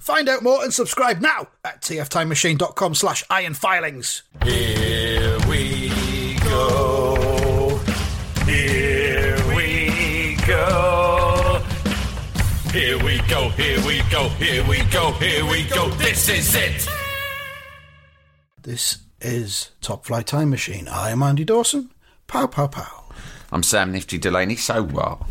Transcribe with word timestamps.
Find 0.00 0.28
out 0.28 0.42
more 0.42 0.62
and 0.62 0.72
subscribe 0.72 1.20
now 1.20 1.48
at 1.64 1.82
tftimemachine.com 1.82 2.94
slash 2.94 3.24
ironfilings. 3.26 4.22
Here 4.44 5.38
we 5.48 6.38
go. 6.38 7.78
Here 8.46 9.36
we 9.54 10.36
go. 10.46 11.62
Here 12.72 13.02
we 13.02 13.18
go, 13.28 13.48
here 13.50 13.84
we 13.86 14.02
go, 14.10 14.28
here 14.28 14.64
we 14.68 14.84
go, 14.84 15.12
here 15.12 15.44
we 15.46 15.64
go. 15.64 15.88
This 15.90 16.28
is 16.28 16.54
it. 16.54 16.86
This 18.62 18.98
is 19.20 19.70
Top 19.80 20.04
Flight 20.04 20.26
Time 20.26 20.50
Machine. 20.50 20.86
I 20.86 21.10
am 21.10 21.22
Andy 21.22 21.44
Dawson. 21.44 21.90
Pow, 22.26 22.46
pow, 22.46 22.66
pow. 22.66 23.04
I'm 23.50 23.62
Sam 23.62 23.90
Nifty 23.90 24.18
Delaney, 24.18 24.56
so 24.56 24.82
what? 24.84 25.22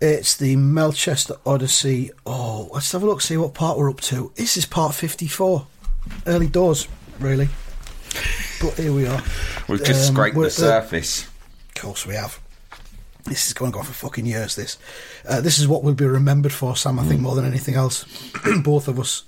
It's 0.00 0.36
the 0.36 0.56
Melchester 0.56 1.36
Odyssey. 1.46 2.10
Oh, 2.26 2.68
let's 2.72 2.92
have 2.92 3.02
a 3.02 3.06
look, 3.06 3.22
see 3.22 3.36
what 3.36 3.54
part 3.54 3.78
we're 3.78 3.90
up 3.90 4.00
to. 4.02 4.30
This 4.34 4.56
is 4.56 4.66
part 4.66 4.94
54. 4.94 5.66
Early 6.26 6.48
doors, 6.48 6.86
really. 7.18 7.48
But 8.60 8.74
here 8.74 8.92
we 8.92 9.06
are. 9.06 9.22
We've 9.68 9.82
just 9.82 10.08
Um, 10.10 10.14
scraped 10.14 10.36
the 10.36 10.50
surface. 10.50 11.24
Of 11.24 11.82
course 11.82 12.06
we 12.06 12.14
have. 12.14 12.38
This 13.24 13.46
is 13.48 13.54
going 13.54 13.74
on 13.74 13.84
for 13.84 13.92
fucking 13.92 14.26
years, 14.26 14.54
this. 14.54 14.78
Uh, 15.26 15.40
this 15.40 15.58
is 15.58 15.66
what 15.66 15.82
we'll 15.82 15.94
be 15.94 16.04
remembered 16.04 16.52
for, 16.52 16.76
Sam, 16.76 16.98
I 17.00 17.04
think, 17.04 17.20
more 17.20 17.34
than 17.34 17.44
anything 17.44 17.74
else. 17.74 18.04
Both 18.62 18.86
of 18.88 19.00
us. 19.00 19.24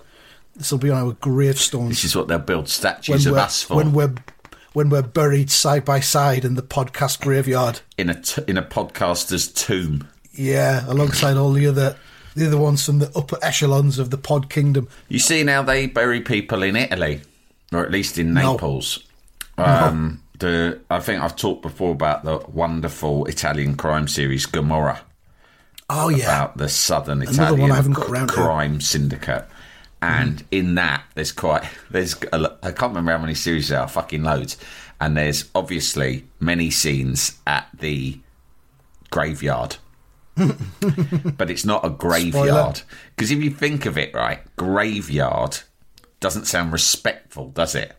This 0.55 0.71
will 0.71 0.79
be 0.79 0.91
on 0.91 0.99
our 0.99 1.13
gravestones. 1.15 1.89
This 1.91 2.05
is 2.05 2.15
what 2.17 2.29
they'll 2.29 2.39
build 2.39 2.69
statues 2.69 3.27
of 3.27 3.35
us 3.37 3.63
for. 3.63 3.77
when 3.77 3.93
we're 3.93 4.15
when 4.75 4.91
we're 4.91 5.03
buried 5.03 5.51
side 5.51 5.85
by 5.85 5.99
side 5.99 6.45
in 6.45 6.55
the 6.55 6.63
podcast 6.63 7.21
graveyard. 7.21 7.81
in 7.97 8.11
a 8.11 8.21
t- 8.21 8.43
in 8.47 8.57
a 8.57 8.63
podcaster's 8.63 9.49
tomb. 9.49 10.07
Yeah, 10.39 10.85
alongside 10.89 11.37
all 11.37 11.53
the 11.53 11.67
other 11.67 11.97
the 12.37 12.47
other 12.47 12.59
ones 12.59 12.85
from 12.87 13.01
the 13.01 13.11
upper 13.17 13.37
echelons 13.43 13.99
of 13.99 14.11
the 14.11 14.19
pod 14.19 14.49
kingdom. 14.49 14.89
You 15.09 15.19
see 15.19 15.43
now 15.43 15.63
they 15.63 15.87
bury 15.87 16.21
people 16.21 16.63
in 16.63 16.77
Italy, 16.77 17.23
or 17.73 17.85
at 17.85 17.91
least 17.91 18.17
in 18.19 18.33
No. 18.33 18.53
Naples. 18.53 19.01
Um, 19.57 20.23
the 20.39 20.79
I 20.89 21.01
think 21.01 21.21
I've 21.21 21.35
talked 21.35 21.63
before 21.63 21.91
about 21.91 22.25
the 22.25 22.39
wonderful 22.49 23.25
Italian 23.27 23.77
crime 23.77 24.07
series 24.07 24.47
Gomorrah 24.47 25.01
Oh 25.91 26.11
yeah, 26.11 26.27
about 26.27 26.57
the 26.59 26.69
southern 26.69 27.23
Another 27.23 27.33
Italian 27.57 27.61
one 27.71 27.73
I 27.73 27.83
got 27.89 28.09
around 28.09 28.29
to. 28.29 28.35
crime 28.35 28.81
syndicate. 28.81 29.47
And 30.01 30.45
in 30.53 30.77
that, 30.77 31.03
there's 31.17 31.33
quite 31.33 31.65
there's 31.91 32.15
a 32.33 32.57
I 32.63 32.71
can't 32.71 32.91
remember 32.91 33.11
how 33.11 33.19
many 33.19 33.35
series 33.35 33.69
there 33.71 33.81
are, 33.81 33.89
fucking 33.89 34.23
loads. 34.23 34.57
And 35.01 35.17
there's 35.17 35.47
obviously 35.57 36.25
many 36.39 36.71
scenes 36.71 37.37
at 37.47 37.67
the 37.77 38.19
graveyard. 39.11 39.77
But 41.37 41.51
it's 41.51 41.65
not 41.65 41.85
a 41.85 41.91
graveyard. 41.91 42.83
Because 43.15 43.31
if 43.31 43.43
you 43.43 43.51
think 43.51 43.87
of 43.87 43.99
it 43.99 44.15
right, 44.15 44.41
graveyard 44.57 45.59
doesn't 46.21 46.47
sound 46.47 46.73
respectful, 46.73 47.49
does 47.51 47.75
it? 47.75 47.95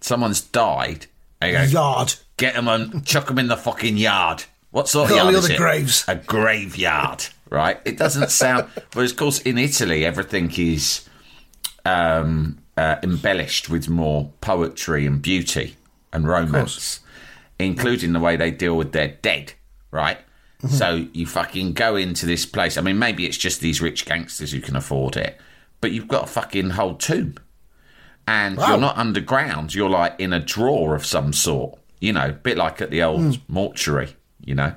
Someone's 0.00 0.40
died. 0.40 1.06
go, 1.40 1.62
yard. 1.62 2.14
Get 2.36 2.54
them 2.54 2.68
and 2.68 3.04
chuck 3.06 3.26
them 3.26 3.38
in 3.38 3.48
the 3.48 3.56
fucking 3.56 3.96
yard. 3.96 4.44
What 4.70 4.88
sort 4.88 5.10
of 5.10 5.16
yard 5.16 5.34
the 5.34 5.38
is 5.38 5.44
other 5.44 5.54
it? 5.54 5.58
graves. 5.58 6.04
A 6.08 6.16
graveyard, 6.16 7.26
right? 7.50 7.78
It 7.84 7.98
doesn't 7.98 8.30
sound. 8.30 8.68
but 8.92 9.04
of 9.04 9.16
course, 9.16 9.40
in 9.40 9.58
Italy, 9.58 10.04
everything 10.04 10.50
is 10.56 11.08
um, 11.84 12.58
uh, 12.76 12.96
embellished 13.02 13.68
with 13.68 13.88
more 13.88 14.32
poetry 14.40 15.06
and 15.06 15.20
beauty 15.20 15.76
and 16.12 16.26
romance, 16.26 17.00
including 17.58 18.12
the 18.14 18.20
way 18.20 18.36
they 18.36 18.50
deal 18.50 18.76
with 18.76 18.92
their 18.92 19.08
dead, 19.08 19.52
right? 19.90 20.18
Mm-hmm. 20.64 20.74
So 20.76 21.06
you 21.12 21.26
fucking 21.26 21.72
go 21.72 21.96
into 21.96 22.24
this 22.26 22.46
place. 22.46 22.76
I 22.78 22.82
mean, 22.82 22.98
maybe 22.98 23.26
it's 23.26 23.36
just 23.36 23.60
these 23.60 23.80
rich 23.80 24.04
gangsters 24.06 24.52
who 24.52 24.60
can 24.60 24.76
afford 24.76 25.16
it, 25.16 25.38
but 25.80 25.90
you've 25.92 26.08
got 26.08 26.24
a 26.24 26.26
fucking 26.28 26.70
whole 26.70 26.94
tomb 26.94 27.34
and 28.28 28.56
Wow. 28.56 28.68
you're 28.68 28.78
not 28.78 28.96
underground. 28.96 29.74
You're 29.74 29.90
like 29.90 30.14
in 30.20 30.32
a 30.32 30.38
drawer 30.38 30.94
of 30.94 31.04
some 31.04 31.32
sort, 31.32 31.78
you 32.00 32.12
know, 32.12 32.28
a 32.28 32.32
bit 32.32 32.56
like 32.56 32.80
at 32.80 32.90
the 32.90 33.02
old 33.02 33.20
Hmm. 33.36 33.40
mortuary, 33.48 34.14
you 34.44 34.54
know. 34.54 34.74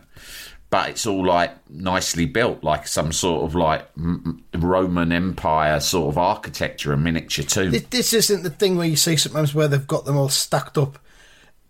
But 0.71 0.89
it's 0.89 1.05
all 1.05 1.23
like 1.25 1.51
nicely 1.69 2.25
built, 2.25 2.63
like 2.63 2.87
some 2.87 3.11
sort 3.13 3.43
of 3.43 3.53
like 3.53 3.87
Roman 4.53 5.11
Empire 5.11 5.79
sort 5.79 6.09
of 6.13 6.17
architecture, 6.17 6.91
a 6.91 6.97
miniature 6.97 7.45
tomb. 7.45 7.71
This, 7.71 7.83
this 7.91 8.13
isn't 8.13 8.41
the 8.43 8.49
thing 8.49 8.75
where 8.75 8.87
you 8.87 8.95
see 8.95 9.15
sometimes 9.15 9.53
where 9.53 9.67
they've 9.67 9.85
got 9.87 10.05
them 10.05 10.17
all 10.17 10.29
stacked 10.29 10.77
up 10.77 10.97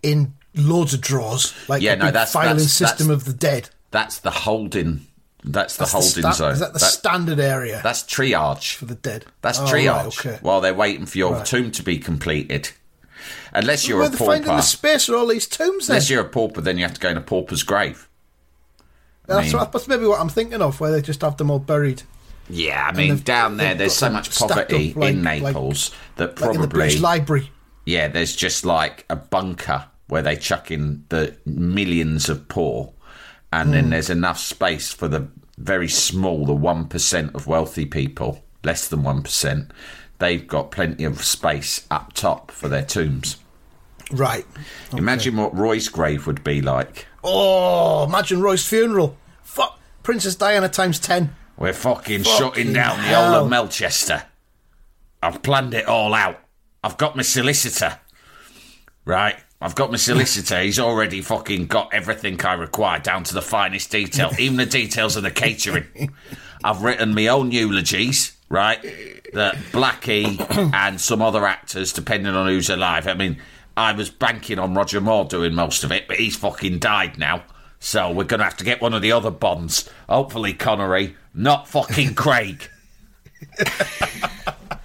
in 0.02 0.34
loads 0.56 0.94
of 0.94 1.02
drawers, 1.02 1.54
like 1.68 1.82
Yeah, 1.82 1.94
a 1.94 1.98
no, 1.98 2.06
that's- 2.06 2.32
filing 2.32 2.52
that's- 2.56 2.72
system 2.72 3.08
that's- 3.08 3.28
of 3.28 3.32
the 3.32 3.38
dead. 3.38 3.70
That's 3.96 4.20
the 4.20 4.30
holding. 4.32 5.08
That's 5.46 5.76
the 5.78 5.84
That's 5.84 5.92
holding 5.94 6.10
sta- 6.24 6.32
zone. 6.34 6.52
Is 6.52 6.60
that 6.60 6.74
the 6.74 6.80
That- 6.80 6.86
standard 6.92 7.40
area 7.40 7.80
that's 7.82 8.04
triage. 8.04 8.76
for 8.76 8.84
the 8.86 8.96
dead? 8.96 9.26
That's 9.42 9.60
Oh, 9.60 9.64
triage. 9.66 9.88
right, 9.88 10.06
okay. 10.08 10.38
While 10.42 10.60
they're 10.60 10.74
waiting 10.74 11.06
for 11.06 11.18
your 11.18 11.34
Right. 11.36 11.46
tomb 11.46 11.72
to 11.72 11.82
be 11.84 11.98
completed. 11.98 12.72
Unless 13.54 13.88
you're 13.88 14.00
Where 14.00 14.08
a 14.08 14.10
they 14.10 14.18
finding 14.18 14.44
pauper. 14.44 14.58
the 14.58 14.64
space 14.64 15.06
for 15.06 15.16
all 15.16 15.28
these 15.28 15.48
tombs? 15.48 15.88
Then 15.88 15.96
Unless 15.96 16.10
you're 16.10 16.22
a 16.24 16.28
pauper, 16.30 16.60
then 16.60 16.78
you 16.78 16.84
have 16.84 16.94
to 16.96 17.00
go 17.00 17.08
in 17.10 17.16
a 17.16 17.22
pauper's 17.22 17.64
grave. 17.64 18.10
that's, 19.28 19.48
mean- 19.48 19.58
what, 19.58 19.72
that's 19.72 19.88
maybe 19.88 20.06
what 20.06 20.20
I'm 20.20 20.28
thinking 20.30 20.62
of, 20.62 20.80
where 20.82 20.92
they 20.92 21.02
just 21.02 21.22
have 21.22 21.38
them 21.38 21.50
all 21.50 21.60
buried, 21.60 22.04
Yeah, 22.50 22.86
I 22.88 22.92
mean, 22.96 23.20
down 23.20 23.56
there, 23.58 23.74
there's 23.76 23.96
so 23.96 24.10
much 24.10 24.38
poverty 24.38 24.94
like- 24.96 25.12
in 25.14 25.24
like- 25.24 25.42
Naples 25.44 25.92
that 26.18 26.40
like 26.42 26.54
in 26.56 26.62
the 26.62 26.68
British 26.68 27.00
probably, 27.00 27.20
Library. 27.20 27.52
yeah, 27.86 28.08
there's 28.10 28.36
just 28.36 28.66
like 28.66 29.06
a 29.10 29.16
bunker 29.16 29.86
where 30.08 30.22
they 30.22 30.36
chuck 30.36 30.70
in 30.70 31.06
the 31.10 31.36
millions 31.46 32.30
of 32.30 32.48
poor, 32.48 32.92
and 33.56 33.70
Hmm. 33.70 33.74
then 33.74 33.90
there's 33.92 34.10
enough 34.10 34.38
space 34.40 34.92
for 34.92 35.08
the 35.08 35.28
very 35.58 35.88
small, 35.88 36.46
the 36.46 36.54
one 36.54 36.86
percent 36.88 37.34
of 37.34 37.48
wealthy 37.48 37.86
people, 37.86 38.44
less 38.64 38.88
than 38.88 39.04
one 39.04 39.22
percent. 39.24 39.72
They've 40.20 40.46
got 40.46 40.72
plenty 40.72 41.04
of 41.06 41.24
space 41.24 41.86
up 41.90 42.14
top 42.14 42.52
for 42.52 42.68
their 42.68 42.84
tombs. 42.84 43.38
Right. 44.12 44.46
Imagine 44.96 45.38
what 45.38 45.56
Roy's 45.58 45.88
grave 45.90 46.28
would 46.28 46.44
be 46.44 46.62
like. 46.62 47.08
Oh, 47.24 48.04
imagine 48.04 48.42
Roy's 48.42 48.66
funeral. 48.68 49.18
Fuck, 49.44 49.80
Princess 50.04 50.36
Diana 50.36 50.70
times 50.70 51.00
ten. 51.00 51.36
We're 51.58 51.74
fucking, 51.74 52.24
Fucking 52.24 52.38
shutting 52.38 52.74
down 52.74 52.98
the 52.98 53.04
hell. 53.04 53.32
whole 53.34 53.44
of 53.46 53.50
Melchester. 53.50 54.24
I've 55.24 55.42
planned 55.42 55.74
it 55.74 55.88
all 55.88 56.14
out. 56.14 56.40
I've 56.84 56.98
got 56.98 57.16
my 57.16 57.24
solicitor. 57.24 58.00
Right? 59.06 59.36
I've 59.62 59.76
got 59.76 59.90
my 59.92 59.98
solicitor. 59.98 60.62
He's 60.62 60.80
already 60.80 61.22
fucking 61.22 61.68
got 61.68 61.94
everything 61.94 62.44
I 62.44 62.54
require 62.54 63.00
down 63.00 63.24
to 63.26 63.34
the 63.34 63.42
finest 63.42 63.90
detail, 63.92 64.32
even 64.38 64.58
the 64.58 64.66
details 64.66 65.16
of 65.16 65.24
the 65.24 65.32
catering. 65.32 66.14
I've 66.64 66.84
written 66.84 67.16
my 67.16 67.28
own 67.28 67.52
eulogies, 67.52 68.36
right? 68.50 68.82
That 69.34 69.56
Blackie 69.72 70.74
and 70.74 71.00
some 71.00 71.22
other 71.22 71.46
actors, 71.46 71.94
depending 71.94 72.34
on 72.34 72.48
who's 72.48 72.70
alive. 72.70 73.08
I 73.08 73.14
mean, 73.14 73.42
I 73.78 73.94
was 73.94 74.10
banking 74.10 74.60
on 74.60 74.74
Roger 74.74 75.02
Moore 75.02 75.26
doing 75.26 75.54
most 75.54 75.84
of 75.84 75.92
it, 75.92 76.08
but 76.08 76.18
he's 76.18 76.36
fucking 76.36 76.80
died 76.80 77.18
now. 77.18 77.44
So 77.80 78.12
we're 78.12 78.24
going 78.24 78.40
to 78.40 78.46
have 78.46 78.58
to 78.58 78.64
get 78.64 78.82
one 78.82 78.94
of 78.94 79.02
the 79.02 79.12
other 79.12 79.32
Bonds. 79.32 79.90
Hopefully 80.10 80.54
Connery, 80.54 81.16
not 81.34 81.68
fucking 81.68 82.16
Craig. 82.16 82.70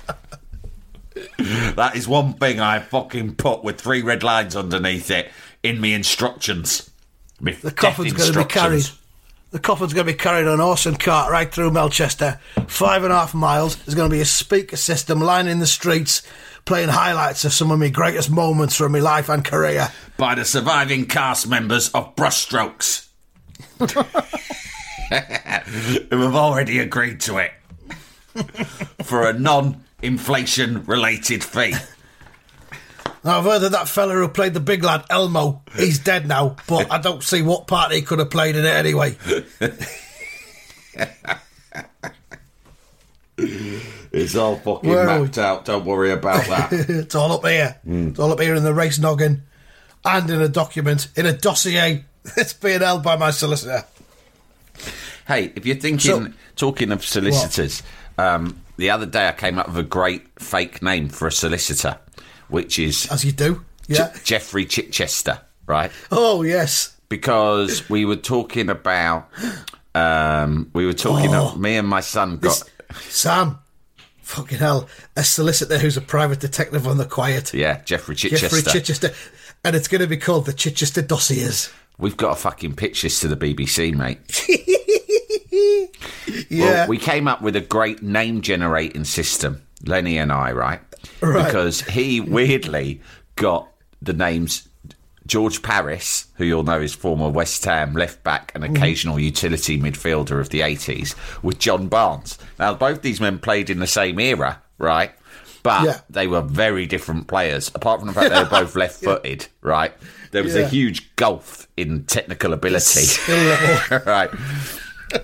that 1.76 1.96
is 1.96 2.06
one 2.06 2.34
thing 2.34 2.60
I 2.60 2.80
fucking 2.80 3.36
put 3.36 3.64
with 3.64 3.80
three 3.80 4.02
red 4.02 4.22
lines 4.22 4.54
underneath 4.54 5.10
it 5.10 5.30
in 5.62 5.80
me 5.80 5.94
instructions. 5.94 6.90
Me 7.40 7.52
The 7.52 7.70
coffin's 7.70 8.12
going 8.12 8.32
to 8.32 8.38
be 8.40 8.44
carried. 8.44 8.84
The 9.50 9.58
coffin's 9.58 9.94
going 9.94 10.06
to 10.06 10.12
be 10.12 10.18
carried 10.18 10.46
on 10.46 10.60
a 10.60 10.62
horse 10.62 10.86
and 10.86 11.00
cart 11.00 11.32
right 11.32 11.52
through 11.52 11.70
Melchester. 11.70 12.38
Five 12.68 13.04
and 13.04 13.12
a 13.12 13.16
half 13.16 13.34
miles. 13.34 13.76
There's 13.76 13.94
going 13.94 14.10
to 14.10 14.14
be 14.14 14.20
a 14.20 14.26
speaker 14.26 14.76
system 14.76 15.20
lining 15.20 15.58
the 15.58 15.66
streets, 15.66 16.22
playing 16.66 16.90
highlights 16.90 17.44
of 17.44 17.52
some 17.52 17.70
of 17.70 17.78
my 17.78 17.88
greatest 17.88 18.30
moments 18.30 18.76
from 18.76 18.92
my 18.92 19.00
life 19.00 19.28
and 19.28 19.44
career. 19.44 19.88
by 20.18 20.34
the 20.34 20.44
surviving 20.44 21.06
cast 21.06 21.48
members 21.48 21.88
of 21.90 22.14
Brushstrokes, 22.16 23.08
who 26.10 26.20
have 26.20 26.34
already 26.36 26.78
agreed 26.78 27.20
to 27.20 27.38
it 27.38 27.52
for 29.02 29.28
a 29.28 29.32
non-inflation 30.02 30.84
related 30.84 31.44
fee. 31.44 31.74
Now, 33.24 33.38
I've 33.38 33.44
heard 33.44 33.62
of 33.64 33.72
that 33.72 33.88
fella 33.88 34.14
who 34.14 34.28
played 34.28 34.54
the 34.54 34.60
big 34.60 34.82
lad, 34.82 35.04
Elmo. 35.10 35.62
He's 35.76 35.98
dead 35.98 36.26
now, 36.26 36.56
but 36.66 36.90
I 36.90 36.98
don't 36.98 37.22
see 37.22 37.42
what 37.42 37.66
part 37.66 37.92
he 37.92 38.02
could 38.02 38.18
have 38.18 38.30
played 38.30 38.56
in 38.56 38.64
it 38.64 38.74
anyway. 38.74 39.16
It's 44.12 44.34
all 44.34 44.56
fucking 44.56 44.90
Where 44.90 45.06
mapped 45.06 45.38
out. 45.38 45.64
Don't 45.64 45.84
worry 45.86 46.10
about 46.10 46.44
that. 46.46 46.72
it's 46.88 47.14
all 47.14 47.32
up 47.32 47.46
here. 47.46 47.78
It's 47.86 48.18
all 48.18 48.32
up 48.32 48.40
here 48.40 48.54
in 48.54 48.64
the 48.64 48.74
race 48.74 48.98
noggin 48.98 49.44
and 50.04 50.28
in 50.28 50.42
a 50.42 50.48
document, 50.48 51.08
in 51.16 51.24
a 51.26 51.32
dossier 51.32 52.04
that's 52.36 52.52
being 52.52 52.80
held 52.80 53.02
by 53.02 53.16
my 53.16 53.30
solicitor. 53.30 53.84
hey, 55.26 55.52
if 55.54 55.64
you're 55.64 55.76
thinking, 55.76 56.00
So- 56.00 56.32
talking 56.56 56.92
of 56.92 57.02
solicitors, 57.04 57.82
um, 58.18 58.60
the 58.80 58.90
other 58.90 59.06
day 59.06 59.28
I 59.28 59.32
came 59.32 59.58
up 59.58 59.68
with 59.68 59.78
a 59.78 59.82
great 59.82 60.26
fake 60.40 60.82
name 60.82 61.08
for 61.08 61.28
a 61.28 61.32
solicitor, 61.32 61.98
which 62.48 62.78
is 62.78 63.06
As 63.10 63.24
you 63.24 63.32
do. 63.32 63.64
Yeah. 63.86 64.12
Jeffrey 64.24 64.64
Chichester, 64.66 65.40
right? 65.66 65.90
Oh, 66.10 66.42
yes. 66.42 66.96
because 67.08 67.88
we 67.90 68.04
were 68.04 68.16
talking 68.16 68.68
about 68.70 69.28
um, 69.94 70.70
we 70.72 70.86
were 70.86 70.92
talking 70.92 71.34
Oh. 71.34 71.54
me 71.56 71.76
and 71.76 71.88
my 71.88 72.00
son 72.00 72.36
got 72.38 72.62
Sam. 73.08 73.58
Fucking 74.22 74.58
hell. 74.58 74.88
A 75.16 75.24
solicitor 75.24 75.76
who's 75.78 75.96
a 75.96 76.00
private 76.00 76.38
detective 76.38 76.86
on 76.86 76.98
the 76.98 77.04
quiet. 77.04 77.52
yeah 77.52 77.82
Jeffrey 77.82 78.14
Chichester. 78.14 78.48
Jeffrey 78.48 78.62
Chichester. 78.72 79.10
And 79.64 79.74
it's 79.76 79.88
going 79.88 80.00
to 80.00 80.06
be 80.06 80.16
called 80.16 80.46
the 80.46 80.52
Chichester 80.52 81.02
Dossiers. 81.02 81.70
We've 82.00 82.16
got 82.16 82.30
to 82.30 82.40
fucking 82.40 82.76
pitch 82.76 83.02
this 83.02 83.20
to 83.20 83.28
the 83.28 83.36
BBC, 83.36 83.94
mate. 83.94 84.20
Yeah. 86.48 86.64
Well, 86.64 86.88
we 86.88 86.98
came 86.98 87.28
up 87.28 87.42
with 87.42 87.56
a 87.56 87.60
great 87.60 88.02
name 88.02 88.40
generating 88.40 89.04
system, 89.04 89.62
Lenny 89.84 90.18
and 90.18 90.32
I, 90.32 90.52
right? 90.52 90.80
Right. 91.20 91.44
Because 91.44 91.80
he 91.82 92.20
weirdly 92.20 93.00
got 93.36 93.68
the 94.02 94.12
names 94.12 94.68
George 95.26 95.62
Parris, 95.62 96.26
who 96.36 96.44
you'll 96.44 96.64
know 96.64 96.80
is 96.80 96.92
former 96.92 97.28
West 97.28 97.64
Ham 97.64 97.94
left 97.94 98.22
back 98.24 98.52
and 98.54 98.64
mm-hmm. 98.64 98.76
occasional 98.76 99.18
utility 99.18 99.78
midfielder 99.78 100.40
of 100.40 100.48
the 100.48 100.60
80s, 100.60 101.14
with 101.42 101.58
John 101.58 101.88
Barnes. 101.88 102.38
Now, 102.58 102.74
both 102.74 103.02
these 103.02 103.20
men 103.20 103.38
played 103.38 103.70
in 103.70 103.78
the 103.78 103.86
same 103.86 104.18
era, 104.18 104.60
right? 104.78 105.12
But 105.62 105.84
Yeah. 105.84 105.98
they 106.08 106.26
were 106.26 106.40
very 106.42 106.86
different 106.86 107.26
players, 107.26 107.70
apart 107.74 108.00
from 108.00 108.08
the 108.08 108.14
fact 108.14 108.30
they 108.32 108.42
were 108.42 108.48
both 108.64 108.74
left 108.82 109.02
footed, 109.02 109.46
right? 109.62 109.92
There 110.30 110.42
was 110.42 110.54
a 110.56 110.66
huge 110.66 111.14
gulf 111.16 111.66
in 111.76 112.04
technical 112.04 112.52
ability. 112.52 113.06
Right. 114.06 114.30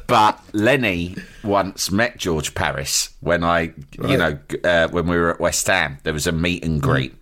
But 0.09 0.41
Lenny 0.53 1.15
once 1.45 1.93
met 1.93 2.19
George 2.19 2.55
Parris 2.57 3.11
when 3.21 3.45
I, 3.45 3.73
you 4.03 4.17
know, 4.17 4.37
uh, 4.65 4.89
when 4.89 5.07
we 5.07 5.17
were 5.17 5.31
at 5.31 5.41
West 5.41 5.67
Ham. 5.69 5.99
There 6.03 6.13
was 6.13 6.27
a 6.27 6.33
meet 6.33 6.65
and 6.65 6.83
greet, 6.83 7.15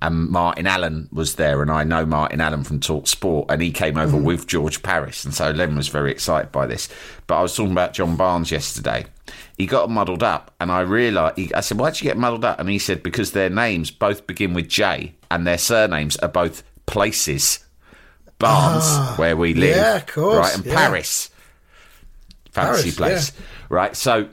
and 0.00 0.28
Martin 0.28 0.68
Allen 0.68 1.08
was 1.12 1.34
there, 1.34 1.62
and 1.62 1.70
I 1.70 1.82
know 1.82 2.06
Martin 2.06 2.40
Allen 2.40 2.62
from 2.62 2.78
Talk 2.78 3.08
Sport, 3.08 3.46
and 3.50 3.60
he 3.60 3.72
came 3.72 3.98
over 3.98 4.16
with 4.16 4.46
George 4.46 4.82
Parris, 4.84 5.24
and 5.24 5.34
so 5.34 5.50
Len 5.50 5.74
was 5.74 5.88
very 5.88 6.12
excited 6.12 6.52
by 6.52 6.64
this. 6.66 6.88
But 7.26 7.38
I 7.38 7.42
was 7.42 7.56
talking 7.56 7.72
about 7.72 7.92
John 7.92 8.14
Barnes 8.14 8.52
yesterday. 8.52 9.06
He 9.56 9.66
got 9.66 9.90
muddled 9.90 10.22
up, 10.22 10.54
and 10.60 10.72
I 10.72 10.80
realised. 10.80 11.38
He, 11.38 11.54
I 11.54 11.60
said, 11.60 11.78
"Why'd 11.78 12.00
you 12.00 12.04
get 12.04 12.16
muddled 12.16 12.44
up?" 12.44 12.58
And 12.58 12.68
he 12.68 12.78
said, 12.78 13.02
"Because 13.02 13.32
their 13.32 13.50
names 13.50 13.90
both 13.90 14.26
begin 14.26 14.54
with 14.54 14.68
J, 14.68 15.14
and 15.30 15.46
their 15.46 15.58
surnames 15.58 16.16
are 16.18 16.28
both 16.28 16.62
places." 16.86 17.60
Barnes, 18.38 18.82
ah, 18.84 19.14
where 19.18 19.36
we 19.36 19.54
live, 19.54 19.76
yeah, 19.76 19.96
of 19.98 20.06
course, 20.06 20.36
right, 20.36 20.56
and 20.56 20.66
yeah. 20.66 20.74
Paris 20.74 21.30
fancy 22.52 22.92
Paris, 22.92 23.30
place, 23.30 23.32
right? 23.68 23.96
So 23.96 24.28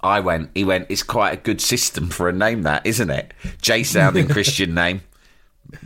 I 0.00 0.20
went. 0.20 0.50
He 0.54 0.64
went. 0.64 0.86
It's 0.90 1.02
quite 1.02 1.32
a 1.32 1.36
good 1.36 1.60
system 1.60 2.08
for 2.08 2.28
a 2.28 2.32
name, 2.32 2.62
that 2.62 2.84
isn't 2.84 3.10
it? 3.10 3.32
J 3.62 3.82
sounding 3.84 4.28
Christian 4.36 4.74
name, 4.74 5.00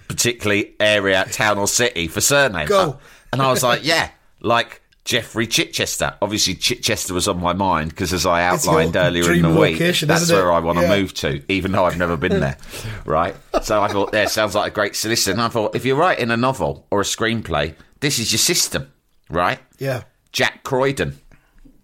particularly 0.08 0.74
area, 0.80 1.24
town, 1.30 1.58
or 1.58 1.68
city 1.68 2.08
for 2.08 2.20
surname. 2.20 2.66
Go. 2.66 2.98
And 3.32 3.42
I 3.42 3.50
was 3.50 3.62
like, 3.62 3.84
yeah, 3.84 4.10
like 4.40 4.80
Jeffrey 5.04 5.46
Chichester. 5.46 6.14
Obviously, 6.22 6.54
Chichester 6.54 7.12
was 7.12 7.28
on 7.28 7.38
my 7.40 7.52
mind 7.52 7.90
because, 7.90 8.12
as 8.14 8.24
I 8.24 8.42
outlined 8.44 8.96
earlier 8.96 9.30
in 9.32 9.42
the 9.42 9.50
week, 9.60 9.78
that's 9.78 10.30
where 10.32 10.50
I 10.50 10.60
want 10.60 10.78
to 10.78 10.84
Yeah. 10.84 10.96
move 11.00 11.12
to, 11.14 11.42
even 11.52 11.72
though 11.72 11.84
I've 11.84 11.98
never 11.98 12.16
been 12.16 12.40
there. 12.40 12.56
right? 13.04 13.36
So 13.62 13.82
I 13.82 13.88
thought, 13.88 14.12
there 14.12 14.26
sounds 14.28 14.54
like 14.54 14.72
a 14.72 14.74
great 14.74 14.96
solicitor. 14.96 15.32
And 15.32 15.42
I 15.42 15.48
thought, 15.48 15.76
if 15.76 15.84
you're 15.84 15.96
writing 15.96 16.30
a 16.30 16.36
novel 16.36 16.86
or 16.90 17.00
a 17.00 17.04
screenplay, 17.04 17.74
this 18.00 18.18
is 18.18 18.32
your 18.32 18.38
system, 18.38 18.90
right? 19.28 19.58
Yeah. 19.78 20.04
Jack 20.32 20.64
Croydon. 20.64 21.18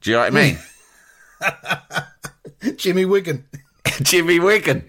Do 0.01 0.11
you 0.11 0.17
know 0.17 0.23
what 0.23 0.35
I 0.35 1.51
mean? 2.65 2.77
Jimmy 2.77 3.05
Wigan. 3.05 3.45
Jimmy 4.03 4.39
Wigan. 4.41 4.89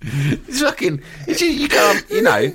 It's 0.00 0.60
fucking. 0.60 1.02
It's, 1.26 1.40
you 1.40 1.68
can't. 1.68 2.04
You 2.10 2.22
know. 2.22 2.52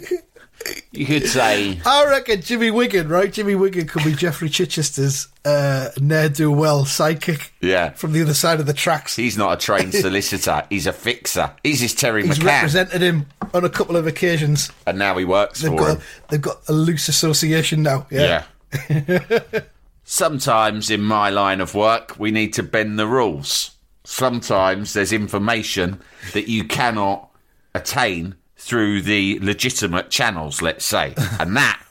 You 0.91 1.05
could 1.05 1.27
say. 1.27 1.79
I 1.85 2.05
reckon 2.09 2.41
Jimmy 2.41 2.69
Wigan, 2.71 3.07
right? 3.07 3.31
Jimmy 3.31 3.55
Wigan 3.55 3.87
could 3.87 4.03
be 4.03 4.13
Jeffrey 4.13 4.49
Chichester's 4.49 5.27
uh, 5.45 5.89
ne'er 5.99 6.29
do 6.29 6.51
well 6.51 6.83
sidekick 6.83 7.49
Yeah. 7.61 7.91
from 7.91 8.11
the 8.11 8.21
other 8.21 8.33
side 8.33 8.59
of 8.59 8.65
the 8.65 8.73
tracks. 8.73 9.15
He's 9.15 9.37
not 9.37 9.53
a 9.53 9.57
trained 9.57 9.93
solicitor. 9.95 10.63
He's 10.69 10.87
a 10.87 10.93
fixer. 10.93 11.51
He's 11.63 11.79
his 11.79 11.95
Terry 11.95 12.27
He's 12.27 12.39
McCann, 12.39 12.45
represented 12.45 13.01
him 13.01 13.25
on 13.53 13.63
a 13.63 13.69
couple 13.69 13.95
of 13.95 14.05
occasions. 14.05 14.69
and 14.85 14.99
now 14.99 15.17
he 15.17 15.25
works 15.25 15.61
They've 15.61 15.71
for 15.71 15.77
got 15.77 15.97
him. 15.97 16.03
they've 16.29 16.41
got 16.41 16.57
a 16.67 16.73
loose 16.73 17.07
association 17.07 17.81
now. 17.83 18.05
Yeah. 18.11 18.43
Yeah. 18.89 19.39
Sometimes 20.03 20.89
in 20.89 21.01
my 21.01 21.29
line 21.29 21.61
of 21.61 21.73
work, 21.75 22.15
we 22.19 22.31
need 22.31 22.53
to 22.55 22.63
bend 22.63 22.99
the 22.99 23.07
rules. 23.07 23.71
Sometimes 24.03 24.93
there's 24.93 25.13
information 25.13 26.01
that 26.33 26.49
you 26.49 26.63
cannot 26.65 27.29
attain 27.73 28.35
through 28.61 29.01
the 29.01 29.39
legitimate 29.41 30.11
channels, 30.11 30.61
let's 30.61 30.85
say. 30.85 31.15
And 31.39 31.57
that 31.57 31.81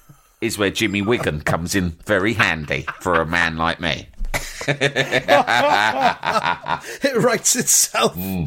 is 0.40 0.56
where 0.56 0.70
Jimmy 0.70 1.02
Wigan 1.02 1.40
comes 1.40 1.74
in 1.74 1.90
very 2.06 2.34
handy 2.34 2.86
for 3.00 3.20
a 3.20 3.26
man 3.26 3.56
like 3.56 3.80
me. 3.80 4.06
It 7.02 7.16
writes 7.16 7.56
itself. 7.56 8.14
Hmm. 8.14 8.44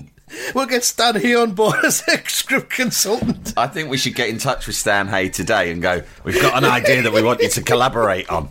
We'll 0.56 0.66
get 0.66 0.84
Stan 0.84 1.20
here 1.20 1.40
on 1.40 1.54
board 1.54 1.76
as 1.84 2.02
a 2.08 2.18
script 2.28 2.72
consultant. 2.72 3.54
I 3.58 3.68
think 3.68 3.90
we 3.90 3.98
should 3.98 4.16
get 4.16 4.30
in 4.30 4.38
touch 4.38 4.66
with 4.68 4.76
Stan 4.76 5.08
Hey 5.08 5.30
today 5.30 5.72
and 5.72 5.82
go, 5.82 6.02
we've 6.24 6.42
got 6.42 6.58
an 6.58 6.70
idea 6.70 7.02
that 7.04 7.14
we 7.14 7.22
want 7.22 7.42
you 7.42 7.50
to 7.50 7.62
collaborate 7.62 8.30
on. 8.30 8.50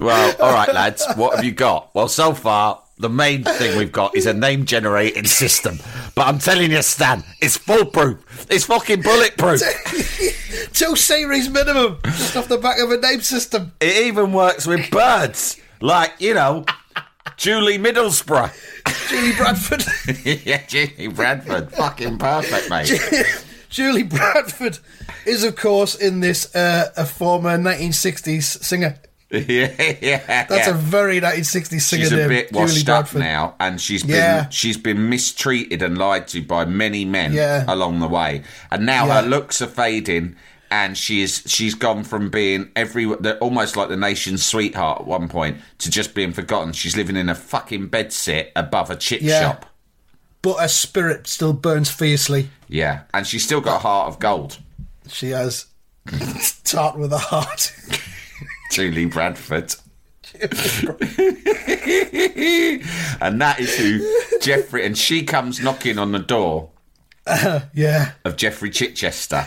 Well, 0.00 0.34
all 0.40 0.52
right, 0.52 0.72
lads, 0.72 1.06
what 1.14 1.36
have 1.36 1.44
you 1.44 1.52
got? 1.52 1.94
Well, 1.94 2.08
so 2.08 2.34
far, 2.34 2.82
the 3.00 3.08
main 3.08 3.42
thing 3.42 3.78
we've 3.78 3.90
got 3.90 4.14
is 4.14 4.26
a 4.26 4.34
name 4.34 4.66
generating 4.66 5.24
system. 5.24 5.78
But 6.14 6.28
I'm 6.28 6.38
telling 6.38 6.70
you, 6.70 6.82
Stan, 6.82 7.24
it's 7.40 7.56
foolproof. 7.56 8.46
It's 8.50 8.64
fucking 8.66 9.02
bulletproof. 9.02 9.60
Two 10.72 10.94
series 10.96 11.48
minimum, 11.48 11.98
just 12.04 12.36
off 12.36 12.48
the 12.48 12.58
back 12.58 12.78
of 12.78 12.90
a 12.90 12.98
name 12.98 13.22
system. 13.22 13.72
It 13.80 14.06
even 14.06 14.32
works 14.32 14.66
with 14.66 14.90
birds. 14.90 15.58
Like, 15.80 16.12
you 16.18 16.34
know, 16.34 16.66
Julie 17.36 17.78
Middlesbrough. 17.78 18.52
Julie 19.08 19.34
Bradford. 19.34 19.84
yeah, 20.46 20.64
Julie 20.66 21.08
Bradford. 21.08 21.72
Fucking 21.72 22.18
perfect, 22.18 22.68
mate. 22.68 22.92
Julie 23.70 24.02
Bradford 24.02 24.78
is, 25.24 25.42
of 25.42 25.56
course, 25.56 25.94
in 25.94 26.20
this 26.20 26.54
uh, 26.54 26.92
a 26.96 27.06
former 27.06 27.56
1960s 27.56 28.62
singer. 28.62 28.98
yeah, 29.48 29.96
yeah. 30.02 30.44
That's 30.46 30.66
yeah. 30.66 30.70
a 30.70 30.74
very 30.74 31.20
1960s 31.20 31.80
singer 31.82 32.02
she's 32.04 32.12
a 32.12 32.26
bit 32.28 32.48
Julie 32.50 32.62
washed 32.62 32.88
up 32.88 33.04
Bradford. 33.04 33.20
now, 33.20 33.54
and 33.60 33.80
she's 33.80 34.02
been 34.02 34.16
Yeah. 34.16 34.48
she's 34.48 34.76
been 34.76 35.08
mistreated 35.08 35.82
and 35.82 35.96
lied 35.96 36.26
to 36.28 36.42
by 36.42 36.64
many 36.64 37.04
men 37.04 37.32
Yeah. 37.32 37.64
along 37.68 38.00
the 38.00 38.08
way, 38.08 38.42
and 38.70 38.84
now 38.84 39.06
her 39.08 39.22
looks 39.22 39.62
are 39.62 39.68
fading, 39.68 40.34
and 40.70 40.98
she 40.98 41.22
is 41.22 41.42
she's 41.46 41.74
gone 41.76 42.02
from 42.02 42.28
being 42.30 42.70
every 42.74 43.06
almost 43.06 43.76
like 43.76 43.88
the 43.88 43.96
nation's 43.96 44.44
sweetheart 44.44 45.02
at 45.02 45.06
one 45.06 45.28
point 45.28 45.58
to 45.78 45.90
just 45.90 46.12
being 46.14 46.32
forgotten. 46.32 46.72
She's 46.72 46.96
living 46.96 47.16
in 47.16 47.28
a 47.28 47.34
fucking 47.36 47.88
bedsit 47.90 48.48
above 48.56 48.90
a 48.90 48.96
chip 48.96 49.22
shop. 49.22 49.66
But 50.42 50.58
her 50.58 50.68
spirit 50.68 51.26
still 51.26 51.52
burns 51.52 51.90
fiercely. 51.90 52.48
Yeah, 52.66 53.00
and 53.14 53.26
she's 53.26 53.44
still 53.44 53.60
got 53.60 53.76
a 53.76 53.80
heart 53.80 54.08
of 54.08 54.18
gold. 54.18 54.58
She 55.08 55.30
has 55.30 55.66
tart 56.64 56.98
with 56.98 57.12
a 57.12 57.18
heart. 57.18 57.72
Julie 58.70 59.06
Bradford. 59.06 59.74
and 63.20 63.40
that 63.40 63.56
is 63.58 63.76
who 63.76 64.38
Jeffrey 64.40 64.86
and 64.86 64.96
she 64.96 65.24
comes 65.24 65.60
knocking 65.60 65.98
on 65.98 66.12
the 66.12 66.20
door 66.20 66.70
uh, 67.26 67.60
yeah. 67.74 68.12
of 68.24 68.36
Jeffrey 68.36 68.70
Chichester 68.70 69.46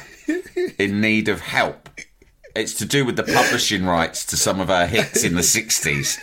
in 0.78 1.00
need 1.00 1.30
of 1.30 1.40
help. 1.42 1.90
It's 2.56 2.74
to 2.76 2.86
do 2.86 3.06
with 3.06 3.16
the 3.16 3.24
publishing 3.24 3.86
rights 3.86 4.26
to 4.28 4.38
some 4.38 4.60
of 4.60 4.68
her 4.68 4.86
hits 4.86 5.24
in 5.24 5.36
the 5.36 5.42
60s, 5.42 6.20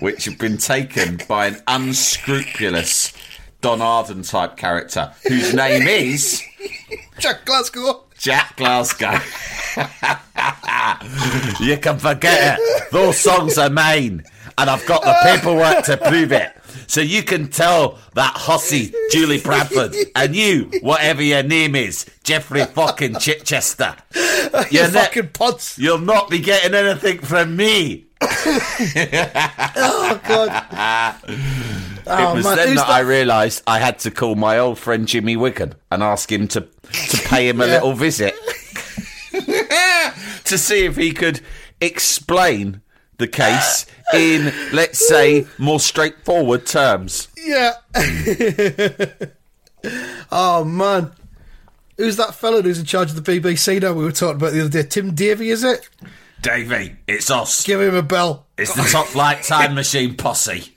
which 0.00 0.24
have 0.24 0.38
been 0.38 0.58
taken 0.58 1.20
by 1.28 1.46
an 1.46 1.62
unscrupulous 1.66 3.12
Don 3.60 3.80
Arden 3.80 4.22
type 4.22 4.56
character 4.56 5.12
whose 5.26 5.54
name 5.54 5.86
is 5.86 6.42
Jack 7.18 7.44
Glasgow. 7.44 8.04
Jack 8.22 8.56
Glasgow. 8.56 9.10
you 11.60 11.76
can 11.76 11.98
forget 11.98 12.56
it. 12.56 12.90
Those 12.92 13.18
songs 13.18 13.58
are 13.58 13.68
mine, 13.68 14.22
and 14.56 14.70
I've 14.70 14.86
got 14.86 15.02
the 15.02 15.12
paperwork 15.24 15.84
to 15.86 15.96
prove 15.96 16.30
it. 16.30 16.52
So 16.86 17.00
you 17.00 17.24
can 17.24 17.48
tell 17.48 17.98
that 18.14 18.34
hussy 18.36 18.94
Julie 19.10 19.40
Bradford 19.40 19.96
and 20.14 20.36
you, 20.36 20.70
whatever 20.82 21.20
your 21.20 21.42
name 21.42 21.74
is, 21.74 22.06
Jeffrey 22.22 22.64
fucking 22.64 23.16
Chichester. 23.16 23.96
You're 24.70 24.84
ne- 24.84 25.00
fucking 25.00 25.30
pods. 25.30 25.76
You'll 25.76 25.98
not 25.98 26.30
be 26.30 26.38
getting 26.38 26.74
anything 26.74 27.18
from 27.18 27.56
me. 27.56 28.06
Oh 29.76 30.20
god. 30.26 30.66
Oh 32.04 32.32
it 32.32 32.34
was 32.36 32.46
oh, 32.46 32.48
man, 32.48 32.56
then 32.56 32.68
who's 32.68 32.76
that, 32.78 32.88
I 32.90 33.00
realised 33.00 33.62
I 33.66 33.78
had 33.78 33.98
to 34.00 34.10
call 34.10 34.34
my 34.34 34.58
old 34.58 34.78
friend 34.78 35.06
Jimmy 35.06 35.36
Wigan 35.36 35.74
and 35.90 36.02
ask 36.02 36.30
him 36.30 36.48
to 36.48 36.62
to 36.62 37.16
pay 37.28 37.48
him 37.48 37.60
a 37.60 37.66
Yeah. 37.66 37.72
little 37.74 37.92
visit 37.94 38.34
to 40.44 40.58
see 40.58 40.84
if 40.84 40.96
he 40.96 41.12
could 41.12 41.40
explain 41.80 42.80
the 43.18 43.28
case 43.28 43.86
in, 44.12 44.52
let's 44.72 45.06
say, 45.06 45.46
more 45.58 45.78
straightforward 45.80 46.66
terms. 46.66 47.28
Yeah. 47.36 47.74
oh 50.32 50.64
man. 50.64 51.12
Who's 51.98 52.16
that 52.16 52.34
fella 52.34 52.62
who's 52.62 52.78
in 52.78 52.84
charge 52.84 53.10
of 53.10 53.22
the 53.22 53.40
BBC 53.40 53.80
now 53.80 53.92
we 53.92 54.02
were 54.04 54.12
talking 54.12 54.36
about 54.36 54.52
the 54.52 54.60
other 54.60 54.82
day? 54.82 54.82
Tim 54.88 55.14
Davie, 55.14 55.50
is 55.50 55.62
it? 55.62 55.88
Davie, 56.42 56.96
it's 57.06 57.30
us. 57.30 57.64
Give 57.64 57.80
him 57.80 57.94
a 57.94 58.02
bell. 58.02 58.46
It's 58.58 58.74
the 58.74 58.82
Top 58.82 59.06
Flight 59.06 59.44
Time 59.44 59.74
Machine 59.76 60.16
posse. 60.16 60.76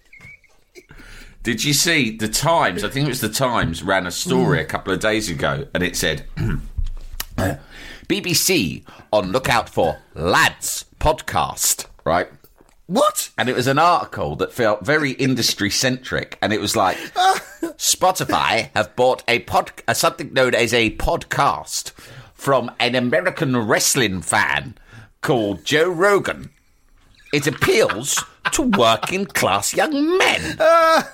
Did 1.42 1.64
you 1.64 1.74
see 1.74 2.16
the 2.16 2.28
Times? 2.28 2.84
I 2.84 2.90
think 2.90 3.08
it 3.08 3.10
was 3.10 3.22
the 3.22 3.30
Times 3.30 3.82
ran 3.82 4.06
a 4.06 4.12
story 4.12 4.60
a 4.62 4.66
couple 4.66 4.94
of 4.94 5.00
days 5.00 5.28
ago, 5.30 5.66
and 5.74 5.82
it 5.82 5.96
said 5.96 6.26
BBC 8.08 8.84
on 9.12 9.32
lookout 9.32 9.68
for 9.68 9.98
lads 10.14 10.86
podcast. 11.00 11.88
Right, 12.06 12.30
What? 12.86 13.32
and 13.36 13.50
it 13.50 13.56
was 13.56 13.66
an 13.66 13.80
article 13.80 14.36
that 14.36 14.54
felt 14.54 14.86
very 14.86 15.12
industry 15.14 15.72
centric, 15.72 16.38
and 16.44 16.54
it 16.54 16.62
was 16.62 16.76
like 16.76 16.98
Spotify 17.78 18.70
have 18.76 18.96
bought 18.96 19.24
a 19.28 19.40
pod, 19.40 19.72
uh, 19.88 19.96
something 19.96 20.32
known 20.32 20.54
as 20.54 20.76
a 20.76 20.96
podcast 20.98 21.92
from 22.36 22.70
an 22.80 22.94
American 22.94 23.58
wrestling 23.58 24.22
fan 24.22 24.78
called 25.26 25.66
Joe 25.66 25.90
Rogan. 25.90 26.52
It 27.34 27.48
appeals 27.48 28.24
to 28.52 28.62
working 28.62 29.26
class 29.26 29.74
young 29.74 30.18
men. 30.18 30.58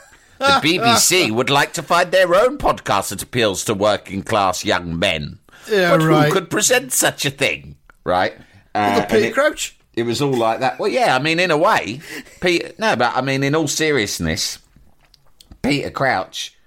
The 0.42 0.60
BBC 0.64 1.30
would 1.32 1.52
like 1.52 1.74
to 1.74 1.84
find 1.84 2.12
their 2.12 2.34
own 2.34 2.58
podcast 2.58 3.10
that 3.10 3.22
appeals 3.22 3.64
to 3.66 3.76
working 3.76 4.24
class 4.24 4.66
young 4.66 4.98
men. 4.98 5.38
Yeah, 5.70 5.96
but 5.96 6.04
right. 6.04 6.26
who 6.30 6.34
could 6.34 6.50
present 6.50 6.92
such 6.92 7.28
a 7.28 7.30
thing, 7.30 7.76
right? 8.04 8.34
Uh, 8.74 9.06
The 9.06 9.28
it- 9.28 9.34
Crouch? 9.36 9.78
it 9.94 10.02
was 10.02 10.20
all 10.20 10.34
like 10.34 10.60
that. 10.62 10.80
Well, 10.80 10.90
yeah, 10.90 11.16
I 11.16 11.20
mean, 11.20 11.40
in 11.40 11.52
a 11.52 11.58
way, 11.58 12.02
Peter. 12.40 12.72
No, 12.80 12.96
but 12.96 13.16
I 13.16 13.22
mean, 13.22 13.44
in 13.44 13.54
all 13.54 13.68
seriousness, 13.68 14.58
Peter 15.62 15.92
Crouch 15.92 16.58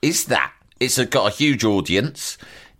is 0.00 0.24
that. 0.24 0.50
It's 0.80 0.96
got 1.04 1.30
a 1.30 1.36
huge 1.36 1.64
audience. 1.64 2.38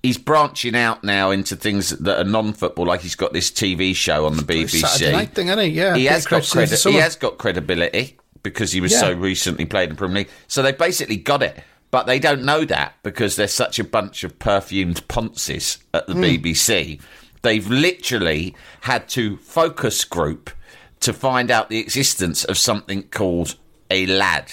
He's 0.08 0.16
branching 0.16 0.74
out 0.74 1.04
now 1.04 1.30
into 1.32 1.54
things 1.54 1.90
that 1.90 2.18
are 2.18 2.24
non-football, 2.24 2.86
like 2.86 3.02
he's 3.02 3.14
got 3.14 3.34
this 3.34 3.50
TV 3.50 3.94
show 3.94 4.24
on 4.24 4.38
the 4.38 4.42
BBC. 4.42 4.80
Saturday 4.80 5.12
night 5.12 5.34
thing, 5.34 5.48
isn't 5.48 5.58
he? 5.58 5.66
Yeah. 5.66 5.96
he 5.96 6.06
has 6.06 6.24
got 6.24 6.36
Crouch 6.44 6.46
saves 6.46 6.70
the 6.70 6.76
credit. 6.78 6.96
He 6.96 7.02
has 7.02 7.14
got 7.16 7.36
credibility 7.36 8.16
because 8.42 8.72
he 8.72 8.80
was 8.80 8.92
Yeah. 8.92 9.00
so 9.00 9.12
recently 9.12 9.66
played 9.66 9.90
in 9.90 9.96
Premier 9.96 10.20
League. 10.20 10.30
So 10.46 10.62
they 10.62 10.72
basically 10.72 11.18
got 11.18 11.42
it, 11.42 11.62
but 11.90 12.06
they 12.06 12.18
don't 12.18 12.42
know 12.42 12.64
that 12.64 12.94
because 13.02 13.36
they're 13.36 13.48
such 13.48 13.78
a 13.78 13.84
bunch 13.84 14.24
of 14.24 14.38
perfumed 14.38 15.06
ponces 15.08 15.76
at 15.92 16.06
Hmm. 16.06 16.22
the 16.22 16.38
BBC. 16.38 17.00
They've 17.42 17.68
literally 17.68 18.54
had 18.80 19.10
to 19.10 19.36
focus 19.36 20.04
group 20.04 20.48
to 21.00 21.12
find 21.12 21.50
out 21.50 21.68
the 21.68 21.80
existence 21.80 22.44
of 22.44 22.56
something 22.56 23.02
called 23.10 23.56
a 23.90 24.06
lad. 24.06 24.52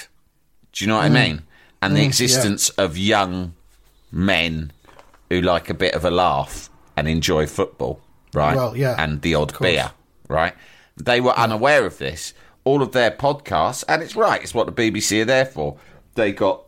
Do 0.74 0.84
you 0.84 0.90
know 0.90 0.98
what 0.98 1.08
Hmm. 1.12 1.16
I 1.16 1.24
mean? 1.28 1.42
And 1.82 1.96
the 1.96 2.04
existence 2.04 2.68
of 2.72 2.98
young 2.98 3.54
men 4.12 4.74
who 5.30 5.42
like 5.42 5.70
a 5.70 5.74
bit 5.74 5.94
of 5.94 6.06
a 6.06 6.12
laugh 6.12 6.70
and 6.98 7.08
enjoy 7.08 7.46
football, 7.48 8.02
right? 8.34 8.56
Well, 8.56 8.76
yeah, 8.78 8.96
And 8.98 9.22
the 9.22 9.36
odd 9.36 9.58
beer, 9.60 9.92
right? 10.28 10.54
They 10.98 11.20
were 11.22 11.38
unaware 11.38 11.86
of 11.86 11.98
this. 11.98 12.34
All 12.64 12.82
of 12.82 12.92
their 12.94 13.12
podcasts, 13.12 13.84
and 13.88 14.02
it's 14.02 14.16
right, 14.16 14.42
it's 14.42 14.54
what 14.54 14.66
the 14.66 14.72
BBC 14.92 15.22
are 15.22 15.26
there 15.26 15.46
for. 15.46 15.78
They 16.16 16.32
got, 16.32 16.64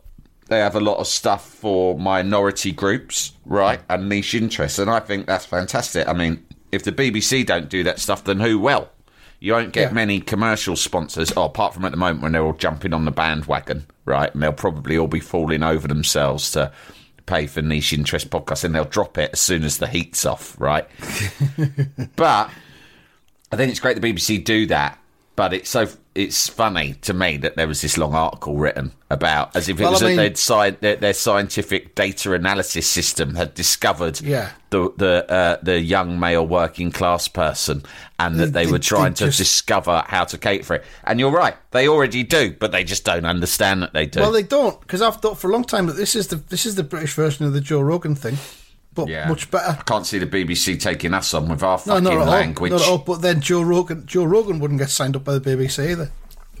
they 0.48 0.58
have 0.60 0.76
a 0.76 0.80
lot 0.80 0.98
of 0.98 1.06
stuff 1.06 1.48
for 1.48 1.98
minority 1.98 2.70
groups, 2.72 3.32
right? 3.46 3.80
And 3.88 4.08
niche 4.08 4.34
interests. 4.34 4.78
And 4.78 4.90
I 4.90 5.00
think 5.00 5.26
that's 5.26 5.44
fantastic. 5.46 6.06
I 6.06 6.12
mean, 6.12 6.44
if 6.70 6.84
the 6.84 6.92
BBC 6.92 7.44
don't 7.46 7.68
do 7.68 7.82
that 7.84 7.98
stuff, 7.98 8.24
then 8.24 8.38
who 8.40 8.58
will? 8.58 8.88
You 9.40 9.52
won't 9.54 9.72
get 9.72 9.88
Yeah. 9.90 9.94
many 9.94 10.20
commercial 10.20 10.76
sponsors, 10.76 11.32
oh, 11.36 11.44
apart 11.44 11.72
from 11.74 11.84
at 11.84 11.90
the 11.92 11.96
moment 11.96 12.22
when 12.22 12.32
they're 12.32 12.44
all 12.44 12.52
jumping 12.52 12.92
on 12.92 13.04
the 13.04 13.10
bandwagon, 13.10 13.86
right? 14.04 14.32
And 14.32 14.42
they'll 14.42 14.52
probably 14.52 14.98
all 14.98 15.06
be 15.06 15.20
falling 15.20 15.62
over 15.62 15.88
themselves 15.88 16.50
to 16.52 16.70
pay 17.28 17.46
for 17.46 17.62
niche 17.62 17.92
interest 17.92 18.30
podcasts, 18.30 18.64
and 18.64 18.74
they'll 18.74 18.84
drop 18.84 19.18
it 19.18 19.30
as 19.34 19.40
soon 19.40 19.62
as 19.62 19.78
the 19.78 19.86
heat's 19.86 20.24
off, 20.24 20.58
right? 20.60 20.88
but 22.16 22.50
I 23.52 23.56
think 23.56 23.70
it's 23.70 23.80
great 23.80 24.00
the 24.00 24.12
BBC 24.12 24.44
do 24.44 24.66
that. 24.66 24.98
But 25.38 25.52
it's 25.54 25.70
so 25.70 25.86
it's 26.16 26.48
funny 26.48 26.94
to 27.02 27.14
me 27.14 27.36
that 27.36 27.54
there 27.54 27.68
was 27.68 27.80
this 27.80 27.96
long 27.96 28.12
article 28.12 28.56
written 28.56 28.90
about 29.08 29.54
as 29.54 29.68
if 29.68 29.78
it 29.78 29.84
Well, 29.84 29.92
was 29.92 30.02
I 30.02 30.16
mean- 30.16 30.34
sci- 30.34 30.70
their, 30.80 30.96
their 30.96 31.12
scientific 31.14 31.94
data 31.94 32.32
analysis 32.32 32.88
system 32.88 33.36
had 33.36 33.54
discovered 33.54 34.20
Yeah. 34.20 34.50
the 34.70 34.92
the 34.96 35.30
uh, 35.32 35.56
the 35.62 35.78
young 35.78 36.18
male 36.18 36.44
working 36.44 36.90
class 36.90 37.28
person, 37.28 37.84
and 38.18 38.40
that 38.40 38.52
they, 38.52 38.64
They- 38.64 38.72
were 38.72 38.78
they 38.78 38.82
trying 38.82 39.14
to 39.14 39.26
just- 39.26 39.38
discover 39.38 40.02
how 40.08 40.24
to 40.24 40.36
cater 40.38 40.64
for 40.64 40.74
it. 40.74 40.84
And 41.04 41.20
you're 41.20 41.30
right, 41.30 41.54
they 41.70 41.86
already 41.86 42.24
do, 42.24 42.56
but 42.58 42.72
they 42.72 42.82
just 42.82 43.04
don't 43.04 43.24
understand 43.24 43.82
that 43.82 43.92
they 43.92 44.06
do. 44.06 44.18
Well, 44.18 44.32
they 44.32 44.42
don't 44.42 44.80
because 44.80 45.00
I've 45.02 45.18
thought 45.22 45.38
for 45.38 45.48
a 45.48 45.52
long 45.52 45.62
time 45.64 45.86
that 45.86 45.96
this 45.96 46.16
is 46.16 46.26
the 46.26 46.36
this 46.36 46.66
is 46.66 46.74
the 46.74 46.82
British 46.82 47.14
version 47.14 47.46
of 47.46 47.52
the 47.52 47.60
Joe 47.60 47.80
Rogan 47.80 48.16
thing, 48.16 48.38
but 49.04 49.08
yeah, 49.08 49.28
much 49.28 49.50
better. 49.50 49.76
I 49.78 49.82
can't 49.82 50.06
see 50.06 50.18
the 50.18 50.26
BBC 50.26 50.80
taking 50.80 51.14
us 51.14 51.32
on 51.34 51.48
with 51.48 51.62
our 51.62 51.78
No, 51.78 51.78
fucking 51.78 52.04
not 52.04 52.12
at 52.14 52.18
all. 52.20 52.26
language. 52.26 52.72
Not 52.72 52.82
at 52.82 52.88
all. 52.88 52.98
But 52.98 53.22
then 53.22 53.40
Joe 53.40 53.62
Rogan, 53.62 54.04
Joe 54.06 54.24
Rogan 54.24 54.58
wouldn't 54.58 54.80
get 54.80 54.90
signed 54.90 55.16
up 55.16 55.24
by 55.24 55.38
the 55.38 55.40
BBC 55.40 55.90
either. 55.90 56.10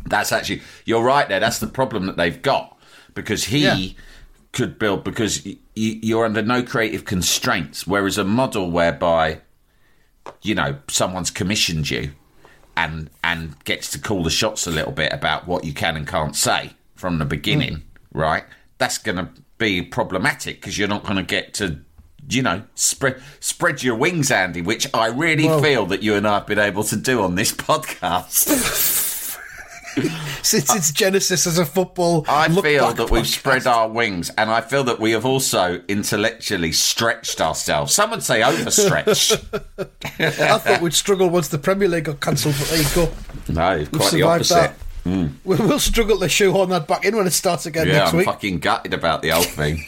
That's 0.06 0.32
actually 0.32 0.62
you're 0.84 1.02
right 1.02 1.28
there. 1.28 1.40
That's 1.40 1.58
the 1.58 1.66
problem 1.66 2.06
that 2.06 2.16
they've 2.16 2.40
got 2.40 2.76
because 3.14 3.44
he 3.44 3.64
Yeah. 3.64 3.78
could 4.52 4.78
build 4.78 5.04
because 5.04 5.46
you're 5.74 6.24
under 6.24 6.42
no 6.42 6.62
creative 6.62 7.04
constraints. 7.04 7.86
Whereas 7.86 8.16
a 8.18 8.24
model 8.24 8.70
whereby 8.70 9.40
you 10.42 10.54
know 10.54 10.76
someone's 10.88 11.30
commissioned 11.30 11.90
you 11.90 12.12
and 12.76 13.10
and 13.24 13.62
gets 13.64 13.90
to 13.90 13.98
call 13.98 14.22
the 14.22 14.30
shots 14.30 14.66
a 14.66 14.70
little 14.70 14.92
bit 14.92 15.12
about 15.12 15.46
what 15.48 15.64
you 15.64 15.72
can 15.72 15.96
and 15.96 16.06
can't 16.06 16.36
say 16.36 16.70
from 16.94 17.18
the 17.18 17.24
beginning, 17.24 17.74
Mm. 17.76 17.82
right? 18.12 18.44
That's 18.78 18.98
going 18.98 19.16
to 19.16 19.28
be 19.58 19.82
problematic 19.82 20.60
because 20.60 20.78
you're 20.78 20.86
not 20.88 21.02
going 21.02 21.16
to 21.16 21.22
get 21.24 21.54
to. 21.54 21.80
You 22.30 22.42
know, 22.42 22.62
spread 22.74 23.22
spread 23.40 23.82
your 23.82 23.94
wings, 23.94 24.30
Andy. 24.30 24.60
Which 24.62 24.86
I 24.92 25.06
really 25.06 25.46
Well- 25.46 25.62
feel 25.62 25.86
that 25.86 26.02
you 26.02 26.14
and 26.14 26.26
I 26.28 26.34
have 26.34 26.46
been 26.46 26.58
able 26.58 26.84
to 26.84 26.96
do 26.96 27.22
on 27.22 27.34
this 27.36 27.52
podcast. 27.68 28.48
Since 30.44 30.74
its 30.76 30.92
genesis 30.92 31.44
as 31.46 31.58
a 31.58 31.64
football, 31.66 32.24
I 32.28 32.48
feel 32.48 32.92
that 32.92 33.10
we've 33.10 33.26
spread 33.26 33.66
our 33.66 33.88
wings, 33.88 34.30
and 34.38 34.48
I 34.48 34.60
feel 34.60 34.84
that 34.84 35.00
we 35.00 35.10
have 35.10 35.26
also 35.26 35.82
intellectually 35.88 36.70
stretched 36.70 37.40
ourselves. 37.40 37.94
Some 37.94 38.10
would 38.12 38.22
say 38.22 38.44
overstretched. 38.44 39.32
I 40.20 40.58
thought 40.58 40.82
we'd 40.82 40.94
struggle 40.94 41.28
once 41.30 41.48
the 41.48 41.58
Premier 41.58 41.88
League 41.88 42.04
got 42.04 42.20
cancelled, 42.20 42.54
but 42.58 42.68
there 42.68 42.78
you 42.80 42.88
go. 42.94 43.10
no, 43.48 43.78
We've 43.78 43.90
quite 43.90 43.98
the 44.00 44.18
survived 44.18 44.52
opposite. 44.52 44.70
Hmm. 45.02 45.22
that. 45.22 45.30
We'll, 45.44 45.58
we'll 45.68 45.78
struggle 45.80 46.18
to 46.20 46.28
shoehorn 46.28 46.68
that 46.68 46.86
back 46.86 47.04
in 47.04 47.16
when 47.16 47.26
it 47.26 47.32
starts 47.32 47.66
again 47.66 47.88
next 47.88 47.92
week 47.92 47.94
Yeah, 47.96 47.98
next 48.04 48.12
I'm 48.12 48.16
week. 48.18 48.26
fucking 48.26 48.58
gutted 48.60 48.94
about 48.94 49.22
the 49.22 49.30
whole 49.30 49.42
thing. 49.42 49.84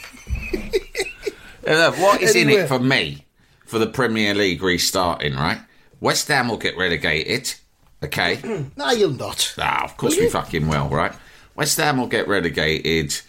Uh, 1.67 1.93
what 1.93 2.21
is 2.21 2.35
in 2.35 2.49
it 2.49 2.69
for 2.69 2.79
me 2.79 3.27
for 3.67 3.79
the 3.79 3.87
Premier 3.87 4.35
League 4.35 4.63
restarting? 4.63 5.35
Right, 5.35 5.61
West 6.01 6.29
Ham 6.29 6.49
will 6.49 6.57
get 6.57 6.77
relegated. 6.77 7.55
Okay. 8.03 8.39
No, 8.77 8.91
you'll 8.93 9.11
not. 9.11 9.55
Ah, 9.59 9.85
of 9.85 9.97
course 9.97 10.17
we 10.17 10.29
fucking 10.29 10.67
will, 10.69 10.89
right? 10.89 11.13
West 11.55 11.77
Ham 11.77 11.99
will 11.99 12.07
get 12.07 12.27
relegated. 12.29 13.21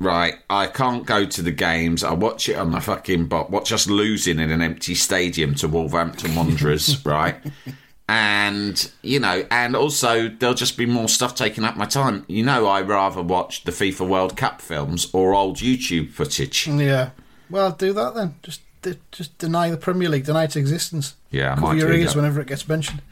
Right, 0.00 0.34
I 0.50 0.66
can't 0.66 1.06
go 1.06 1.24
to 1.26 1.42
the 1.42 1.52
games. 1.52 2.02
I 2.02 2.12
watch 2.12 2.48
it 2.48 2.56
on 2.56 2.70
my 2.70 2.80
fucking 2.80 3.26
bot. 3.26 3.50
Watch 3.50 3.72
us 3.72 3.86
losing 3.88 4.38
in 4.40 4.50
an 4.50 4.60
empty 4.62 4.94
stadium 4.94 5.54
to 5.56 5.68
Wolverhampton 5.68 6.34
Wanderers, 6.34 7.04
right? 7.06 7.36
And 8.08 8.90
you 9.02 9.20
know, 9.20 9.44
and 9.50 9.76
also 9.76 10.28
there'll 10.28 10.54
just 10.54 10.76
be 10.76 10.86
more 10.86 11.08
stuff 11.08 11.34
taking 11.34 11.64
up 11.64 11.76
my 11.76 11.86
time. 11.86 12.24
You 12.28 12.44
know, 12.44 12.66
I 12.66 12.80
rather 12.82 13.22
watch 13.22 13.64
the 13.64 13.72
FIFA 13.72 14.08
World 14.08 14.36
Cup 14.36 14.60
films 14.60 15.08
or 15.12 15.34
old 15.34 15.58
YouTube 15.58 16.10
footage. 16.10 16.66
Yeah. 16.66 17.10
Well, 17.50 17.70
do 17.72 17.92
that 17.92 18.14
then. 18.14 18.34
Just 18.42 18.60
just 19.10 19.36
deny 19.38 19.68
the 19.70 19.76
Premier 19.76 20.08
League, 20.08 20.24
deny 20.26 20.44
its 20.44 20.54
existence. 20.56 21.14
Yeah, 21.30 21.52
I 21.52 21.54
Cover 21.56 21.66
might 21.68 21.76
your 21.78 21.92
ears 21.92 22.12
that. 22.14 22.16
Whenever 22.20 22.40
it 22.40 22.46
gets 22.46 22.68
mentioned. 22.68 23.02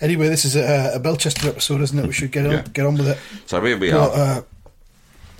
Anyway, 0.00 0.28
this 0.28 0.44
is 0.44 0.56
a, 0.56 0.92
a 0.96 0.98
Melchester 0.98 1.48
episode, 1.48 1.80
isn't 1.80 1.98
it? 1.98 2.06
We 2.06 2.12
should 2.12 2.30
get 2.32 2.44
on, 2.46 2.52
Yeah. 2.52 2.64
get 2.72 2.84
on 2.84 2.96
with 2.96 3.08
it. 3.08 3.18
So 3.46 3.62
here 3.64 3.78
we 3.78 3.90
But, 3.92 4.10
are. 4.10 4.38
uh, 4.38 4.42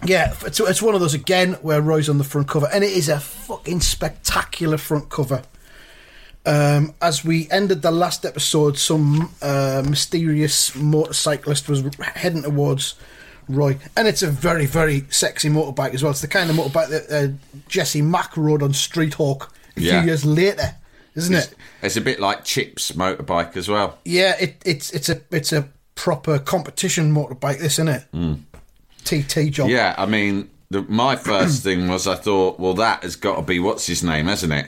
Yeah, 0.04 0.34
it's, 0.46 0.60
it's 0.60 0.80
one 0.80 0.94
of 0.94 1.00
those 1.00 1.12
again 1.14 1.54
where 1.62 1.80
Roy's 1.82 2.08
on 2.08 2.18
the 2.18 2.24
front 2.24 2.48
cover, 2.48 2.68
and 2.72 2.84
it 2.84 2.92
is 2.92 3.08
a 3.08 3.18
fucking 3.20 3.80
spectacular 3.80 4.78
front 4.78 5.08
cover. 5.10 5.42
Um, 6.46 6.94
as 7.02 7.24
we 7.24 7.50
ended 7.50 7.82
the 7.82 7.90
last 7.90 8.24
episode, 8.24 8.78
some 8.78 9.34
uh, 9.42 9.82
mysterious 9.88 10.74
motorcyclist 10.76 11.68
was 11.68 11.82
heading 12.14 12.42
towards 12.42 12.94
Roy, 13.48 13.78
and 13.96 14.08
it's 14.08 14.22
a 14.22 14.28
very, 14.28 14.66
very 14.66 15.04
sexy 15.10 15.48
motorbike 15.48 15.94
as 15.94 16.02
well. 16.02 16.10
It's 16.12 16.20
the 16.20 16.28
kind 16.28 16.50
of 16.50 16.56
motorbike 16.56 16.88
that 16.88 17.10
uh, 17.10 17.32
Jesse 17.68 18.02
Mach 18.02 18.36
rode 18.36 18.62
on 18.62 18.72
Street 18.72 19.14
Hawk 19.14 19.52
a 19.76 19.80
Yeah. 19.80 20.00
few 20.00 20.08
years 20.08 20.24
later, 20.24 20.74
isn't 21.14 21.34
it? 21.34 21.54
It's 21.82 21.96
a 21.96 22.00
bit 22.00 22.18
like 22.20 22.44
Chip's 22.44 22.92
motorbike 22.92 23.56
as 23.56 23.68
well. 23.68 23.98
Yeah, 24.04 24.34
it, 24.40 24.62
it's 24.64 24.90
it's 24.90 25.08
a 25.08 25.20
it's 25.30 25.52
a 25.52 25.68
proper 25.94 26.38
competition 26.38 27.14
motorbike. 27.14 27.58
This, 27.60 27.78
isn't 27.78 27.88
it? 27.88 28.38
TT 29.04 29.52
job. 29.52 29.68
Yeah, 29.68 29.94
I 29.96 30.06
mean, 30.06 30.50
the, 30.70 30.82
my 30.82 31.14
first 31.16 31.62
thing 31.62 31.88
was 31.88 32.06
I 32.08 32.16
thought, 32.16 32.58
well, 32.58 32.74
that 32.74 33.04
has 33.04 33.14
got 33.16 33.36
to 33.36 33.42
be 33.42 33.60
what's 33.60 33.86
his 33.86 34.02
name, 34.02 34.26
hasn't 34.26 34.52
it? 34.52 34.66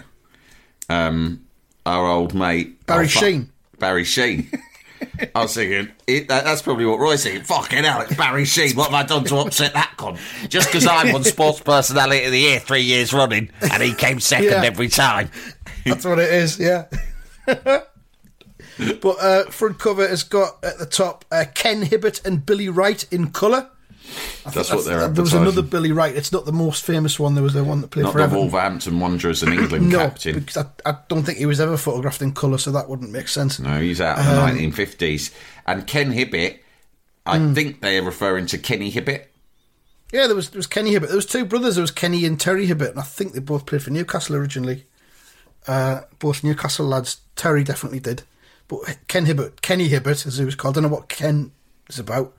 Um, 0.88 1.44
our 1.85 2.06
old 2.06 2.35
mate 2.35 2.87
Barry 2.87 3.06
oh, 3.06 3.08
Sheene. 3.08 3.49
Barry 3.78 4.04
Sheene. 4.04 4.47
I 5.35 5.43
was 5.43 5.55
thinking 5.55 5.93
it, 6.07 6.28
that, 6.28 6.45
that's 6.45 6.62
probably 6.62 6.87
what 6.87 6.99
Roy's 6.99 7.23
thinking. 7.25 7.43
Fucking 7.43 7.85
hell, 7.85 8.00
it's 8.02 8.14
Barry 8.14 8.45
Sheene. 8.45 8.76
What 8.76 8.90
have 8.90 8.95
I 8.95 9.02
done 9.07 9.25
to 9.25 9.37
upset 9.38 9.75
that 9.75 9.95
con? 9.97 10.19
Just 10.49 10.69
because 10.69 10.87
I 10.87 11.12
won 11.12 11.25
Sports 11.25 11.61
Personality 11.61 12.25
of 12.25 12.33
the 12.33 12.38
Year 12.40 12.61
three 12.61 12.83
years 12.83 13.12
running, 13.12 13.50
and 13.61 13.83
he 13.83 13.95
came 13.95 14.21
second 14.21 14.47
Yeah. 14.47 14.64
every 14.64 14.88
time. 14.88 15.31
That's 15.85 16.05
what 16.05 16.19
it 16.19 16.33
is, 16.33 16.59
yeah. 16.59 16.87
but 17.47 19.17
uh, 19.21 19.45
front 19.50 19.78
cover 19.78 20.07
has 20.07 20.23
got 20.23 20.62
at 20.64 20.78
the 20.78 20.87
top 20.87 21.25
uh, 21.33 21.45
Ken 21.55 21.83
Hibbitt 21.83 22.25
and 22.26 22.45
Billy 22.45 22.69
Wright 22.69 23.05
in 23.12 23.31
colour. 23.31 23.71
That's 24.53 24.73
what 24.73 24.85
they're 24.85 25.09
There 25.09 25.23
was 25.23 25.35
another 25.35 25.62
Billy 25.62 25.93
Wright. 25.93 26.15
It's 26.17 26.33
not 26.33 26.47
the 26.47 26.53
most 26.53 26.85
famous 26.85 27.19
one. 27.19 27.35
There 27.35 27.45
was 27.45 27.55
the 27.55 27.65
one 27.65 27.81
that 27.83 27.91
played 27.91 28.05
Not 28.05 28.12
for 28.12 28.19
the 28.19 28.25
Everton. 28.25 28.41
Wolverhampton 28.43 29.00
Wanderers 29.00 29.43
and 29.43 29.53
England 29.53 29.88
No, 29.93 29.99
captain. 29.99 30.38
because 30.41 30.57
I, 30.57 30.91
I 30.91 30.97
don't 31.09 31.23
think 31.25 31.38
he 31.38 31.47
was 31.47 31.61
ever 31.61 31.77
photographed 31.77 32.23
in 32.23 32.33
colour, 32.33 32.59
so 32.59 32.71
that 32.73 32.88
wouldn't 32.88 33.11
make 33.11 33.29
sense. 33.29 33.59
No, 33.59 33.79
he's 33.81 34.00
out 34.00 34.19
of 34.19 34.27
Um, 34.27 34.57
the 34.57 34.62
1950s. 34.69 35.33
And 35.67 35.87
Ken 35.87 36.12
Hibbitt, 36.12 36.59
I 37.27 37.38
Hmm. 37.38 37.53
think 37.55 37.81
they 37.83 37.99
are 37.99 38.03
referring 38.03 38.47
to 38.47 38.59
Kenny 38.59 38.91
Hibbitt. 38.91 39.25
Yeah, 40.12 40.27
there 40.27 40.37
was 40.37 40.49
there 40.50 40.59
was 40.59 40.67
Kenny 40.67 40.93
Hibbitt. 40.95 41.09
There 41.09 41.17
was 41.17 41.27
two 41.27 41.45
brothers. 41.45 41.75
There 41.75 41.83
was 41.83 41.91
Kenny 41.91 42.25
and 42.25 42.41
Terry 42.41 42.67
Hibbitt, 42.67 42.91
and 42.93 43.00
I 43.00 43.03
think 43.03 43.35
they 43.35 43.41
both 43.41 43.67
played 43.67 43.83
for 43.83 43.91
Newcastle 43.91 44.37
originally. 44.37 44.87
Uh, 45.67 46.00
both 46.19 46.43
Newcastle 46.43 46.87
lads. 46.87 47.19
Terry 47.37 47.62
definitely 47.62 48.00
did, 48.00 48.23
but 48.69 48.79
Ken 49.09 49.27
Hibbitt, 49.27 49.61
Kenny 49.61 49.91
Hibbitt, 49.91 50.27
as 50.27 50.38
he 50.38 50.45
was 50.47 50.55
called. 50.55 50.79
I 50.79 50.81
don't 50.81 50.91
know 50.91 50.97
what 50.97 51.11
Ken 51.11 51.53
is 51.91 51.99
about. 51.99 52.33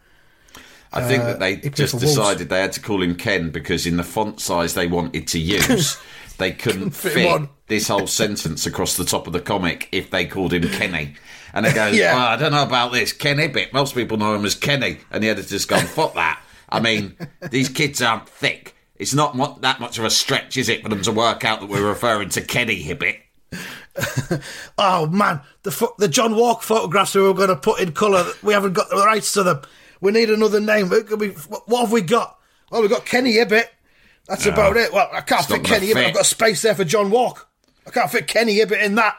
I 0.91 1.01
think 1.08 1.24
Uh, 1.24 1.25
that 1.27 1.39
they 1.39 1.55
he 1.55 1.69
just 1.69 1.91
for 1.91 1.98
Wolves. 1.98 2.15
decided 2.15 2.50
they 2.50 2.62
had 2.62 2.74
to 2.74 2.79
call 2.81 3.01
him 3.03 3.15
Ken 3.15 3.50
because 3.51 3.86
in 3.86 3.98
the 3.98 4.03
font 4.03 4.39
size 4.39 4.74
they 4.74 4.88
wanted 4.88 5.27
to 5.27 5.39
use, 5.39 5.98
they 6.38 6.51
couldn't 6.51 6.91
fit 6.91 7.13
fit 7.13 7.41
this 7.67 7.88
whole 7.88 8.08
sentence 8.08 8.65
across 8.65 8.98
the 8.98 9.05
top 9.05 9.27
of 9.27 9.34
the 9.34 9.39
comic 9.41 9.88
if 9.91 10.10
they 10.10 10.25
called 10.25 10.53
him 10.53 10.63
Kenny. 10.69 11.15
And 11.53 11.65
they 11.65 11.74
goes, 11.74 11.96
Yeah. 11.98 12.13
oh, 12.15 12.19
I 12.34 12.36
don't 12.38 12.51
know 12.51 12.63
about 12.63 12.91
this. 12.91 13.13
Kenny 13.13 13.48
Hibbitt. 13.48 13.72
Most 13.74 13.93
people 13.93 14.17
know 14.17 14.34
him 14.34 14.46
as 14.46 14.55
Kenny. 14.55 14.98
And 15.12 15.24
the 15.24 15.29
editor's 15.29 15.65
gone, 15.65 15.86
fuck 15.86 16.15
that. 16.15 16.41
I 16.69 16.79
mean, 16.79 17.15
these 17.51 17.69
kids 17.69 18.01
aren't 18.01 18.27
thick. 18.29 18.75
It's 18.96 19.13
not 19.13 19.62
that 19.62 19.79
much 19.79 19.98
of 20.00 20.05
a 20.05 20.10
stretch, 20.10 20.58
is 20.58 20.69
it, 20.69 20.81
for 20.84 20.89
them 20.89 21.01
to 21.03 21.12
work 21.12 21.46
out 21.46 21.60
that 21.62 21.69
we're 21.69 21.88
referring 21.88 22.29
to 22.29 22.41
Kenny 22.41 22.84
Hibbitt? 22.84 23.19
Oh 24.77 25.08
man, 25.08 25.41
the 25.63 25.89
the 25.98 26.08
John 26.08 26.36
Walk 26.36 26.62
photographs 26.62 27.15
we 27.15 27.22
were 27.22 27.34
going 27.34 27.50
to 27.50 27.55
put 27.55 27.79
in 27.81 27.91
colour. 27.93 28.25
We 28.43 28.53
haven't 28.53 28.74
got 28.74 28.89
the 28.89 28.98
rights 28.98 29.31
to 29.34 29.43
them. 29.43 29.62
We 30.01 30.12
need 30.12 30.29
another 30.29 30.60
name. 30.60 30.91
It 30.94 31.08
could 31.08 31.20
be- 31.20 31.29
What 31.29 31.82
have 31.82 31.91
we 31.91 32.01
got? 32.01 32.38
Well, 32.72 32.82
we've 32.82 32.89
got 32.89 33.06
Kenny 33.06 33.34
Hibbitt. 33.36 33.65
That's 34.27 34.46
about 34.46 34.77
it. 34.77 34.94
Well, 34.94 35.10
I 35.12 35.22
can't 35.22 35.44
fit 35.46 35.63
Kenny 35.63 35.88
fit. 35.88 35.98
I've 35.98 36.13
got 36.13 36.22
a 36.22 36.25
space 36.25 36.62
there 36.62 36.75
for 36.75 36.84
John 36.84 37.10
Walk. 37.10 37.48
I 37.88 37.89
can't 37.89 38.12
fit 38.12 38.27
Kenny 38.27 38.58
Hibbitt 38.60 38.82
in 38.84 38.96
that. 38.96 39.15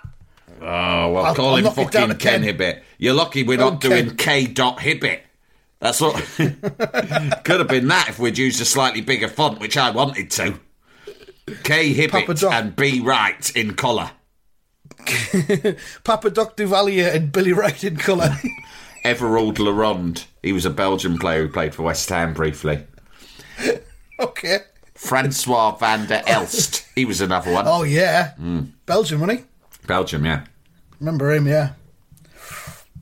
Oh, 0.60 0.64
well, 1.12 1.24
I'll- 1.24 1.34
call 1.34 1.50
I'll 1.50 1.56
him 1.56 1.64
knock 1.64 1.78
it 1.78 1.90
down 1.90 2.08
fucking 2.10 2.18
Ken 2.18 2.42
Ken. 2.42 2.56
Hibbitt. 2.56 2.82
You're 2.98 3.14
lucky 3.14 3.42
we're 3.42 3.58
not 3.58 3.80
doing 3.80 4.14
K. 4.16 4.46
Dot 4.46 4.78
Hibbitt. 4.78 5.20
That's 5.80 6.00
what 6.00 6.14
could 6.36 7.58
have 7.60 7.68
been 7.68 7.88
that 7.88 8.10
if 8.10 8.18
we'd 8.18 8.36
used 8.38 8.60
a 8.60 8.64
slightly 8.66 9.00
bigger 9.00 9.28
font, 9.28 9.58
which 9.60 9.76
I 9.76 9.90
wanted 9.90 10.30
to. 10.32 10.60
K. 11.64 11.92
Hibbitt 11.94 12.48
and 12.52 12.76
B. 12.76 13.00
Wright 13.00 13.50
in 13.56 13.74
colour. 13.74 14.10
Papa 16.04 16.30
Doc 16.30 16.56
Duvalier 16.56 17.14
and 17.14 17.32
Billy 17.32 17.52
Wright 17.52 17.82
in 17.82 17.96
colour. 17.96 18.36
Everald 19.04 19.58
La 19.58 19.70
Ronde. 19.72 20.24
He 20.42 20.52
was 20.52 20.64
a 20.66 20.70
Belgian 20.70 21.18
player 21.18 21.46
who 21.46 21.52
played 21.52 21.74
for 21.74 21.82
West 21.82 22.08
Ham 22.08 22.34
briefly. 22.34 22.84
okay. 24.20 24.58
Francois 24.94 25.76
van 25.76 26.06
der 26.06 26.22
Elst. 26.26 26.86
He 26.94 27.04
was 27.04 27.20
another 27.20 27.52
one. 27.52 27.64
Oh 27.66 27.82
yeah, 27.84 28.32
Hmm. 28.34 28.60
Belgium, 28.86 29.20
wasn't 29.20 29.40
he? 29.40 29.46
Belgium, 29.86 30.24
yeah. 30.26 30.44
Remember 30.98 31.32
him? 31.32 31.46
Yeah. 31.46 31.70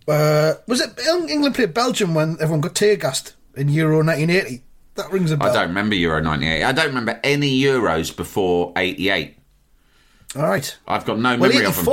Uh, 0.06 0.54
was 0.66 0.80
it 0.80 0.98
England 1.28 1.54
played 1.54 1.74
Belgium 1.74 2.14
when 2.14 2.34
everyone 2.40 2.60
got 2.60 2.74
tear 2.74 2.96
gassed 2.96 3.34
in 3.56 3.68
Euro 3.68 3.96
1980? 4.04 4.62
That 4.94 5.12
rings 5.12 5.30
a 5.32 5.36
bell. 5.36 5.50
I 5.50 5.54
don't 5.54 5.68
remember 5.68 5.94
Euro 5.96 6.20
98. 6.20 6.64
I 6.64 6.72
don't 6.72 6.86
remember 6.86 7.20
any 7.22 7.60
Euros 7.60 8.16
before 8.16 8.72
88. 8.76 9.36
All 10.36 10.42
right. 10.42 10.78
I've 10.86 11.04
got 11.04 11.18
no 11.18 11.36
Well, 11.36 11.50
memory 11.50 11.64
of 11.66 11.74
them. 11.76 11.84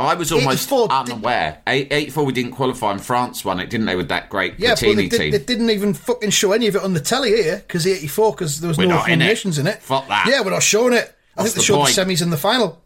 84. 0.00 0.10
I 0.10 0.14
was 0.14 0.32
almost 0.32 0.68
84 0.68 0.88
did- 0.88 0.94
unaware. 0.94 1.58
Eight- 1.66 1.88
84 1.90 2.24
we 2.24 2.32
didn't 2.32 2.52
qualify 2.52 2.92
and 2.92 3.04
France 3.04 3.44
won 3.44 3.58
it, 3.58 3.68
didn't 3.68 3.86
they, 3.86 3.96
with 3.96 4.08
that 4.08 4.28
great 4.30 4.54
Yeah, 4.58 4.70
but 4.70 4.78
Platini 4.78 4.96
they, 4.96 5.08
did, 5.08 5.18
team? 5.18 5.30
they 5.32 5.38
didn't 5.38 5.70
even 5.70 5.94
fucking 5.94 6.30
show 6.30 6.52
any 6.52 6.68
of 6.68 6.76
it 6.76 6.82
on 6.82 6.92
the 6.94 7.00
telly 7.00 7.30
here 7.30 7.56
because 7.56 7.86
84 7.86 8.32
because 8.32 8.60
there 8.60 8.68
was 8.68 8.78
We're 8.78 8.86
no 8.86 8.96
not 8.96 9.08
in 9.08 9.20
it. 9.20 9.58
in 9.58 9.66
it. 9.66 9.82
Fuck 9.82 10.06
that. 10.08 10.26
Yeah, 10.30 10.42
we're 10.42 10.50
not 10.50 10.62
showing 10.62 10.92
it. 10.92 11.14
I 11.36 11.42
What's 11.42 11.54
think 11.54 11.54
they 11.54 11.58
the 11.60 11.64
showed 11.64 11.76
point? 11.78 11.94
the 11.96 12.02
semis 12.02 12.22
and 12.22 12.32
the 12.32 12.36
final. 12.36 12.80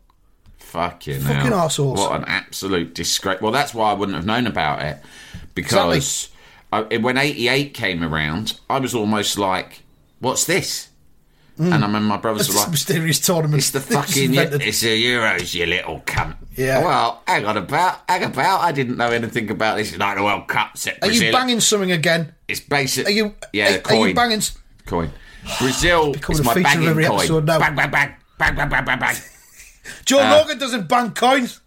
Fucking 0.56 1.20
Fucking 1.20 1.52
hell. 1.52 1.68
arseholes. 1.68 1.98
What 1.98 2.12
an 2.12 2.24
absolute 2.26 2.94
disgrace. 2.94 3.42
Well, 3.42 3.52
that's 3.52 3.74
why 3.74 3.90
I 3.90 3.94
wouldn't 3.94 4.16
have 4.16 4.24
known 4.24 4.46
about 4.46 4.80
it. 4.80 4.98
Because 5.54 6.30
I, 6.72 6.82
when 6.96 7.18
88 7.18 7.74
came 7.74 8.02
around, 8.02 8.58
I 8.70 8.78
was 8.78 8.94
almost 8.94 9.36
like, 9.36 9.82
what's 10.20 10.46
this? 10.46 10.88
And 11.58 11.74
I 11.74 11.76
hmm. 11.76 11.82
remember 11.82 12.08
my 12.08 12.16
brothers 12.16 12.46
It's 12.46 12.54
were 12.54 12.62
like, 12.62 12.70
mysterious 12.70 13.20
tournament. 13.20 13.58
It's 13.58 13.70
the 13.70 13.80
fucking 13.82 14.32
it's 14.34 14.80
the 14.80 15.04
Euros, 15.04 15.54
you 15.54 15.66
little 15.66 16.00
cunt. 16.00 16.36
Yeah. 16.54 16.82
Well, 16.84 17.22
hang 17.26 17.44
on 17.46 17.56
about, 17.56 18.00
hang 18.08 18.24
about. 18.24 18.60
I 18.60 18.72
didn't 18.72 18.96
know 18.96 19.10
anything 19.10 19.50
about 19.50 19.76
this. 19.76 19.90
It's 19.90 19.98
like 19.98 20.16
the 20.16 20.22
World 20.22 20.48
Cup 20.48 20.76
set. 20.76 20.98
Are 21.02 21.10
you 21.10 21.32
banging 21.32 21.60
something 21.60 21.92
again? 21.92 22.34
It's 22.48 22.60
basic. 22.60 23.06
Are 23.06 23.10
you? 23.10 23.34
Yeah, 23.52 23.76
are, 23.76 23.78
the 23.78 23.88
are 23.88 24.08
you 24.08 24.14
banging? 24.14 24.42
coin. 24.86 25.10
Brazil 25.58 26.14
is 26.28 26.42
my 26.44 26.54
banging 26.54 26.88
every 26.88 27.04
coin. 27.04 27.18
episode 27.18 27.44
now. 27.46 27.58
Bang, 27.58 27.74
bang, 27.74 27.90
bang, 27.90 28.14
bang, 28.38 28.54
bang, 28.54 28.68
bang, 28.68 28.84
bang, 28.84 28.98
bang. 28.98 29.16
Joe 30.04 30.18
Uh, 30.20 30.54
doesn't 30.54 30.88
bang 30.88 31.10
coins. 31.12 31.60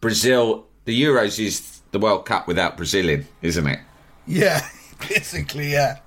Brazil. 0.00 0.66
The 0.84 1.02
Euros 1.02 1.38
is 1.38 1.80
the 1.92 1.98
World 1.98 2.26
Cup 2.26 2.46
without 2.46 2.76
Brazilian, 2.76 3.26
isn't 3.40 3.66
it? 3.66 3.78
Yeah, 4.26 4.60
basically, 5.08 5.72
yeah. 5.72 5.98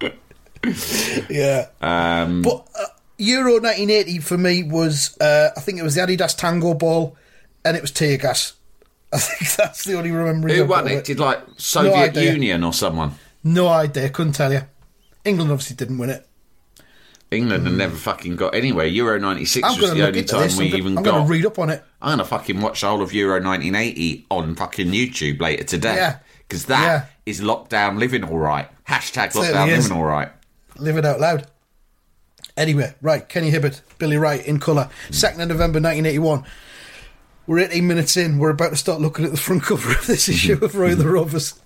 yeah. 1.30 1.66
Um, 1.80 2.42
But 2.42 2.66
uh, 2.78 2.86
Euro 3.18 3.60
1980 3.60 4.18
for 4.20 4.36
me 4.36 4.62
was, 4.64 5.16
uh, 5.20 5.50
I 5.56 5.60
think 5.60 5.78
it 5.78 5.82
was 5.82 5.94
the 5.94 6.00
Adidas 6.00 6.36
Tango 6.36 6.74
Ball 6.74 7.16
and 7.66 7.76
it 7.76 7.82
was 7.82 7.90
tear 7.90 8.16
gas. 8.16 8.54
I 9.12 9.18
think 9.18 9.52
that's 9.56 9.84
the 9.84 9.96
only 9.96 10.10
remembering 10.10 10.54
who 10.54 10.64
won 10.64 10.86
of 10.86 10.92
it? 10.92 11.04
Did 11.04 11.18
like 11.18 11.40
Soviet 11.56 11.94
idea. 11.94 12.32
Union 12.32 12.64
or 12.64 12.72
someone? 12.72 13.12
No 13.44 13.68
idea, 13.68 14.08
couldn't 14.10 14.32
tell 14.32 14.52
you. 14.52 14.62
England 15.24 15.50
obviously 15.50 15.76
didn't 15.76 15.98
win 15.98 16.10
it. 16.10 16.26
England 17.30 17.64
had 17.64 17.72
hmm. 17.72 17.78
never 17.78 17.96
fucking 17.96 18.36
got 18.36 18.54
anywhere. 18.54 18.86
Euro 18.86 19.18
'96 19.18 19.80
was 19.80 19.92
the 19.92 20.06
only 20.06 20.22
time 20.22 20.42
this. 20.42 20.56
we 20.56 20.68
I'm, 20.68 20.76
even 20.76 20.98
I'm 20.98 21.02
got. 21.02 21.10
going 21.12 21.26
to 21.26 21.32
read 21.32 21.46
up 21.46 21.58
on 21.58 21.70
it. 21.70 21.82
I'm 22.00 22.12
gonna 22.12 22.24
fucking 22.24 22.60
watch 22.60 22.82
the 22.82 22.86
whole 22.86 23.02
of 23.02 23.12
Euro 23.12 23.42
1980 23.42 24.26
on 24.30 24.54
fucking 24.54 24.88
YouTube 24.88 25.40
later 25.40 25.64
today. 25.64 25.96
Yeah. 25.96 26.18
Because 26.46 26.66
that 26.66 26.82
Yeah. 26.82 27.04
is 27.24 27.40
lockdown 27.40 27.98
living 27.98 28.22
all 28.22 28.38
right. 28.38 28.68
Hashtag 28.86 29.32
Certainly 29.32 29.48
lockdown 29.48 29.68
is. 29.76 29.84
living 29.88 29.98
all 29.98 30.08
right. 30.08 30.30
Live 30.78 30.96
it 30.96 31.04
out 31.04 31.18
loud. 31.18 31.48
Anyway, 32.56 32.94
right, 33.02 33.28
Kenny 33.28 33.50
Hibbitt, 33.50 33.80
Billy 33.98 34.16
Wright 34.16 34.44
in 34.46 34.60
colour. 34.60 34.88
Hmm. 35.08 35.12
2nd 35.12 35.42
of 35.42 35.48
November 35.48 35.80
1981. 35.80 36.44
We're 37.46 37.60
18 37.60 37.86
minutes 37.86 38.16
in. 38.16 38.38
We're 38.38 38.50
about 38.50 38.70
to 38.70 38.76
start 38.76 39.00
looking 39.00 39.24
at 39.24 39.30
the 39.30 39.36
front 39.36 39.62
cover 39.62 39.92
of 39.92 40.06
this 40.06 40.28
issue 40.28 40.58
of 40.62 40.74
Roy 40.74 40.94
the 40.94 41.08
Rovers. 41.08 41.54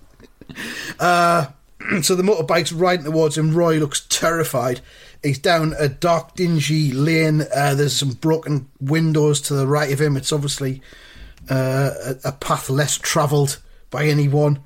Uh, 0.99 1.45
so 2.01 2.13
the 2.13 2.23
motorbike's 2.23 2.73
riding 2.73 3.05
towards 3.05 3.37
him. 3.37 3.55
Roy 3.55 3.77
looks 3.77 4.05
terrified. 4.09 4.81
He's 5.23 5.39
down 5.39 5.73
a 5.79 5.87
dark, 5.87 6.35
dingy 6.35 6.91
lane. 6.91 7.43
Uh, 7.55 7.73
there's 7.73 7.95
some 7.95 8.11
broken 8.11 8.67
windows 8.81 9.39
to 9.41 9.53
the 9.53 9.65
right 9.65 9.91
of 9.93 10.01
him. 10.01 10.17
It's 10.17 10.33
obviously 10.33 10.81
uh, 11.49 12.15
a, 12.25 12.33
path 12.33 12.69
less 12.69 12.97
travelled 12.97 13.59
by 13.89 14.05
anyone. 14.05 14.59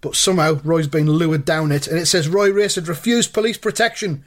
But 0.00 0.16
somehow 0.16 0.60
Roy's 0.64 0.88
been 0.88 1.08
lured 1.08 1.44
down 1.44 1.70
it, 1.70 1.86
and 1.86 1.98
it 1.98 2.06
says 2.06 2.28
Roy 2.28 2.50
Race 2.50 2.74
had 2.74 2.88
refused 2.88 3.32
police 3.32 3.58
protection 3.58 4.24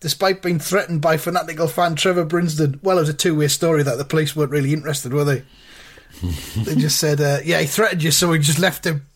despite 0.00 0.42
being 0.42 0.58
threatened 0.58 1.00
by 1.00 1.16
fanatical 1.16 1.68
fan 1.68 1.96
Trevor 1.96 2.26
Brinsden. 2.26 2.82
Well, 2.82 2.98
it 2.98 3.02
was 3.02 3.08
a 3.08 3.14
two 3.14 3.34
way 3.36 3.48
story 3.48 3.82
that 3.82 3.98
the 3.98 4.04
police 4.04 4.36
weren't 4.36 4.50
really 4.50 4.72
interested, 4.72 5.12
were 5.12 5.24
they? 5.24 5.42
They 6.56 6.74
just 6.74 6.98
said, 6.98 7.20
uh, 7.20 7.38
yeah, 7.44 7.60
he 7.60 7.66
threatened 7.66 8.02
you, 8.02 8.10
so 8.10 8.30
we 8.30 8.38
just 8.38 8.58
left 8.58 8.86
him. 8.86 9.06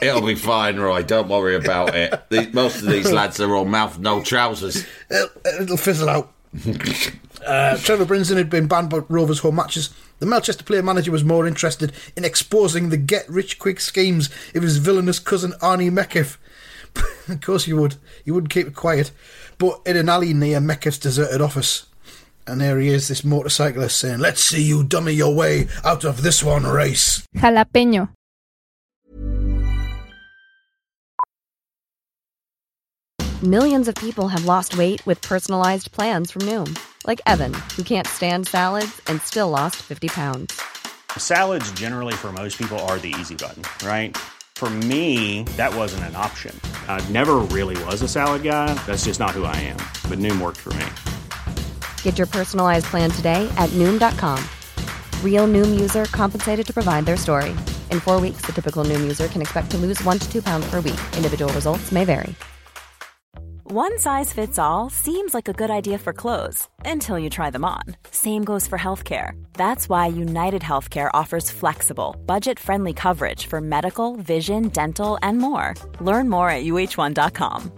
It'll 0.00 0.26
be 0.26 0.34
fine, 0.34 0.76
Roy. 0.78 1.02
Don't 1.02 1.28
worry 1.28 1.54
about 1.54 1.94
it. 1.94 2.22
These, 2.30 2.52
most 2.52 2.82
of 2.82 2.88
these 2.88 3.10
lads 3.12 3.40
are 3.40 3.54
all 3.54 3.64
mouth, 3.64 3.98
no 3.98 4.22
trousers. 4.22 4.86
It'll, 5.10 5.62
it'll 5.62 5.76
fizzle 5.76 6.08
out. 6.08 6.32
uh, 7.46 7.76
Trevor 7.78 8.06
Brinson 8.06 8.36
had 8.36 8.50
been 8.50 8.66
banned 8.66 8.90
by 8.90 8.98
Rovers' 9.08 9.40
home 9.40 9.56
matches. 9.56 9.90
The 10.18 10.26
Melchester 10.26 10.64
player 10.64 10.82
manager 10.82 11.12
was 11.12 11.22
more 11.22 11.46
interested 11.46 11.92
in 12.16 12.24
exposing 12.24 12.88
the 12.88 12.96
get 12.96 13.28
rich 13.28 13.58
quick 13.58 13.80
schemes 13.80 14.30
of 14.54 14.62
his 14.62 14.78
villainous 14.78 15.18
cousin 15.18 15.52
Arnie 15.60 15.92
Metcalf. 15.92 16.38
of 17.28 17.40
course, 17.40 17.64
he 17.64 17.72
would. 17.72 17.96
He 18.24 18.30
wouldn't 18.30 18.52
keep 18.52 18.66
it 18.66 18.74
quiet. 18.74 19.10
But 19.58 19.80
in 19.86 19.96
an 19.96 20.08
alley 20.08 20.34
near 20.34 20.60
Metcalf's 20.60 20.98
deserted 20.98 21.40
office, 21.40 21.86
and 22.48 22.60
there 22.60 22.78
he 22.78 22.88
is, 22.88 23.08
this 23.08 23.24
motorcyclist 23.24 23.98
saying, 23.98 24.18
"Let's 24.18 24.42
see 24.42 24.62
you 24.62 24.82
dummy 24.82 25.12
your 25.12 25.34
way 25.34 25.68
out 25.84 26.04
of 26.04 26.22
this 26.22 26.42
one 26.42 26.66
race." 26.66 27.22
Jalapeño. 27.36 28.08
Millions 33.40 33.86
of 33.86 33.94
people 33.94 34.26
have 34.26 34.44
lost 34.46 34.76
weight 34.76 35.04
with 35.06 35.22
personalized 35.22 35.92
plans 35.92 36.32
from 36.32 36.42
Noom, 36.42 36.76
like 37.06 37.20
Evan, 37.24 37.54
who 37.76 37.84
can't 37.84 38.06
stand 38.06 38.48
salads 38.48 39.00
and 39.06 39.22
still 39.22 39.48
lost 39.48 39.76
50 39.76 40.08
pounds. 40.08 40.60
Salads, 41.16 41.70
generally, 41.72 42.14
for 42.14 42.32
most 42.32 42.58
people, 42.58 42.78
are 42.90 42.98
the 42.98 43.14
easy 43.20 43.36
button, 43.36 43.62
right? 43.86 44.16
For 44.56 44.68
me, 44.68 45.44
that 45.56 45.72
wasn't 45.72 46.02
an 46.04 46.16
option. 46.16 46.58
I 46.88 47.00
never 47.10 47.36
really 47.36 47.80
was 47.84 48.02
a 48.02 48.08
salad 48.08 48.42
guy. 48.42 48.74
That's 48.86 49.04
just 49.04 49.20
not 49.20 49.30
who 49.30 49.44
I 49.44 49.54
am. 49.54 49.76
But 50.10 50.18
Noom 50.18 50.40
worked 50.40 50.58
for 50.58 50.74
me. 50.74 50.86
Get 52.08 52.16
your 52.16 52.26
personalized 52.26 52.86
plan 52.86 53.10
today 53.10 53.52
at 53.58 53.68
Noom.com. 53.80 54.42
Real 55.22 55.46
Noom 55.46 55.78
user 55.78 56.06
compensated 56.06 56.66
to 56.66 56.72
provide 56.72 57.04
their 57.04 57.18
story. 57.18 57.50
In 57.90 58.00
four 58.00 58.18
weeks, 58.18 58.40
the 58.46 58.52
typical 58.52 58.82
Noom 58.82 59.02
user 59.02 59.28
can 59.28 59.42
expect 59.42 59.70
to 59.72 59.76
lose 59.76 60.02
one 60.04 60.18
to 60.18 60.26
two 60.32 60.40
pounds 60.40 60.64
per 60.70 60.80
week. 60.80 60.98
Individual 61.16 61.52
results 61.52 61.92
may 61.92 62.06
vary. 62.06 62.34
One 63.64 63.98
size 63.98 64.32
fits 64.32 64.58
all 64.58 64.88
seems 64.88 65.34
like 65.34 65.48
a 65.48 65.52
good 65.52 65.70
idea 65.70 65.98
for 65.98 66.14
clothes 66.14 66.66
until 66.86 67.18
you 67.18 67.28
try 67.28 67.50
them 67.50 67.66
on. 67.66 67.82
Same 68.10 68.42
goes 68.42 68.66
for 68.66 68.78
healthcare. 68.78 69.32
That's 69.52 69.90
why 69.90 70.06
United 70.06 70.62
Healthcare 70.62 71.10
offers 71.12 71.50
flexible, 71.50 72.16
budget 72.24 72.58
friendly 72.58 72.94
coverage 72.94 73.44
for 73.44 73.60
medical, 73.60 74.16
vision, 74.16 74.68
dental, 74.68 75.18
and 75.22 75.36
more. 75.36 75.74
Learn 76.00 76.30
more 76.30 76.48
at 76.48 76.64
uh1.com. 76.64 77.72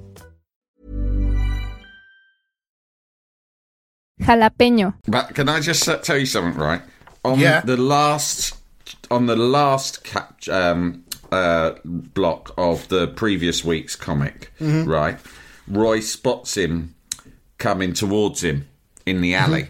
Jalapeño. 4.21 4.95
But 5.07 5.35
can 5.35 5.49
I 5.49 5.61
just 5.61 5.89
tell 6.05 6.19
you 6.19 6.27
something, 6.27 6.61
right? 6.61 6.83
On 7.25 7.39
Yeah. 7.39 7.61
the 7.61 7.77
last, 7.77 8.57
on 9.11 9.27
the 9.27 9.37
last 9.37 10.05
cap, 10.05 10.39
um, 10.51 11.05
uh, 11.33 11.73
block 11.85 12.53
of 12.57 12.89
the 12.89 13.07
previous 13.09 13.65
week's 13.65 13.97
comic, 13.97 14.53
right? 14.61 15.19
Roy 15.69 16.01
spots 16.01 16.57
him 16.57 16.95
coming 17.59 17.93
towards 17.93 18.43
him 18.43 18.67
in 19.07 19.21
the 19.21 19.35
alley. 19.35 19.69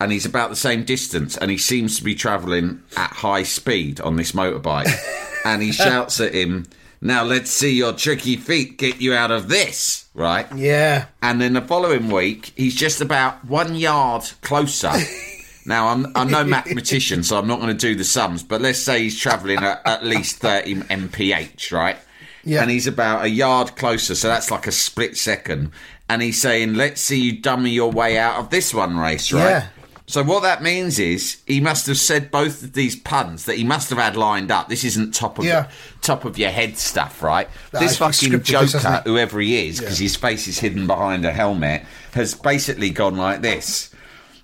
And 0.00 0.12
he's 0.12 0.26
about 0.26 0.50
the 0.50 0.56
same 0.56 0.84
distance, 0.84 1.36
and 1.36 1.50
he 1.50 1.56
seems 1.56 1.96
to 1.98 2.04
be 2.04 2.14
travelling 2.14 2.82
at 2.96 3.10
high 3.10 3.44
speed 3.44 4.00
on 4.00 4.16
this 4.16 4.32
motorbike. 4.32 4.90
and 5.44 5.62
he 5.62 5.72
shouts 5.72 6.20
at 6.20 6.34
him, 6.34 6.66
Now 7.06 7.22
let's 7.22 7.50
see 7.50 7.70
your 7.70 7.92
tricky 7.92 8.36
feet 8.36 8.78
get 8.78 8.98
you 8.98 9.12
out 9.12 9.30
of 9.30 9.48
this, 9.48 10.08
right? 10.14 10.46
Yeah, 10.56 11.04
And 11.20 11.38
then 11.38 11.52
the 11.52 11.60
following 11.60 12.08
week, 12.08 12.54
he's 12.56 12.74
just 12.74 13.02
about 13.02 13.44
one 13.44 13.74
yard 13.74 14.24
closer. 14.40 14.90
now, 15.66 15.88
I'm, 15.88 16.06
I'm 16.16 16.30
no 16.30 16.44
mathematician, 16.44 17.22
so 17.22 17.38
I'm 17.38 17.46
not 17.46 17.60
going 17.60 17.76
to 17.76 17.78
do 17.78 17.94
the 17.94 18.04
sums, 18.04 18.42
but 18.42 18.62
let's 18.62 18.78
say 18.78 19.02
he's 19.02 19.20
travelling 19.20 19.58
at 19.58 19.82
at 19.84 20.02
least 20.02 20.36
30 20.36 20.76
mph, 20.76 21.70
right? 21.72 21.98
Yeah. 22.42 22.62
And 22.62 22.70
he's 22.70 22.86
about 22.86 23.26
a 23.26 23.28
yard 23.28 23.76
closer, 23.76 24.14
so 24.14 24.28
that's 24.28 24.50
like 24.50 24.66
a 24.66 24.72
split 24.72 25.18
second. 25.18 25.72
And 26.08 26.22
he's 26.22 26.40
saying, 26.40 26.72
let's 26.72 27.02
see 27.02 27.20
you 27.20 27.38
dummy 27.38 27.70
your 27.70 27.92
way 27.92 28.16
out 28.16 28.38
of 28.38 28.48
this 28.48 28.72
one 28.72 28.96
race, 28.96 29.30
right? 29.30 29.42
Yeah. 29.42 29.66
So 30.06 30.22
what 30.22 30.42
that 30.42 30.62
means 30.62 30.98
is 30.98 31.38
he 31.46 31.60
must 31.60 31.86
have 31.86 31.96
said 31.96 32.30
both 32.30 32.62
of 32.62 32.74
these 32.74 32.94
puns 32.94 33.46
that 33.46 33.56
he 33.56 33.64
must 33.64 33.88
have 33.88 33.98
had 33.98 34.16
lined 34.16 34.50
up. 34.50 34.68
This 34.68 34.84
isn't 34.84 35.14
top 35.14 35.38
of 35.38 35.46
Yeah. 35.46 35.68
top 36.02 36.26
of 36.26 36.36
your 36.38 36.50
head 36.50 36.76
stuff, 36.76 37.22
right? 37.22 37.48
Nah, 37.72 37.80
this 37.80 37.96
fucking 37.96 38.30
scripted, 38.32 38.60
this, 38.60 38.72
joker, 38.72 39.02
whoever 39.06 39.40
he 39.40 39.68
is, 39.68 39.80
because 39.80 39.98
Yeah. 39.98 40.04
his 40.04 40.16
face 40.16 40.46
is 40.46 40.58
hidden 40.58 40.86
behind 40.86 41.24
a 41.24 41.32
helmet, 41.32 41.84
has 42.12 42.34
basically 42.34 42.90
gone 42.90 43.16
like 43.16 43.40
this. 43.40 43.88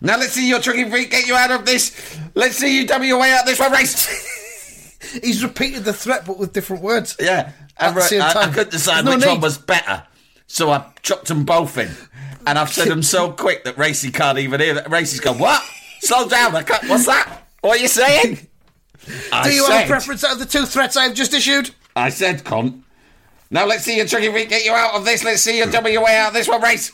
Now 0.00 0.16
let's 0.16 0.32
see 0.32 0.48
your 0.48 0.60
tricky 0.60 0.90
feet 0.90 1.10
get 1.10 1.26
you 1.26 1.34
out 1.36 1.50
of 1.50 1.66
this. 1.66 1.92
Let's 2.34 2.56
see 2.56 2.78
you 2.80 2.86
dummy 2.86 3.08
your 3.08 3.20
way 3.20 3.30
out 3.32 3.44
this 3.44 3.58
one 3.58 3.70
race. 3.70 4.96
he's 5.22 5.42
repeated 5.42 5.84
the 5.84 5.92
threat 5.92 6.24
but 6.26 6.38
with 6.38 6.54
different 6.54 6.82
words. 6.82 7.16
yeah, 7.20 7.52
At 7.76 7.94
the 7.94 8.00
uh, 8.00 8.02
I, 8.02 8.06
same 8.06 8.22
I, 8.22 8.32
I 8.34 8.46
couldn't 8.46 8.70
decide 8.70 9.04
no 9.04 9.14
which 9.16 9.26
one 9.26 9.40
was 9.42 9.58
better, 9.58 10.04
so 10.46 10.70
I 10.70 10.86
chucked 11.02 11.28
them 11.28 11.44
both 11.44 11.76
in, 11.76 11.90
and 12.46 12.58
I've 12.58 12.72
said 12.72 12.88
them 12.88 13.02
so 13.02 13.32
quick 13.32 13.64
that 13.64 13.78
Racy 13.78 14.10
can't 14.10 14.38
even 14.38 14.60
hear. 14.60 14.74
That 14.74 14.90
Racy's 14.90 15.20
gone, 15.20 15.38
"What? 15.38 15.62
Slow 16.00 16.28
down! 16.28 16.54
I 16.56 16.62
can't, 16.62 16.88
what's 16.88 17.06
that? 17.06 17.42
What 17.60 17.78
are 17.78 17.82
you 17.82 17.88
saying?" 17.88 18.46
I 19.32 19.44
Do 19.44 19.54
you 19.54 19.64
said, 19.64 19.72
have 19.72 19.86
a 19.86 19.88
preference 19.88 20.24
out 20.24 20.32
of 20.32 20.38
the 20.38 20.46
two 20.46 20.66
threats 20.66 20.96
I've 20.96 21.14
just 21.14 21.32
issued? 21.34 21.70
I 21.96 22.10
said, 22.10 22.44
"Cunt." 22.44 22.82
Now 23.50 23.66
let's 23.66 23.84
see 23.84 23.96
your 23.96 24.06
tricky 24.06 24.32
feet 24.32 24.48
get 24.48 24.64
you 24.64 24.72
out 24.72 24.94
of 24.94 25.04
this. 25.04 25.24
Let's 25.24 25.42
see 25.42 25.58
you 25.58 25.70
dummy 25.70 25.92
your 25.92 26.04
way 26.04 26.16
out 26.16 26.28
of 26.28 26.34
this 26.34 26.48
one 26.48 26.62
race. 26.62 26.92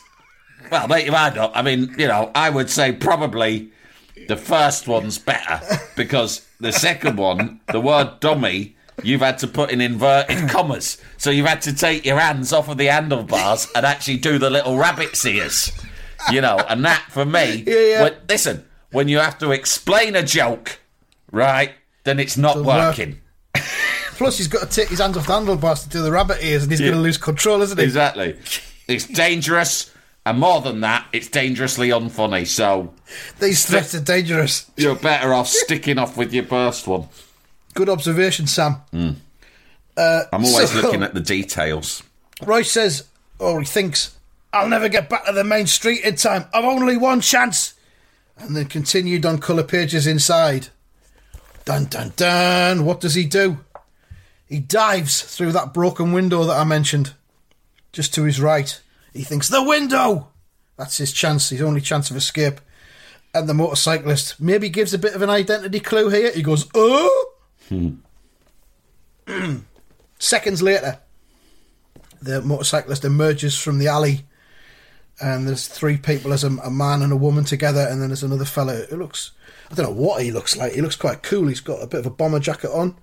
Well, 0.71 0.87
make 0.87 1.05
your 1.05 1.13
mind 1.13 1.37
up. 1.37 1.51
I 1.53 1.61
mean, 1.61 1.93
you 1.97 2.07
know, 2.07 2.31
I 2.33 2.49
would 2.49 2.69
say 2.69 2.91
probably 2.91 3.69
the 4.27 4.35
first 4.35 4.87
one's 4.87 5.17
better 5.17 5.61
because 5.95 6.47
the 6.59 6.71
second 6.73 7.17
one, 7.17 7.61
the 7.71 7.79
word 7.79 8.19
dummy, 8.19 8.75
you've 9.03 9.21
had 9.21 9.37
to 9.39 9.47
put 9.47 9.71
in 9.71 9.81
inverted 9.81 10.49
commas. 10.49 10.97
So 11.17 11.29
you've 11.29 11.45
had 11.47 11.61
to 11.63 11.73
take 11.73 12.05
your 12.05 12.19
hands 12.19 12.51
off 12.53 12.69
of 12.69 12.77
the 12.77 12.85
handlebars 12.87 13.67
and 13.75 13.85
actually 13.85 14.17
do 14.17 14.37
the 14.39 14.49
little 14.49 14.77
rabbit's 14.77 15.25
ears. 15.25 15.71
You 16.31 16.41
know, 16.41 16.57
and 16.67 16.83
that 16.85 17.03
for 17.09 17.25
me, 17.25 17.63
yeah. 17.67 18.01
when- 18.03 18.15
listen, 18.27 18.65
when 18.91 19.07
you 19.07 19.19
have 19.19 19.37
to 19.39 19.51
explain 19.51 20.15
a 20.15 20.23
joke, 20.23 20.79
right, 21.31 21.71
then 22.03 22.19
it's 22.19 22.37
not 22.37 22.53
Doesn't 22.55 22.65
work. 22.67 22.97
working. 22.97 23.21
Plus, 24.17 24.37
he's 24.39 24.47
got 24.47 24.67
to 24.69 24.75
take 24.75 24.89
his 24.89 24.99
hands 24.99 25.15
off 25.15 25.27
the 25.27 25.33
handlebars 25.33 25.83
to 25.83 25.89
do 25.89 26.01
the 26.01 26.11
rabbit 26.11 26.39
ears, 26.43 26.63
and 26.63 26.71
he's 26.71 26.79
going 26.81 26.93
to 26.93 26.97
lose 26.97 27.17
control, 27.19 27.61
isn't 27.61 27.77
he? 27.77 27.83
Exactly. 27.83 28.35
It's 28.87 29.05
dangerous, 29.05 29.93
and 30.25 30.39
more 30.39 30.59
than 30.61 30.81
that, 30.81 31.05
it's 31.13 31.27
dangerously 31.27 31.89
unfunny. 31.89 32.47
So 32.47 32.93
These 33.39 33.67
threats 33.67 33.93
are 33.93 33.99
dangerous. 34.01 34.71
you're 34.75 34.95
better 34.95 35.33
off 35.35 35.47
sticking 35.47 35.99
off 35.99 36.17
with 36.17 36.33
your 36.33 36.45
first 36.45 36.87
one. 36.87 37.07
Good 37.77 37.89
observation, 37.89 38.47
Sam. 38.47 38.73
Hmm. 38.91 39.11
Uh, 39.95 40.23
I'm 40.33 40.43
always 40.43 40.71
So- 40.71 40.81
looking 40.81 41.03
at 41.03 41.13
the 41.13 41.19
details. 41.19 42.01
Royce 42.43 42.71
says, 42.71 43.03
or 43.37 43.59
he 43.59 43.65
thinks, 43.67 44.15
I'll 44.51 44.67
never 44.67 44.89
get 44.89 45.09
back 45.09 45.25
to 45.27 45.31
the 45.31 45.43
main 45.43 45.67
street 45.67 46.03
in 46.03 46.15
time. 46.15 46.45
I've 46.53 46.65
only 46.65 46.97
one 46.97 47.21
chance. 47.21 47.73
And 48.39 48.55
then 48.57 48.65
continued 48.65 49.25
on 49.27 49.37
colour 49.39 49.63
pages 49.63 50.07
inside. 50.07 50.69
Dun 51.65 51.85
dun 51.85 52.13
dun. 52.15 52.83
What 52.83 52.99
does 52.99 53.13
he 53.13 53.25
do? 53.25 53.59
He 54.47 54.59
dives 54.59 55.21
through 55.21 55.51
that 55.51 55.73
broken 55.73 56.13
window 56.13 56.43
that 56.45 56.57
I 56.59 56.63
mentioned. 56.63 57.13
Just 57.91 58.11
to 58.15 58.23
his 58.23 58.39
right. 58.41 58.79
He 59.13 59.23
thinks, 59.23 59.49
the 59.49 59.63
window! 59.63 60.29
That's 60.77 60.97
his 60.97 61.11
chance, 61.11 61.49
his 61.49 61.61
only 61.61 61.81
chance 61.81 62.09
of 62.09 62.17
escape. 62.17 62.59
And 63.35 63.47
the 63.47 63.53
motorcyclist 63.53 64.39
maybe 64.39 64.69
gives 64.69 64.93
a 64.95 64.99
bit 64.99 65.13
of 65.15 65.21
an 65.21 65.29
identity 65.29 65.79
clue 65.79 66.09
here. 66.09 66.31
He 66.31 66.41
goes, 66.41 66.67
oh! 66.73 67.33
Seconds 70.19 70.61
later, 70.61 70.99
the 72.21 72.41
motorcyclist 72.41 73.05
emerges 73.05 73.57
from 73.57 73.79
the 73.79 73.87
alley 73.87 74.25
and 75.19 75.47
there's 75.47 75.67
three 75.67 75.97
people 75.97 76.29
there's 76.29 76.43
a, 76.43 76.51
a 76.57 76.69
man 76.69 77.01
and 77.01 77.11
a 77.11 77.17
woman 77.17 77.43
together 77.43 77.87
and 77.89 78.01
then 78.01 78.09
there's 78.09 78.21
another 78.21 78.45
fella 78.45 78.85
who 78.89 78.97
looks 78.97 79.31
i 79.71 79.73
don't 79.73 79.87
know 79.87 80.01
what 80.01 80.21
he 80.21 80.31
looks 80.31 80.55
like 80.55 80.73
he 80.73 80.81
looks 80.81 80.95
quite 80.95 81.23
cool 81.23 81.47
he's 81.47 81.59
got 81.59 81.81
a 81.81 81.87
bit 81.87 81.99
of 82.01 82.05
a 82.05 82.11
bomber 82.11 82.39
jacket 82.39 82.69
on 82.69 82.95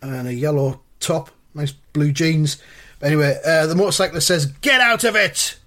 and 0.00 0.26
a 0.26 0.32
yellow 0.32 0.80
top 0.98 1.30
nice 1.54 1.72
blue 1.72 2.12
jeans. 2.12 2.62
But 2.98 3.08
anyway 3.08 3.38
uh, 3.44 3.66
the 3.66 3.74
motorcyclist 3.74 4.26
says 4.26 4.46
get 4.46 4.80
out 4.80 5.04
of 5.04 5.16
it! 5.16 5.58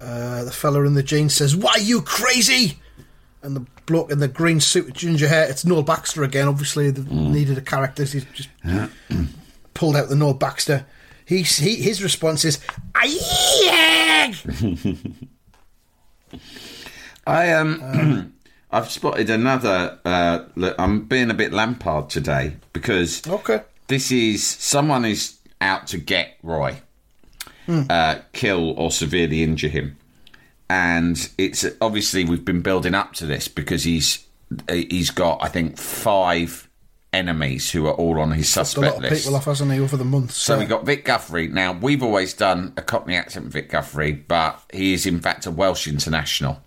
Uh, 0.00 0.44
the 0.44 0.52
fella 0.52 0.84
in 0.84 0.94
the 0.94 1.02
jeans 1.02 1.34
says 1.34 1.56
why 1.56 1.72
are 1.72 1.80
you 1.80 2.02
crazy! 2.02 2.78
And 3.42 3.56
the 3.56 3.66
bloke 3.86 4.10
in 4.10 4.18
the 4.18 4.28
green 4.28 4.60
suit 4.60 4.86
with 4.86 4.94
ginger 4.94 5.28
hair 5.28 5.48
it's 5.48 5.64
noel 5.64 5.82
baxter 5.82 6.22
again 6.24 6.48
obviously 6.48 6.90
they 6.90 7.02
needed 7.14 7.56
a 7.56 7.60
character 7.62 8.02
he's 8.04 8.24
just 8.34 8.48
pulled 9.74 9.94
out 9.96 10.08
the 10.08 10.16
Noel 10.16 10.34
Baxter. 10.34 10.86
He, 11.26 11.42
he 11.42 11.76
his 11.76 12.02
response 12.02 12.44
is! 12.44 12.58
I 17.26 17.52
um, 17.52 18.32
I've 18.70 18.90
spotted 18.90 19.30
another. 19.30 19.98
Uh, 20.04 20.44
look, 20.54 20.74
I'm 20.78 21.02
being 21.04 21.30
a 21.30 21.34
bit 21.34 21.52
Lampard 21.52 22.08
today 22.10 22.56
because 22.72 23.26
Okay. 23.26 23.60
this 23.88 24.10
is 24.12 24.44
someone 24.44 25.04
is 25.04 25.38
out 25.60 25.86
to 25.88 25.98
get 25.98 26.36
Roy, 26.42 26.80
uh, 27.68 28.16
kill 28.32 28.70
or 28.78 28.90
severely 28.90 29.42
injure 29.42 29.68
him, 29.68 29.96
and 30.68 31.30
it's 31.38 31.64
obviously 31.80 32.24
we've 32.24 32.44
been 32.44 32.62
building 32.62 32.94
up 32.94 33.12
to 33.14 33.26
this 33.26 33.48
because 33.48 33.84
he's 33.84 34.24
he's 34.68 35.10
got 35.10 35.42
I 35.42 35.48
think 35.48 35.78
five 35.78 36.68
enemies 37.12 37.70
who 37.70 37.86
are 37.86 37.94
all 37.94 38.20
on 38.20 38.32
his 38.32 38.54
A 38.56 38.60
lot 38.60 38.66
suspect 38.66 38.96
of 38.96 39.02
list. 39.02 39.24
people 39.24 39.36
off, 39.36 39.44
hasn't 39.46 39.72
he, 39.72 39.80
over 39.80 39.96
the 39.96 40.04
months? 40.04 40.36
So 40.36 40.54
yeah. 40.54 40.60
we 40.60 40.66
got 40.66 40.84
Vic 40.84 41.04
Guthrie. 41.04 41.48
Now 41.48 41.72
we've 41.72 42.02
always 42.02 42.34
done 42.34 42.72
a 42.76 42.82
Cockney 42.82 43.16
accent, 43.16 43.46
Vic 43.46 43.70
Guthrie, 43.70 44.12
but 44.12 44.60
he 44.72 44.92
is 44.92 45.06
in 45.06 45.20
fact 45.20 45.46
a 45.46 45.50
Welsh 45.50 45.86
international. 45.88 46.62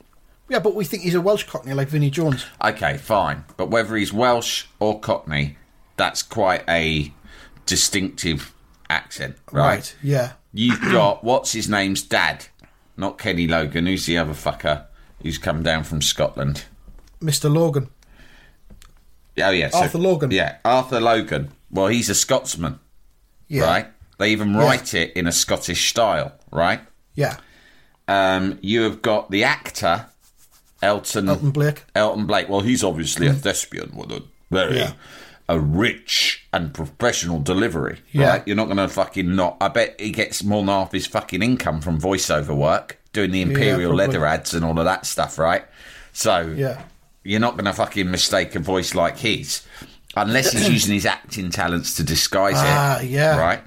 Yeah, 0.48 0.60
but 0.60 0.74
we 0.74 0.84
think 0.84 1.04
he's 1.04 1.14
a 1.14 1.22
Welsh 1.22 1.44
Cockney 1.44 1.74
like 1.74 1.90
Vinnie 1.90 2.10
Jones. 2.10 2.46
Okay, 2.64 2.98
fine, 2.98 3.44
but 3.56 3.70
whether 3.70 3.96
he's 3.96 4.12
Welsh 4.12 4.66
or 4.80 5.00
Cockney, 5.00 5.58
that's 5.96 6.24
quite 6.24 6.64
a 6.68 7.14
distinctive 7.68 8.54
accent, 8.90 9.36
right? 9.52 9.96
Yeah. 10.02 10.34
You've 10.52 10.82
got 10.82 11.24
what's 11.24 11.52
his 11.52 11.70
name's 11.70 12.02
dad, 12.02 12.48
not 13.00 13.18
Kenny 13.18 13.48
Logan. 13.48 13.86
Who's 13.88 14.06
the 14.06 14.18
other 14.18 14.34
fucker 14.34 14.86
who's 15.24 15.38
come 15.38 15.64
down 15.64 15.84
from 15.84 16.02
Scotland? 16.02 16.66
Mr. 17.22 17.52
Logan. 17.54 17.90
Oh 19.42 19.50
yeah, 19.52 19.70
so- 19.70 19.80
Arthur 19.80 19.98
Logan. 19.98 20.32
Yeah, 20.32 20.58
Arthur 20.66 21.00
Logan. 21.00 21.52
Well, 21.72 21.88
he's 21.88 22.10
a 22.10 22.16
Scotsman, 22.16 22.80
Yeah. 23.48 23.64
right? 23.64 23.88
They 24.18 24.32
even 24.32 24.56
write 24.56 24.94
it 24.94 25.14
in 25.14 25.28
a 25.28 25.32
Scottish 25.32 25.90
style, 25.90 26.34
right? 26.52 26.82
Yeah. 27.16 27.38
Um, 28.08 28.58
you 28.62 28.82
have 28.82 29.02
got 29.02 29.32
the 29.32 29.44
actor 29.44 30.08
Elton 30.82 31.30
Elton 31.30 31.52
Blake. 31.52 31.84
Elton 31.96 32.26
Blake. 32.26 32.50
Well, 32.50 32.62
he's 32.62 32.84
obviously 32.84 33.28
a 33.28 33.34
thespian 33.34 33.96
with 33.96 34.12
a 34.12 34.24
very 34.52 34.78
Yeah. 34.78 34.94
A 35.50 35.60
rich 35.60 36.48
and 36.54 36.74
professional 36.74 37.40
delivery. 37.42 38.00
Yeah. 38.12 38.30
Right? 38.30 38.44
You're 38.48 38.56
not 38.56 38.66
going 38.66 38.78
to 38.78 38.88
fucking 38.88 39.36
not. 39.36 39.58
I 39.60 39.68
bet 39.68 40.00
he 40.00 40.12
gets 40.12 40.44
more 40.44 40.62
than 40.62 40.70
half 40.70 40.92
his 40.94 41.08
fucking 41.08 41.42
income 41.42 41.82
from 41.82 42.00
voiceover 42.00 42.56
work, 42.56 42.98
doing 43.12 43.32
the 43.32 43.42
Imperial 43.42 43.90
probably. 43.90 44.08
leather 44.08 44.26
ads 44.26 44.54
and 44.54 44.64
all 44.64 44.78
of 44.80 44.86
that 44.86 45.06
stuff, 45.06 45.38
right? 45.38 45.66
So 46.14 46.54
Yeah. 46.56 46.82
you're 47.24 47.40
not 47.42 47.54
going 47.56 47.66
to 47.66 47.74
fucking 47.74 48.10
mistake 48.10 48.56
a 48.56 48.60
voice 48.60 48.94
like 48.96 49.18
his 49.18 49.64
unless 50.16 50.52
he's 50.54 50.70
using 50.78 50.94
his 50.94 51.06
acting 51.06 51.50
talents 51.50 51.96
to 51.96 52.04
disguise 52.04 52.54
Ah, 52.58 53.00
it. 53.00 53.08
yeah. 53.10 53.38
Right. 53.38 53.62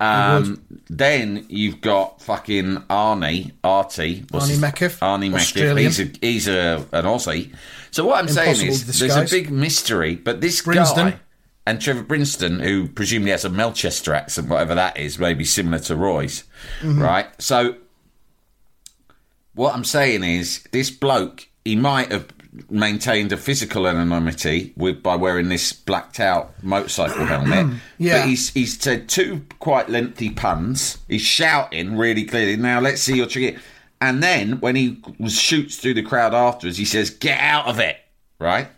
Um, 0.00 0.64
then 0.90 1.46
you've 1.48 1.80
got 1.80 2.20
fucking 2.22 2.76
Arnie, 2.90 3.52
Artie, 3.62 4.22
Arnie 4.32 4.58
Metcalf, 4.58 4.98
Arnie. 5.00 5.32
Australian. 5.32 5.76
He's 5.78 6.00
a 6.00 6.10
he's 6.20 6.48
a 6.48 6.84
an 6.92 7.04
Aussie. 7.04 7.54
So 7.92 8.04
what 8.06 8.18
I'm 8.18 8.28
saying 8.28 8.66
is, 8.66 8.98
there's 8.98 9.14
a 9.16 9.24
big 9.30 9.50
mystery. 9.50 10.16
But 10.16 10.40
this 10.40 10.60
guy 10.62 11.20
and 11.66 11.80
Trevor 11.80 12.02
Brinston, 12.02 12.60
who 12.60 12.88
presumably 12.88 13.30
has 13.30 13.44
a 13.44 13.48
Melchester 13.50 14.12
accent, 14.14 14.48
whatever 14.48 14.74
that 14.74 14.96
is, 14.96 15.18
maybe 15.18 15.44
similar 15.44 15.78
to 15.80 15.94
Roy's, 15.94 16.42
Mm-hmm. 16.80 17.00
right? 17.02 17.26
So 17.40 17.76
what 19.54 19.74
I'm 19.74 19.84
saying 19.84 20.24
is, 20.24 20.64
this 20.72 20.90
bloke, 20.90 21.48
he 21.64 21.76
might 21.76 22.10
have 22.10 22.28
maintained 22.68 23.32
a 23.32 23.36
physical 23.36 23.86
anonymity 23.86 24.72
with 24.76 25.02
by 25.02 25.14
wearing 25.16 25.48
this 25.48 25.72
blacked 25.72 26.20
out 26.20 26.52
motorcycle 26.62 27.24
helmet. 27.26 27.78
Yeah. 27.98 28.20
But 28.22 28.28
he's 28.30 28.50
he's 28.52 28.78
said 28.80 29.08
two 29.08 29.44
quite 29.60 29.88
lengthy 29.88 30.30
puns. 30.30 30.98
He's 31.08 31.22
shouting 31.22 31.96
really 31.96 32.24
clearly. 32.24 32.56
Now 32.56 32.80
let's 32.80 33.00
see 33.00 33.16
your 33.16 33.26
trick. 33.26 33.58
And 34.02 34.20
then 34.22 34.58
when 34.58 34.74
he 34.74 35.00
shoots 35.28 35.76
through 35.76 35.94
the 35.94 36.02
crowd 36.02 36.34
afterwards, 36.34 36.76
he 36.76 36.84
says, 36.84 37.08
"Get 37.08 37.38
out 37.40 37.66
of 37.68 37.78
it!" 37.78 37.96
Right. 38.40 38.68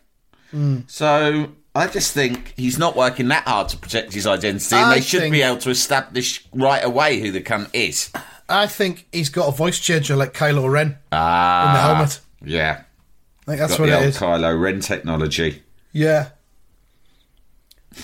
So 0.87 1.49
I 1.75 1.87
just 1.89 2.13
think 2.13 2.53
he's 2.57 2.79
not 2.79 2.95
working 2.95 3.29
that 3.29 3.45
hard 3.45 3.69
to 3.71 3.77
protect 3.79 4.13
his 4.13 4.27
identity, 4.27 4.77
and 4.77 4.85
I 4.87 4.95
they 4.97 5.01
should 5.01 5.21
think- 5.21 5.33
be 5.33 5.43
able 5.43 5.57
to 5.59 5.71
establish 5.71 6.45
right 6.53 6.85
away 6.85 7.21
who 7.21 7.33
the 7.33 7.41
cunt 7.41 7.71
is. 7.73 8.11
I 8.49 8.67
think 8.67 9.07
he's 9.11 9.31
got 9.31 9.49
a 9.49 9.53
voice 9.53 9.79
changer 9.79 10.15
like 10.15 10.35
Kylo 10.35 10.71
Ren 10.71 10.99
Ah, 11.11 11.69
in 11.69 11.75
the 11.75 11.81
helmet. 11.81 12.21
Yeah, 12.45 12.83
I 13.43 13.45
think 13.47 13.61
that's 13.61 13.73
got 13.73 13.81
what 13.81 13.87
the 13.87 13.93
it 13.93 13.97
old 13.97 14.05
is. 14.07 14.19
Kylo 14.19 14.61
Ren 14.61 14.81
technology. 14.81 15.63
Yeah. 15.93 16.29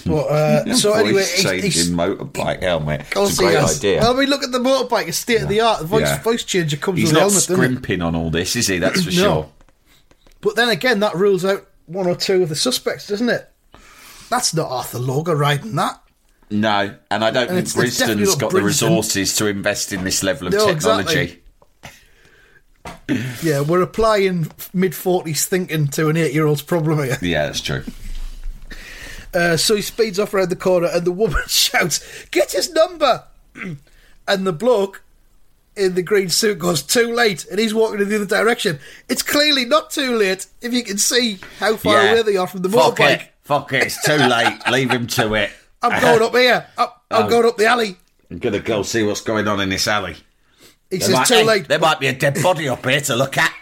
But 0.07 0.13
uh, 0.27 0.75
so 0.75 0.93
Voice 0.93 1.01
anyway, 1.43 1.61
changing 1.61 1.95
motorbike 1.95 2.63
helmet. 2.63 3.07
It's 3.15 3.39
a 3.39 3.43
great 3.43 3.59
has. 3.59 3.79
idea. 3.79 4.01
Well, 4.01 4.15
I 4.17 4.21
mean, 4.21 4.29
look 4.31 4.43
at 4.43 4.53
the 4.53 4.59
motorbike; 4.59 5.09
it's 5.09 5.19
state 5.19 5.43
of 5.43 5.49
the 5.49 5.61
art. 5.61 5.81
The 5.81 5.87
voice, 5.87 6.03
Yeah. 6.03 6.23
voice 6.23 6.45
changer 6.45 6.77
comes 6.77 6.99
He's 6.99 7.09
with 7.09 7.15
not 7.15 7.21
helmet, 7.21 7.43
scrimping 7.43 8.03
on 8.03 8.15
all 8.15 8.31
this, 8.31 8.57
is 8.57 8.67
he? 8.69 8.79
That's 8.79 9.03
for 9.05 9.11
No. 9.13 9.15
sure. 9.17 9.53
But 10.41 10.57
then 10.57 10.69
again, 10.71 11.01
that 11.01 11.15
rules 11.17 11.45
out 11.45 11.67
one 11.87 12.07
or 12.07 12.15
two 12.15 12.43
of 12.43 12.49
the 12.49 12.57
suspects, 12.57 13.09
doesn't 13.09 13.29
it? 13.29 13.51
That's 14.31 14.55
not 14.55 14.71
Arthur 14.71 14.99
Logan 15.01 15.37
riding 15.37 15.75
that. 15.77 16.01
No, 16.53 16.95
and 17.11 17.25
I 17.25 17.31
don't 17.31 17.49
And 17.49 17.57
think 17.57 17.69
it's- 17.69 17.77
it's 17.89 17.99
definitely 17.99 18.25
Brinston's 18.25 18.41
not 18.41 18.41
got 18.41 18.53
the 18.53 18.63
resources 18.63 19.37
to 19.37 19.47
invest 19.47 19.93
in 19.93 20.05
this 20.05 20.23
level 20.23 20.47
of 20.49 20.53
No, 20.55 20.67
technology. 20.67 21.21
exactly. 21.21 21.37
Yeah, 23.43 23.61
we're 23.61 23.83
applying 23.83 24.51
mid 24.73 24.95
forties 24.95 25.45
thinking 25.47 25.89
to 25.89 26.09
an 26.09 26.17
eight 26.17 26.33
year 26.33 26.47
old's 26.47 26.63
problem 26.63 26.99
here. 27.05 27.19
Yeah, 27.21 27.47
that's 27.47 27.61
true. 27.61 27.83
Uh, 29.33 29.57
so 29.57 29.77
he 29.77 29.83
speeds 29.83 30.19
off 30.19 30.35
around 30.35 30.49
the 30.51 30.57
corner, 30.57 30.89
and 30.93 31.05
the 31.07 31.13
woman 31.13 31.43
shouts, 31.47 32.01
"Get 32.31 32.53
his 32.53 32.71
number!" 32.73 33.25
and 34.27 34.47
the 34.47 34.53
bloke 34.53 35.03
in 35.77 35.95
the 35.95 36.03
green 36.03 36.29
suit 36.29 36.59
goes, 36.59 36.83
"Too 36.83 37.15
late!" 37.15 37.47
and 37.51 37.59
he's 37.61 37.73
walking 37.73 38.01
in 38.01 38.09
the 38.09 38.17
other 38.17 38.25
direction. 38.27 38.81
It's 39.09 39.23
clearly 39.23 39.65
not 39.65 39.91
too 39.91 40.17
late 40.17 40.47
if 40.61 40.73
you 40.73 40.83
can 40.83 40.99
see 40.99 41.39
how 41.59 41.77
far 41.77 42.03
yeah. 42.03 42.11
away 42.13 42.23
they 42.23 42.37
are 42.37 42.47
from 42.49 42.63
the 42.63 42.69
Fuck 42.69 42.97
motorbike. 42.97 43.21
it. 43.23 43.29
Fuck 43.45 43.73
it. 43.73 43.85
It's 43.85 44.03
too 44.05 44.17
late. 44.17 44.59
Leave 44.71 44.91
him 44.91 45.07
to 45.09 45.35
it. 45.35 45.51
I'm 45.83 46.01
going 46.01 46.23
up 46.23 46.35
here. 46.35 46.67
Up, 46.77 47.05
I'm 47.11 47.27
Oh. 47.27 47.29
going 47.29 47.47
up 47.47 47.57
the 47.57 47.67
alley. 47.67 47.97
I'm 48.31 48.39
gonna 48.39 48.59
go 48.61 48.83
see 48.83 49.03
what's 49.03 49.21
going 49.23 49.47
on 49.49 49.61
in 49.61 49.69
this 49.71 49.87
alley. 49.89 50.17
He 50.91 50.99
There 50.99 51.07
says, 51.07 51.15
might, 51.17 51.27
"Too 51.27 51.35
hey, 51.35 51.45
late." 51.45 51.69
There 51.69 51.79
might 51.79 52.01
be 52.01 52.09
a 52.09 52.13
dead 52.13 52.43
body 52.43 52.69
up 52.69 52.85
here 52.85 53.01
to 53.03 53.15
look 53.17 53.39
at. 53.39 53.53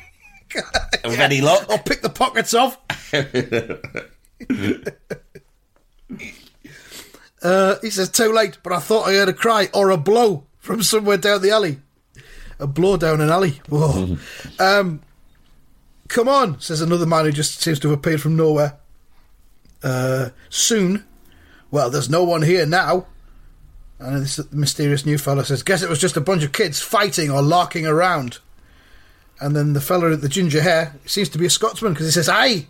With 1.04 1.20
any 1.20 1.42
luck. 1.42 1.66
I'll 1.68 1.78
pick 1.78 2.00
the 2.00 2.08
pockets 2.08 2.54
off. 2.54 2.78
Uh, 7.42 7.76
he 7.82 7.90
says, 7.90 8.08
too 8.08 8.32
late, 8.32 8.58
but 8.62 8.72
I 8.72 8.80
thought 8.80 9.08
I 9.08 9.14
heard 9.14 9.28
a 9.28 9.32
cry 9.32 9.68
or 9.74 9.90
a 9.90 9.96
blow 9.96 10.44
from 10.58 10.82
somewhere 10.82 11.16
down 11.16 11.42
the 11.42 11.50
alley. 11.50 11.78
A 12.58 12.66
blow 12.66 12.96
down 12.96 13.20
an 13.20 13.30
alley. 13.30 13.60
Whoa. 13.68 14.16
um, 14.58 15.00
come 16.08 16.28
on, 16.28 16.60
says 16.60 16.80
another 16.80 17.06
man 17.06 17.24
who 17.24 17.32
just 17.32 17.60
seems 17.60 17.78
to 17.80 17.90
have 17.90 17.98
appeared 17.98 18.20
from 18.20 18.36
nowhere. 18.36 18.78
Uh, 19.82 20.30
soon. 20.48 21.04
Well, 21.70 21.90
there's 21.90 22.10
no 22.10 22.24
one 22.24 22.42
here 22.42 22.66
now. 22.66 23.06
And 24.00 24.22
this 24.22 24.40
mysterious 24.52 25.04
new 25.04 25.18
fella 25.18 25.44
says, 25.44 25.62
guess 25.62 25.82
it 25.82 25.88
was 25.88 26.00
just 26.00 26.16
a 26.16 26.20
bunch 26.20 26.44
of 26.44 26.52
kids 26.52 26.80
fighting 26.80 27.30
or 27.30 27.42
larking 27.42 27.86
around. 27.86 28.38
And 29.40 29.54
then 29.54 29.72
the 29.72 29.80
fella 29.80 30.10
with 30.10 30.22
the 30.22 30.28
ginger 30.28 30.62
hair 30.62 30.96
seems 31.04 31.28
to 31.30 31.38
be 31.38 31.46
a 31.46 31.50
Scotsman 31.50 31.92
because 31.92 32.06
he 32.06 32.12
says, 32.12 32.28
aye. 32.28 32.66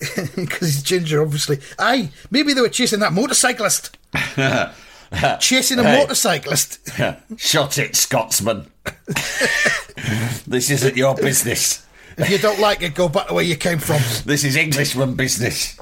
Because 0.36 0.60
he's 0.60 0.82
ginger, 0.82 1.22
obviously. 1.22 1.58
Aye, 1.78 2.10
maybe 2.30 2.52
they 2.54 2.60
were 2.60 2.68
chasing 2.68 3.00
that 3.00 3.12
motorcyclist. 3.12 3.96
chasing 5.40 5.78
a 5.78 5.82
Hey. 5.82 5.98
motorcyclist. 5.98 6.88
Shot 7.36 7.78
it, 7.78 7.96
Scotsman. 7.96 8.70
this 10.46 10.70
isn't 10.70 10.96
your 10.96 11.14
business. 11.16 11.84
if 12.16 12.30
you 12.30 12.38
don't 12.38 12.60
like 12.60 12.82
it, 12.82 12.94
go 12.94 13.08
back 13.08 13.28
to 13.28 13.34
where 13.34 13.44
you 13.44 13.56
came 13.56 13.78
from. 13.78 14.00
This 14.24 14.44
is 14.44 14.54
Englishman 14.56 15.14
business. 15.14 15.76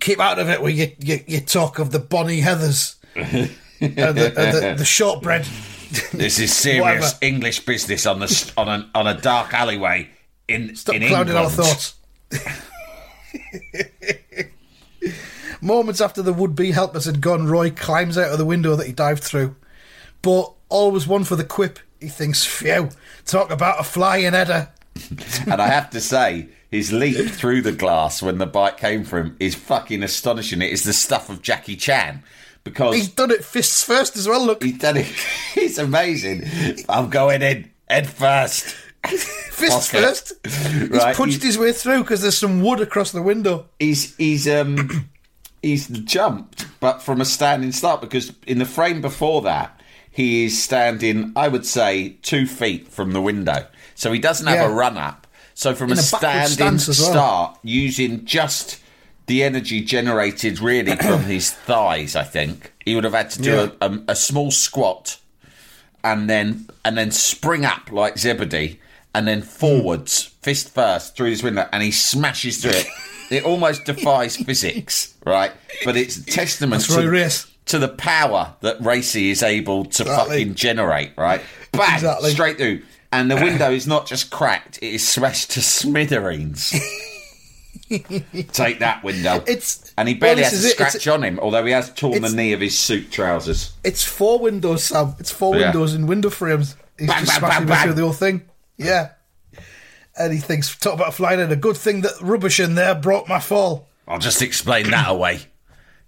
Keep 0.00 0.20
out 0.20 0.38
of 0.38 0.48
it 0.50 0.60
where 0.60 0.70
you, 0.70 0.92
you, 0.98 1.40
talk 1.40 1.78
of 1.78 1.90
the 1.92 1.98
Bonnie 1.98 2.40
Heathers 2.42 2.96
and 3.14 3.50
the, 3.80 4.32
and 4.36 4.54
the, 4.54 4.74
the 4.78 4.84
shortbread. 4.84 5.46
This 6.12 6.38
is 6.38 6.54
serious. 6.54 7.14
English 7.20 7.60
business 7.64 8.06
on 8.06 8.20
the 8.20 8.52
on 8.56 8.68
a 8.68 8.90
on 8.94 9.06
a 9.06 9.18
dark 9.20 9.54
alleyway 9.54 10.10
in 10.46 10.74
Stop 10.76 10.94
in 10.96 11.08
clouding 11.08 11.34
our 11.36 11.44
England. 11.44 11.66
thoughts. 11.66 11.94
Moments 15.60 16.00
after 16.00 16.22
the 16.22 16.32
would-be 16.32 16.70
helpers 16.70 17.04
had 17.06 17.20
gone, 17.20 17.46
Roy 17.48 17.70
climbs 17.70 18.16
out 18.16 18.30
of 18.30 18.38
the 18.38 18.44
window 18.44 18.76
that 18.76 18.86
he 18.86 18.92
dived 18.92 19.24
through. 19.24 19.56
But 20.22 20.52
always 20.68 21.06
one 21.06 21.24
for 21.24 21.36
the 21.36 21.44
quip. 21.44 21.78
He 22.00 22.08
thinks, 22.08 22.44
phew, 22.44 22.90
talk 23.24 23.50
about 23.50 23.80
a 23.80 23.84
flying 23.84 24.32
header. 24.32 24.68
And 25.46 25.60
I 25.62 25.68
have 25.68 25.90
to 25.90 26.00
say, 26.00 26.48
his 26.70 26.92
leap 26.92 27.30
through 27.30 27.62
the 27.62 27.72
glass 27.72 28.20
when 28.22 28.38
the 28.38 28.46
bike 28.46 28.76
came 28.76 29.04
for 29.04 29.18
him 29.18 29.36
is 29.40 29.54
fucking 29.54 30.02
astonishing. 30.02 30.60
It 30.60 30.72
is 30.72 30.84
the 30.84 30.92
stuff 30.92 31.30
of 31.30 31.40
Jackie 31.40 31.76
Chan 31.76 32.22
because 32.68 32.94
He's 32.94 33.08
done 33.08 33.30
it 33.30 33.44
fists 33.44 33.82
first 33.82 34.16
as 34.16 34.28
well, 34.28 34.44
look. 34.44 34.62
he's 34.62 34.78
done 34.78 34.96
it. 34.96 35.06
He's 35.54 35.78
amazing. 35.78 36.44
I'm 36.88 37.10
going 37.10 37.42
in 37.42 37.70
head 37.88 38.08
first. 38.08 38.76
Fists 39.06 39.90
fuck 39.90 40.00
it. 40.00 40.04
first. 40.04 40.32
He's 40.46 40.90
Right, 40.90 41.16
punched 41.16 41.34
he's- 41.42 41.44
his 41.54 41.58
way 41.58 41.72
through 41.72 42.02
because 42.02 42.22
there's 42.22 42.36
some 42.38 42.62
wood 42.62 42.80
across 42.80 43.12
the 43.12 43.22
window. 43.22 43.66
he's 43.78 44.14
he's 44.16 44.46
um 44.48 45.08
he's 45.62 45.88
jumped, 45.88 46.66
but 46.80 47.02
from 47.02 47.20
a 47.20 47.24
standing 47.24 47.72
start 47.72 48.00
because 48.00 48.32
in 48.46 48.58
the 48.58 48.64
frame 48.66 49.00
before 49.00 49.42
that 49.42 49.80
he 50.10 50.44
is 50.44 50.60
standing, 50.62 51.32
I 51.36 51.48
would 51.48 51.64
say, 51.64 52.16
two 52.22 52.46
feet 52.46 52.88
from 52.88 53.12
the 53.12 53.20
window, 53.22 53.66
so 53.94 54.10
he 54.12 54.18
doesn't 54.18 54.46
have 54.46 54.56
Yeah. 54.56 54.66
a 54.66 54.72
run 54.72 54.96
up. 54.98 55.26
So 55.54 55.74
from 55.74 55.90
a 55.90 55.94
a 55.94 55.96
standing 55.96 56.58
well. 56.76 56.78
start, 56.80 57.58
using 57.62 58.24
just 58.24 58.78
the 59.28 59.44
energy 59.44 59.80
generated 59.82 60.58
really 60.60 60.96
from 61.08 61.22
his 61.22 61.52
thighs, 61.52 62.16
I 62.16 62.24
think 62.24 62.72
he 62.84 62.94
would 62.96 63.04
have 63.04 63.14
had 63.14 63.30
to 63.30 63.42
do 63.42 63.50
Yeah. 63.50 63.68
a, 63.80 63.90
a, 63.92 63.98
a 64.08 64.16
small 64.16 64.50
squat 64.50 65.18
and 66.04 66.28
then 66.28 66.66
and 66.84 66.96
then 66.98 67.10
spring 67.12 67.64
up 67.64 67.90
like 67.92 68.18
Zebedee 68.18 68.80
and 69.14 69.26
then 69.26 69.42
forwards, 69.42 70.22
fist 70.42 70.74
first, 70.74 71.16
through 71.16 71.30
this 71.30 71.42
window, 71.42 71.66
and 71.72 71.82
he 71.82 71.90
smashes 71.90 72.60
through 72.62 72.72
it. 72.72 72.86
It 73.30 73.44
almost 73.44 73.84
defies 73.84 74.38
physics, 74.38 75.12
right? 75.26 75.52
But 75.84 75.98
it's 75.98 76.16
a 76.16 76.24
testament 76.24 76.80
That's 76.88 77.44
to, 77.44 77.46
to 77.66 77.78
the 77.78 77.88
power 77.88 78.54
that 78.62 78.80
Racy 78.80 79.28
is 79.30 79.42
able 79.42 79.84
to 79.84 80.02
Exactly. 80.04 80.38
fucking 80.38 80.54
generate, 80.54 81.10
right? 81.18 81.42
Bang! 81.72 81.92
Exactly. 81.96 82.30
Straight 82.30 82.56
through. 82.56 82.80
And 83.12 83.30
the 83.30 83.36
window 83.36 83.70
is 83.70 83.86
not 83.86 84.06
just 84.06 84.30
cracked, 84.30 84.78
it 84.78 84.94
is 84.94 85.06
smashed 85.06 85.50
to 85.50 85.60
smithereens. 85.60 86.72
Take 88.52 88.80
that 88.80 89.02
window. 89.02 89.36
It's- 89.46 89.92
and 89.96 90.06
he 90.08 90.14
barely 90.14 90.42
well, 90.42 90.50
has 90.50 90.64
a 90.64 90.68
it. 90.68 90.72
Scratch 90.72 91.08
on 91.08 91.22
him, 91.24 91.38
although 91.40 91.64
he 91.64 91.72
has 91.72 91.92
torn 91.92 92.22
the 92.22 92.28
knee 92.28 92.52
of 92.52 92.60
his 92.60 92.78
suit 92.78 93.10
trousers. 93.10 93.72
It's 93.82 94.04
four 94.04 94.38
windows, 94.38 94.84
Sam. 94.84 95.14
It's 95.18 95.30
four 95.30 95.56
Yeah. 95.56 95.66
windows 95.66 95.94
in 95.94 96.06
window 96.06 96.30
frames. 96.30 96.76
He's 96.98 97.08
Bang, 97.08 97.24
just 97.24 97.40
bang, 97.40 97.50
smashing 97.50 97.66
bang, 97.66 97.82
through 97.84 97.92
the 97.94 98.02
whole 98.02 98.12
thing. 98.12 98.42
Yeah. 98.76 99.10
And 100.18 100.32
he 100.32 100.38
thinks, 100.38 100.74
talk 100.76 100.94
about 100.94 101.14
flying 101.14 101.40
in. 101.40 101.50
A 101.52 101.56
good 101.56 101.76
thing 101.76 102.02
that 102.02 102.12
rubbish 102.20 102.60
in 102.60 102.74
there 102.74 102.94
brought 102.94 103.28
my 103.28 103.38
fall. 103.40 103.86
I'll 104.06 104.18
just 104.18 104.42
explain 104.42 104.90
that 104.90 105.08
away, 105.10 105.34
in 105.34 105.40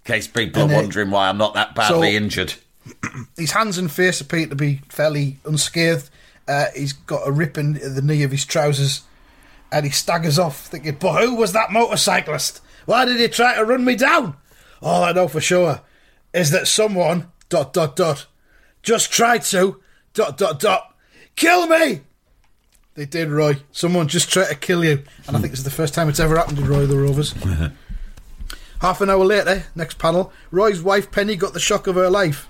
case 0.05 0.27
people 0.27 0.63
And, 0.63 0.71
are 0.71 0.75
uh, 0.75 0.81
wondering 0.81 1.11
why 1.11 1.29
I'm 1.29 1.37
not 1.37 1.53
that 1.55 1.75
badly 1.75 2.11
so- 2.11 2.17
injured. 2.17 2.53
His 3.37 3.51
hands 3.51 3.77
and 3.77 3.91
face 3.91 4.21
appear 4.21 4.47
to 4.47 4.55
be 4.55 4.81
fairly 4.89 5.37
unscathed. 5.45 6.09
Uh, 6.47 6.65
he's 6.75 6.93
got 6.93 7.27
a 7.27 7.31
rip 7.31 7.57
in 7.57 7.73
the 7.73 8.01
knee 8.01 8.23
of 8.23 8.31
his 8.31 8.43
trousers. 8.45 9.01
And 9.71 9.85
he 9.85 9.91
staggers 9.91 10.37
off, 10.37 10.67
thinking, 10.67 10.97
but 10.99 11.23
who 11.23 11.35
was 11.35 11.53
that 11.53 11.71
motorcyclist? 11.71 12.61
Why 12.85 13.05
did 13.05 13.19
he 13.19 13.27
try 13.27 13.55
to 13.55 13.63
run 13.63 13.85
me 13.85 13.95
down? 13.95 14.35
All 14.81 15.03
I 15.03 15.13
know 15.13 15.27
for 15.27 15.39
sure 15.39 15.81
is 16.33 16.51
that 16.51 16.67
someone, 16.67 17.31
dot, 17.49 17.73
dot, 17.73 17.95
dot, 17.95 18.27
just 18.83 19.11
tried 19.11 19.43
to, 19.43 19.79
dot, 20.13 20.37
dot, 20.37 20.59
dot, 20.59 20.95
kill 21.35 21.67
me! 21.67 22.01
They 22.95 23.05
did, 23.05 23.29
Roy. 23.29 23.57
Someone 23.71 24.07
just 24.07 24.31
tried 24.31 24.49
to 24.49 24.55
kill 24.55 24.83
you. 24.83 25.03
And 25.27 25.37
I 25.37 25.39
think 25.39 25.51
this 25.51 25.59
is 25.59 25.65
the 25.65 25.71
first 25.71 25.93
time 25.93 26.09
it's 26.09 26.19
ever 26.19 26.35
happened 26.35 26.57
to 26.57 26.65
Roy 26.65 26.85
the 26.85 26.97
Rovers. 26.97 27.33
Half 28.81 28.99
an 28.99 29.09
hour 29.09 29.23
later, 29.23 29.65
next 29.75 29.97
panel, 29.97 30.33
Roy's 30.49 30.81
wife 30.81 31.11
Penny 31.11 31.35
got 31.35 31.53
the 31.53 31.59
shock 31.59 31.87
of 31.87 31.95
her 31.95 32.09
life. 32.09 32.49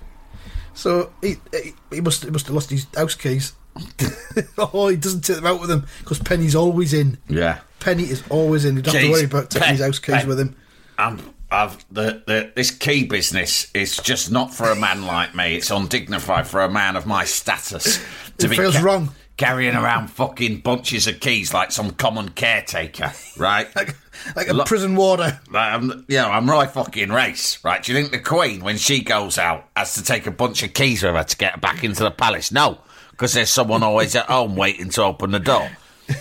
So 0.74 1.12
he 1.20 1.36
he, 1.52 1.74
he 1.92 2.00
must 2.00 2.24
he 2.24 2.30
must 2.30 2.46
have 2.46 2.54
lost 2.54 2.70
his 2.70 2.86
house 2.96 3.14
keys. 3.14 3.52
oh, 4.58 4.88
he 4.88 4.96
doesn't 4.96 5.22
take 5.22 5.36
them 5.36 5.46
out 5.46 5.60
with 5.60 5.70
him 5.70 5.86
because 6.00 6.18
Penny's 6.18 6.54
always 6.54 6.92
in. 6.92 7.18
Yeah. 7.28 7.60
Penny 7.80 8.04
is 8.04 8.22
always 8.30 8.64
in. 8.64 8.76
You 8.76 8.82
don't 8.82 8.94
have 8.94 9.02
to 9.04 9.10
worry 9.10 9.24
about 9.24 9.50
taking 9.50 9.66
Pen- 9.66 9.74
his 9.76 9.84
house 9.84 9.98
keys 9.98 10.14
pen. 10.16 10.28
with 10.28 10.40
him. 10.40 10.56
I'm, 10.98 11.20
I've 11.50 11.84
the, 11.90 12.22
the 12.26 12.52
this 12.54 12.70
key 12.70 13.04
business 13.04 13.70
is 13.74 13.96
just 13.98 14.30
not 14.30 14.54
for 14.54 14.70
a 14.70 14.76
man 14.76 15.04
like 15.04 15.34
me. 15.34 15.56
It's 15.56 15.70
undignified 15.70 16.46
for 16.46 16.60
a 16.60 16.70
man 16.70 16.96
of 16.96 17.06
my 17.06 17.24
status 17.24 17.98
to 18.38 18.46
It 18.50 18.56
feels 18.56 18.80
wrong. 18.80 19.10
carrying 19.36 19.74
around 19.74 20.08
fucking 20.08 20.60
bunches 20.60 21.06
of 21.06 21.20
keys 21.20 21.52
like 21.52 21.72
some 21.72 21.90
common 21.92 22.30
caretaker, 22.30 23.12
right? 23.36 23.68
Like, 23.76 23.96
like 24.36 24.48
a 24.48 24.52
Look- 24.52 24.66
prison 24.66 24.94
warder. 24.94 25.40
Like, 25.50 25.72
I'm, 25.72 26.04
you 26.06 26.18
know, 26.18 26.28
I'm 26.30 26.48
Roy 26.48 26.66
fucking 26.66 27.08
Race, 27.10 27.58
right? 27.64 27.82
Do 27.82 27.92
you 27.92 27.98
think 27.98 28.12
the 28.12 28.20
Queen, 28.20 28.62
when 28.62 28.76
she 28.76 29.02
goes 29.02 29.38
out, 29.38 29.64
has 29.74 29.94
to 29.94 30.04
take 30.04 30.26
a 30.26 30.30
bunch 30.30 30.62
of 30.62 30.74
keys 30.74 31.02
with 31.02 31.14
her 31.14 31.24
to 31.24 31.36
get 31.38 31.60
back 31.62 31.82
into 31.82 32.04
the 32.04 32.10
palace? 32.10 32.52
No, 32.52 32.78
because 33.22 33.34
there's 33.34 33.50
someone 33.50 33.84
always 33.84 34.16
at 34.16 34.26
home 34.26 34.56
waiting 34.56 34.88
to 34.90 35.00
open 35.04 35.30
the 35.30 35.38
door. 35.38 35.70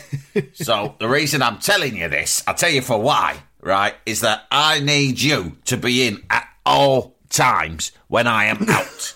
so 0.53 0.93
the 0.99 1.09
reason 1.09 1.41
I'm 1.41 1.57
telling 1.57 1.97
you 1.97 2.07
this, 2.07 2.43
I'll 2.45 2.53
tell 2.53 2.69
you 2.69 2.83
for 2.83 3.01
why, 3.01 3.37
right? 3.59 3.95
Is 4.05 4.21
that 4.21 4.45
I 4.51 4.81
need 4.81 5.19
you 5.19 5.57
to 5.65 5.77
be 5.77 6.05
in 6.07 6.21
at 6.29 6.47
all 6.63 7.15
times 7.27 7.91
when 8.07 8.27
I 8.27 8.45
am 8.45 8.63
out. 8.69 9.15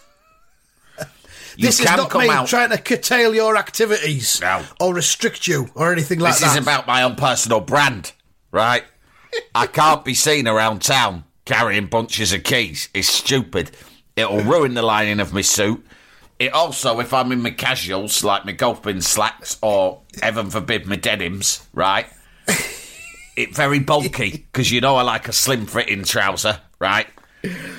You 1.58 1.68
this 1.68 1.80
is 1.80 1.86
not 1.86 2.12
me 2.16 2.28
out. 2.28 2.48
trying 2.48 2.72
to 2.72 2.80
curtail 2.80 3.36
your 3.36 3.56
activities 3.56 4.42
No. 4.42 4.64
or 4.80 4.96
restrict 4.96 5.48
you 5.48 5.70
or 5.76 5.92
anything 5.94 6.18
like 6.18 6.34
that. 6.40 6.42
This 6.42 6.52
is 6.56 6.64
about 6.64 6.88
my 6.88 7.04
own 7.04 7.16
personal 7.16 7.60
brand, 7.60 8.14
right? 8.52 8.84
I 9.54 9.68
can't 9.68 10.04
be 10.04 10.16
seen 10.16 10.48
around 10.48 10.82
town 10.82 11.24
carrying 11.46 11.86
bunches 11.86 12.34
of 12.34 12.42
keys. 12.44 12.90
It's 12.96 13.08
stupid. 13.10 13.70
It'll 14.16 14.42
ruin 14.42 14.74
the 14.74 14.82
lining 14.82 15.20
of 15.20 15.34
my 15.34 15.42
suit. 15.42 15.86
It 16.38 16.54
also, 16.54 17.00
if 17.00 17.14
I'm 17.14 17.32
in 17.32 17.42
my 17.42 17.52
casuals, 17.52 18.24
like 18.24 18.46
my 18.46 18.52
golfing 18.52 19.02
slacks 19.02 19.58
or, 19.62 20.02
heaven 20.22 20.50
forbid, 20.50 20.86
my 20.86 20.98
denims, 20.98 21.66
right? 21.74 22.08
it 23.38 23.56
very 23.56 23.80
bulky 23.80 24.46
because 24.52 24.72
you 24.72 24.82
know 24.82 24.98
I 24.98 25.04
like 25.04 25.28
a 25.28 25.34
slim 25.34 25.66
fitting 25.66 26.04
trouser, 26.04 26.60
right? 26.80 27.08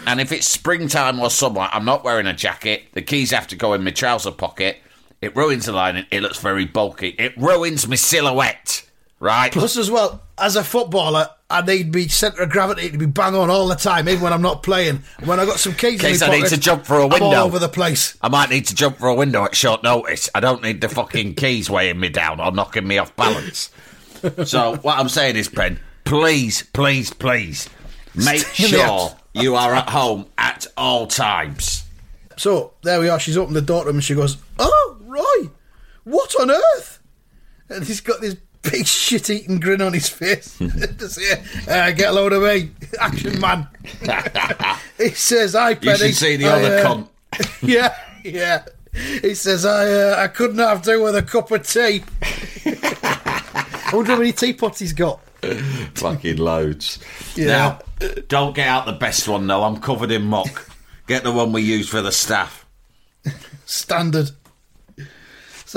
And 0.07 0.21
if 0.21 0.33
it's 0.33 0.49
springtime 0.49 1.21
or 1.21 1.29
summer, 1.29 1.69
I'm 1.73 1.85
not 1.85 2.05
wearing 2.05 2.27
a 2.27 2.33
jacket. 2.33 2.85
The 2.93 3.03
keys 3.03 3.31
have 3.33 3.49
to 3.49 3.57
go 3.57 3.75
in 3.75 3.85
my 3.85 3.91
trouser 3.91 4.31
pocket. 4.31 4.79
It 5.21 5.35
ruins 5.35 5.67
the 5.67 5.73
lining. 5.73 6.07
It 6.11 6.23
looks 6.23 6.39
very 6.39 6.65
bulky. 6.65 7.15
It 7.19 7.37
ruins 7.37 7.89
my 7.89 7.97
silhouette, 7.97 8.89
right? 9.21 9.53
Plus, 9.53 9.77
as 9.77 9.91
well, 9.91 10.23
as 10.39 10.57
a 10.57 10.65
footballer, 10.65 11.29
I 11.49 11.63
need 11.63 11.95
my 11.95 12.07
centre 12.07 12.43
of 12.43 12.51
gravity 12.51 12.91
to 12.91 12.99
be 12.99 13.07
bang 13.07 13.35
on 13.35 13.51
all 13.51 13.69
the 13.69 13.77
time, 13.77 14.09
even 14.09 14.23
when 14.23 14.33
I'm 14.33 14.43
not 14.43 14.63
playing. 14.63 15.03
When 15.25 15.39
I 15.39 15.45
got 15.45 15.59
some 15.59 15.75
keys 15.75 16.01
case 16.01 16.23
I 16.23 16.31
need 16.31 16.47
to 16.47 16.59
jump 16.59 16.85
for 16.85 16.99
a 16.99 17.05
I'm 17.05 17.11
window. 17.11 17.27
all 17.27 17.35
over 17.35 17.59
the 17.59 17.69
place. 17.69 18.17
I 18.21 18.29
might 18.29 18.51
need 18.51 18.67
to 18.67 18.75
jump 18.75 18.99
for 18.99 19.09
a 19.09 19.15
window 19.15 19.45
at 19.45 19.55
short 19.55 19.83
notice. 19.83 20.29
I 20.35 20.41
don't 20.41 20.63
need 20.63 20.81
the 20.81 20.89
fucking 20.89 21.35
keys 21.35 21.71
weighing 21.71 22.01
me 22.01 22.09
down 22.09 22.41
or 22.41 22.51
knocking 22.51 22.87
me 22.87 22.99
off 22.99 23.15
balance. 23.15 23.71
so 24.45 24.77
what 24.77 24.99
I'm 24.99 25.09
saying 25.09 25.37
is, 25.37 25.49
Ben, 25.49 25.79
please, 26.05 26.63
please, 26.73 27.13
please, 27.13 27.69
make 28.15 28.41
Stay 28.41 28.69
sure 28.69 29.17
you 29.33 29.55
are 29.55 29.75
at 29.75 29.89
home 29.89 30.27
at 30.37 30.67
all 30.77 31.07
times. 31.07 31.85
So 32.37 32.75
there 32.83 33.01
we 33.01 33.09
are. 33.09 33.21
She's 33.21 33.37
opened 33.37 33.57
the 33.57 33.63
door 33.63 33.85
to 33.85 33.91
him 33.91 33.97
and 33.97 34.05
she 34.05 34.15
goes, 34.15 34.37
"Oh, 34.59 34.97
Roy, 35.01 35.51
what 36.05 36.35
on 36.41 36.51
earth?" 36.51 37.01
And 37.69 37.85
he's 37.85 38.01
got 38.01 38.21
this 38.21 38.37
big 38.71 38.87
shit-eating 38.87 39.61
grin 39.61 39.81
on 39.83 39.93
his 39.93 40.09
face. 40.09 40.59
Just 40.59 41.21
here, 41.21 41.43
uh, 41.69 41.91
get 41.93 42.11
a 42.11 42.13
load 42.13 42.33
of 42.33 42.43
me, 42.43 42.71
action 43.01 43.41
man. 43.41 43.69
he 44.99 45.11
says, 45.11 45.55
"I 45.55 45.71
You 45.71 45.97
should 45.97 46.15
see 46.15 46.37
the 46.37 46.47
I, 46.47 46.53
other 46.53 46.79
uh, 46.79 46.85
cunt. 46.85 47.09
yeah, 47.63 47.95
yeah. 48.25 48.65
He 49.23 49.35
says, 49.35 49.65
"I 49.65 49.91
uh, 49.93 50.17
I 50.19 50.29
couldn't 50.29 50.59
have 50.59 50.83
do 50.83 51.03
with 51.03 51.17
a 51.17 51.23
cup 51.23 51.51
of 51.51 51.67
tea." 51.67 52.03
I 52.65 53.91
wonder 53.93 54.13
how 54.13 54.19
many 54.19 54.33
teapots 54.33 54.79
he's 54.79 54.93
got. 54.93 55.21
Fucking 55.95 56.39
loads. 56.39 56.99
Yeah. 57.35 57.47
Now, 57.47 57.79
don't 58.29 58.55
get 58.55 58.67
out 58.67 58.87
the 58.87 58.93
best 58.93 59.29
one 59.29 59.47
though. 59.47 59.63
I'm 59.63 59.79
covered 59.79 60.11
in 60.11 60.23
muck. 60.23 60.71
Get 61.07 61.23
the 61.23 61.33
one 61.33 61.53
we 61.53 61.63
use 61.63 61.89
for 61.89 62.03
the 62.03 62.11
staff. 62.11 62.67
Standard. 63.65 64.31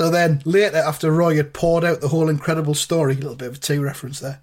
So 0.00 0.08
then, 0.08 0.40
later, 0.46 0.78
after 0.78 1.12
Roy 1.12 1.36
had 1.36 1.52
poured 1.52 1.84
out 1.84 2.00
the 2.00 2.08
whole 2.08 2.30
incredible 2.30 2.72
story, 2.72 3.12
a 3.12 3.16
little 3.16 3.34
bit 3.34 3.48
of 3.48 3.56
a 3.56 3.58
tea 3.58 3.76
reference 3.76 4.18
there, 4.18 4.40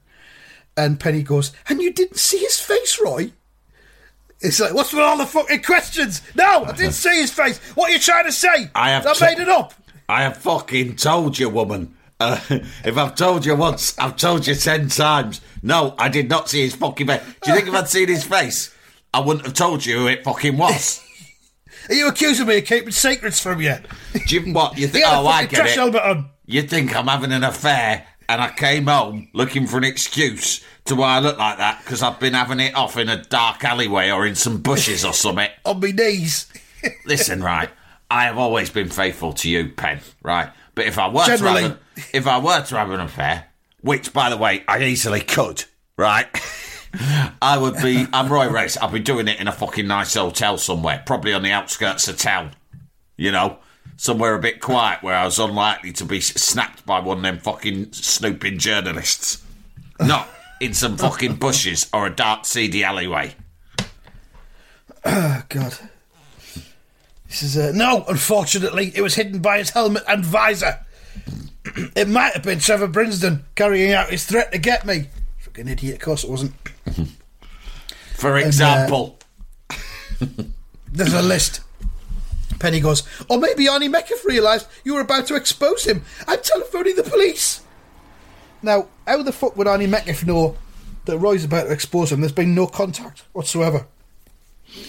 and 0.77 0.99
Penny 0.99 1.23
goes, 1.23 1.51
And 1.67 1.81
you 1.81 1.91
didn't 1.91 2.19
see 2.19 2.37
his 2.37 2.59
face, 2.59 3.01
Roy? 3.03 3.31
It's 4.39 4.59
like, 4.59 4.75
What's 4.75 4.93
with 4.93 5.01
all 5.01 5.17
the 5.17 5.25
fucking 5.25 5.63
questions? 5.63 6.21
No, 6.35 6.63
I 6.65 6.73
didn't 6.73 6.91
see 6.93 7.21
his 7.21 7.33
face. 7.33 7.57
What 7.73 7.89
are 7.89 7.93
you 7.93 7.97
trying 7.97 8.25
to 8.25 8.31
say? 8.31 8.69
I 8.75 8.91
have 8.91 9.07
I 9.07 9.13
t- 9.13 9.25
made 9.25 9.39
it 9.39 9.49
up. 9.49 9.73
I 10.07 10.21
have 10.21 10.37
fucking 10.37 10.97
told 10.97 11.39
you, 11.39 11.49
woman. 11.49 11.95
Uh, 12.19 12.39
if 12.85 12.95
I've 12.95 13.15
told 13.15 13.43
you 13.43 13.55
once, 13.55 13.97
I've 13.97 14.15
told 14.15 14.45
you 14.45 14.53
ten 14.53 14.89
times. 14.89 15.41
No, 15.63 15.95
I 15.97 16.07
did 16.09 16.29
not 16.29 16.49
see 16.49 16.61
his 16.61 16.75
fucking 16.75 17.07
face. 17.07 17.23
Do 17.41 17.49
you 17.49 17.57
think 17.57 17.67
if 17.67 17.73
I'd 17.73 17.89
seen 17.89 18.09
his 18.09 18.23
face, 18.23 18.75
I 19.11 19.21
wouldn't 19.21 19.47
have 19.47 19.55
told 19.55 19.83
you 19.83 20.01
who 20.01 20.07
it 20.07 20.23
fucking 20.23 20.55
was? 20.55 21.03
Are 21.89 21.93
you 21.95 22.07
accusing 22.07 22.47
me 22.47 22.57
of 22.59 22.65
keeping 22.65 22.91
secrets 22.91 23.39
from 23.39 23.61
you? 23.61 23.75
Do 24.27 24.35
you, 24.39 24.53
what 24.53 24.77
you 24.77 24.87
think? 24.89 25.05
Oh, 25.07 25.27
I 25.27 25.45
get 25.45 25.57
trash 25.57 25.71
it. 25.71 25.75
helmet 25.79 26.01
on. 26.01 26.29
You 26.45 26.61
think 26.63 26.95
I'm 26.95 27.07
having 27.07 27.31
an 27.31 27.43
affair, 27.43 28.05
and 28.29 28.41
I 28.41 28.49
came 28.51 28.87
home 28.87 29.29
looking 29.33 29.67
for 29.67 29.77
an 29.77 29.83
excuse 29.83 30.63
to 30.85 30.95
why 30.95 31.17
I 31.17 31.19
look 31.19 31.37
like 31.37 31.57
that 31.57 31.81
because 31.83 32.01
I've 32.01 32.19
been 32.19 32.33
having 32.33 32.59
it 32.59 32.75
off 32.75 32.97
in 32.97 33.09
a 33.09 33.21
dark 33.23 33.63
alleyway 33.63 34.09
or 34.09 34.25
in 34.25 34.35
some 34.35 34.61
bushes 34.61 35.03
or 35.03 35.13
something. 35.13 35.49
On 35.65 35.79
my 35.79 35.91
knees. 35.91 36.51
Listen, 37.05 37.41
right. 37.43 37.69
I 38.09 38.23
have 38.23 38.37
always 38.37 38.69
been 38.69 38.87
faithful 38.89 39.33
to 39.33 39.49
you, 39.49 39.69
Pen. 39.69 39.99
Right, 40.23 40.49
but 40.75 40.85
if 40.85 40.97
I 40.97 41.09
were 41.09 41.25
Generally. 41.25 41.61
to 41.63 41.67
have 41.69 41.77
a, 42.13 42.17
if 42.17 42.27
I 42.27 42.37
were 42.39 42.61
to 42.63 42.77
have 42.77 42.91
an 42.91 43.01
affair, 43.01 43.45
which 43.81 44.13
by 44.13 44.29
the 44.29 44.37
way 44.37 44.63
I 44.67 44.83
easily 44.83 45.19
could, 45.21 45.65
right, 45.97 46.27
I 47.41 47.57
would 47.57 47.75
be. 47.81 48.05
I'm 48.13 48.31
Roy 48.31 48.49
Race. 48.49 48.77
I'd 48.77 48.91
be 48.91 48.99
doing 48.99 49.27
it 49.27 49.39
in 49.39 49.47
a 49.47 49.51
fucking 49.51 49.87
nice 49.87 50.13
hotel 50.13 50.57
somewhere, 50.57 51.03
probably 51.05 51.33
on 51.33 51.43
the 51.43 51.51
outskirts 51.51 52.07
of 52.07 52.17
town. 52.17 52.51
You 53.17 53.31
know, 53.31 53.57
somewhere 53.97 54.35
a 54.35 54.39
bit 54.39 54.61
quiet 54.61 55.03
where 55.03 55.15
I 55.15 55.25
was 55.25 55.39
unlikely 55.39 55.91
to 55.93 56.05
be 56.05 56.21
snapped 56.21 56.85
by 56.85 56.99
one 56.99 57.17
of 57.17 57.23
them 57.23 57.39
fucking 57.39 57.93
snooping 57.93 58.59
journalists. 58.59 59.43
Not 59.99 60.29
in 60.59 60.73
some 60.73 60.97
fucking 60.97 61.35
bushes 61.35 61.89
or 61.91 62.07
a 62.07 62.15
dark, 62.15 62.45
seedy 62.45 62.83
alleyway. 62.83 63.35
Oh, 65.03 65.43
God. 65.49 65.77
This 67.27 67.43
is 67.43 67.57
uh, 67.57 67.71
no. 67.73 68.05
Unfortunately, 68.07 68.91
it 68.95 69.01
was 69.01 69.15
hidden 69.15 69.39
by 69.39 69.57
his 69.57 69.71
helmet 69.71 70.03
and 70.07 70.23
visor. 70.23 70.85
it 71.95 72.07
might 72.07 72.33
have 72.33 72.43
been 72.43 72.59
Trevor 72.59 72.87
Brinsden 72.87 73.41
carrying 73.55 73.91
out 73.91 74.09
his 74.09 74.25
threat 74.25 74.51
to 74.51 74.57
get 74.57 74.85
me. 74.85 75.09
Fucking 75.57 75.71
idiot. 75.71 75.95
Of 75.95 76.01
course, 76.01 76.23
it 76.23 76.29
wasn't. 76.29 76.53
For 78.15 78.35
uh, 78.35 78.41
example. 78.41 79.17
There's 80.91 81.13
a 81.13 81.21
list. 81.23 81.61
Penny 82.59 82.79
goes, 82.79 83.03
or 83.29 83.39
maybe 83.39 83.65
Arnie 83.65 83.89
Metcalf 83.89 84.23
realised 84.25 84.67
you 84.83 84.93
were 84.93 85.01
about 85.01 85.27
to 85.27 85.35
expose 85.35 85.85
him. 85.85 86.03
I'm 86.27 86.39
telephoning 86.41 86.95
the 86.95 87.03
police. 87.03 87.61
Now, 88.61 88.87
how 89.05 89.21
the 89.23 89.31
fuck 89.31 89.55
would 89.57 89.67
Arnie 89.67 89.89
Metcalf 89.89 90.25
know 90.25 90.57
that 91.05 91.17
Roy's 91.17 91.43
about 91.43 91.65
to 91.65 91.71
expose 91.71 92.11
him? 92.11 92.21
There's 92.21 92.31
been 92.31 92.55
no 92.55 92.67
contact 92.67 93.23
whatsoever 93.33 93.87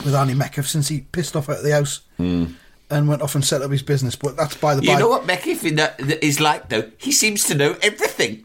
with 0.05 0.15
Arnie 0.15 0.37
Metcalf 0.37 0.67
since 0.67 0.89
he 0.89 1.01
pissed 1.01 1.37
off 1.37 1.49
out 1.49 1.59
of 1.59 1.65
the 1.65 1.73
house 1.73 2.01
hmm. 2.17 2.47
and 2.91 3.09
went 3.09 3.23
off 3.23 3.35
and 3.35 3.45
set 3.45 3.63
up 3.63 3.71
his 3.71 3.83
business. 3.83 4.17
But 4.17 4.37
that's 4.37 4.57
by 4.57 4.75
the 4.75 4.83
by. 4.83 4.93
You 4.93 4.99
know 4.99 5.09
what 5.09 5.27
Metcalf 5.27 5.65
in 5.65 5.77
that- 5.77 5.99
that 5.99 6.25
is 6.25 6.41
like, 6.41 6.69
though? 6.69 6.91
He 6.99 7.13
seems 7.13 7.45
to 7.45 7.55
know 7.55 7.77
everything. 7.83 8.45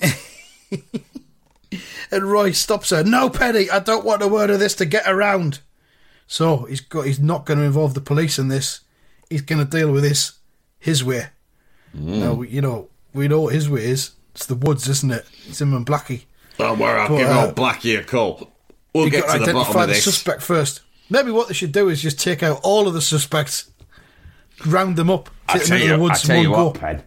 And 2.10 2.24
Roy 2.30 2.52
stops 2.52 2.90
her. 2.90 3.04
No, 3.04 3.28
Penny, 3.28 3.68
I 3.70 3.80
don't 3.80 4.04
want 4.04 4.22
a 4.22 4.28
word 4.28 4.50
of 4.50 4.58
this 4.60 4.74
to 4.76 4.86
get 4.86 5.06
around. 5.06 5.60
So 6.26 6.64
he's 6.64 6.80
got. 6.80 7.06
He's 7.06 7.20
not 7.20 7.46
going 7.46 7.58
to 7.58 7.64
involve 7.64 7.94
the 7.94 8.00
police 8.00 8.38
in 8.38 8.48
this. 8.48 8.80
He's 9.30 9.42
going 9.42 9.64
to 9.64 9.70
deal 9.70 9.92
with 9.92 10.02
this 10.02 10.32
his 10.78 11.04
way. 11.04 11.26
Now, 11.94 12.42
you 12.42 12.60
know, 12.60 12.88
we 13.14 13.28
know 13.28 13.40
what 13.42 13.54
his 13.54 13.68
way 13.68 13.84
is. 13.86 14.12
It's 14.34 14.46
the 14.46 14.54
woods, 14.54 14.88
isn't 14.88 15.10
it? 15.10 15.26
It's 15.48 15.60
him 15.60 15.74
and 15.74 15.86
Blackie. 15.86 16.24
Don't 16.58 16.78
worry, 16.78 17.00
I'll 17.00 17.08
But, 17.08 17.16
give 17.18 17.28
uh, 17.28 17.46
old 17.46 17.56
Blackie 17.56 17.98
a 17.98 18.04
call. 18.04 18.52
We'll 18.94 19.04
You've 19.04 19.12
get 19.12 19.26
got 19.26 19.32
to 19.34 19.38
the 19.40 19.44
bottom 19.46 19.56
identify 19.60 19.82
of 19.84 19.88
the 19.88 19.94
suspect 19.96 20.42
first. 20.42 20.80
Maybe 21.10 21.30
what 21.30 21.48
they 21.48 21.54
should 21.54 21.72
do 21.72 21.88
is 21.88 22.02
just 22.02 22.18
take 22.20 22.42
out 22.42 22.60
all 22.62 22.86
of 22.86 22.94
the 22.94 23.00
suspects, 23.00 23.70
round 24.66 24.96
them 24.96 25.10
up, 25.10 25.30
I 25.48 25.58
take 25.58 25.68
them 25.68 25.76
into 25.76 25.84
you, 25.86 25.88
the 25.92 25.94
I 25.94 26.02
woods 26.02 26.22
tell 26.22 26.36
in 26.36 26.42
you 26.42 26.50
what, 26.50 26.74
go. 26.74 26.80
Pen. 26.80 27.02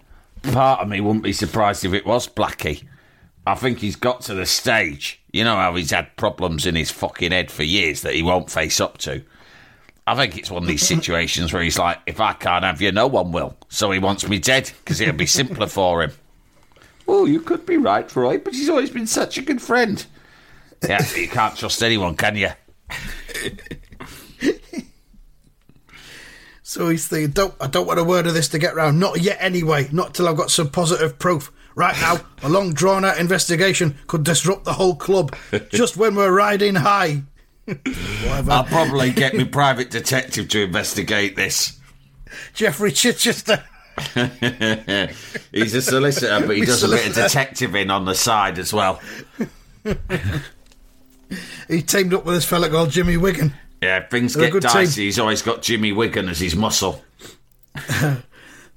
Part 0.52 0.80
of 0.82 0.88
me 0.89 0.99
wouldn't 1.02 1.24
be 1.24 1.34
surprised 1.34 1.86
if 1.86 1.93
it 1.93 2.06
was 2.06 2.28
Blackie. 2.28 2.84
I 3.46 3.56
think 3.56 3.80
he's 3.80 3.96
got 3.96 4.22
to 4.22 4.34
the 4.34 4.46
stage. 4.46 5.22
You 5.32 5.44
know 5.44 5.56
how 5.56 5.76
he's 5.76 5.92
had 5.92 6.16
problems 6.16 6.66
in 6.66 6.76
his 6.76 6.92
fucking 6.92 7.32
head 7.32 7.52
for 7.52 7.64
years 7.64 8.02
that 8.02 8.14
he 8.14 8.22
won't 8.22 8.52
face 8.52 8.80
up 8.80 8.98
to. 9.00 9.24
I 10.06 10.16
think 10.16 10.38
it's 10.38 10.52
one 10.52 10.64
of 10.64 10.68
these 10.68 10.86
situations 10.86 11.54
where 11.54 11.62
he's 11.62 11.80
like, 11.80 12.00
if 12.06 12.20
I 12.20 12.34
can't 12.34 12.64
have 12.64 12.82
you, 12.82 12.92
no 12.92 13.08
one 13.08 13.32
will. 13.32 13.56
So 13.70 13.92
he 13.92 14.00
wants 14.00 14.28
me 14.28 14.39
dead 14.39 14.72
because 14.80 15.00
it'll 15.00 15.16
be 15.16 15.26
simpler 15.26 15.68
for 15.68 16.04
him. 16.04 16.12
Oh, 17.08 17.26
you 17.26 17.39
could 17.39 17.66
be 17.66 17.78
right, 17.78 18.14
Roy, 18.16 18.38
but 18.38 18.54
he's 18.54 18.70
always 18.70 18.89
been 18.89 19.08
such 19.08 19.38
a 19.38 19.42
good 19.42 19.62
friend. 19.62 20.06
Yeah, 20.82 20.98
but 20.98 21.18
you 21.18 21.28
can't 21.28 21.56
trust 21.56 21.84
anyone, 21.84 22.16
can 22.16 22.36
you? 22.36 22.50
So 26.64 26.88
he's 26.89 27.08
thinking, 27.08 27.32
don't, 27.32 27.54
I 27.60 27.68
don't 27.68 27.86
want 27.86 28.00
a 28.00 28.04
word 28.04 28.28
of 28.28 28.34
this 28.34 28.48
to 28.50 28.60
get 28.60 28.76
round. 28.76 29.00
Not 29.00 29.20
yet, 29.22 29.38
anyway. 29.42 29.89
Not 29.92 30.14
till 30.14 30.28
I've 30.28 30.38
got 30.38 30.52
some 30.52 30.70
positive 30.70 31.20
proof. 31.20 31.52
Right 31.76 31.95
now, 32.01 32.19
a 32.43 32.49
long 32.49 32.74
drawn 32.74 33.05
out 33.05 33.17
investigation 33.17 33.97
could 34.07 34.24
disrupt 34.24 34.65
the 34.65 34.74
whole 34.74 34.95
club. 34.95 35.36
Just 35.69 35.97
when 35.97 36.15
we're 36.15 36.32
riding 36.36 36.76
high. 36.76 37.24
Whatever. 37.65 38.51
I'll 38.51 38.63
probably 38.65 39.11
get 39.11 39.34
my 39.34 39.45
private 39.45 39.89
detective 39.89 40.49
to 40.49 40.63
investigate 40.63 41.36
this. 41.36 41.80
Jeffrey 42.53 42.91
Chichester. 42.91 43.63
He's 45.51 45.74
a 45.76 45.82
solicitor, 45.82 46.45
but 46.45 46.55
he 46.55 46.65
does 46.65 46.84
a 46.84 46.88
bit 46.89 47.07
of 47.07 47.13
detectiving 47.13 47.89
on 47.89 48.05
the 48.05 48.15
side 48.15 48.57
as 48.57 48.74
well. 48.74 48.99
He 51.67 51.82
teamed 51.82 52.13
up 52.13 52.26
with 52.26 52.36
this 52.36 52.45
fella 52.45 52.69
called 52.69 52.89
Jimmy 52.89 53.17
Wigan. 53.17 53.53
Yeah, 53.82 54.05
things 54.07 54.34
They're 54.34 54.51
get 54.51 54.63
dicey. 54.63 54.95
team. 54.95 55.05
He's 55.05 55.19
always 55.19 55.41
got 55.41 55.61
Jimmy 55.61 55.91
Wigan 55.91 56.30
as 56.30 56.39
his 56.39 56.55
muscle. 56.55 57.03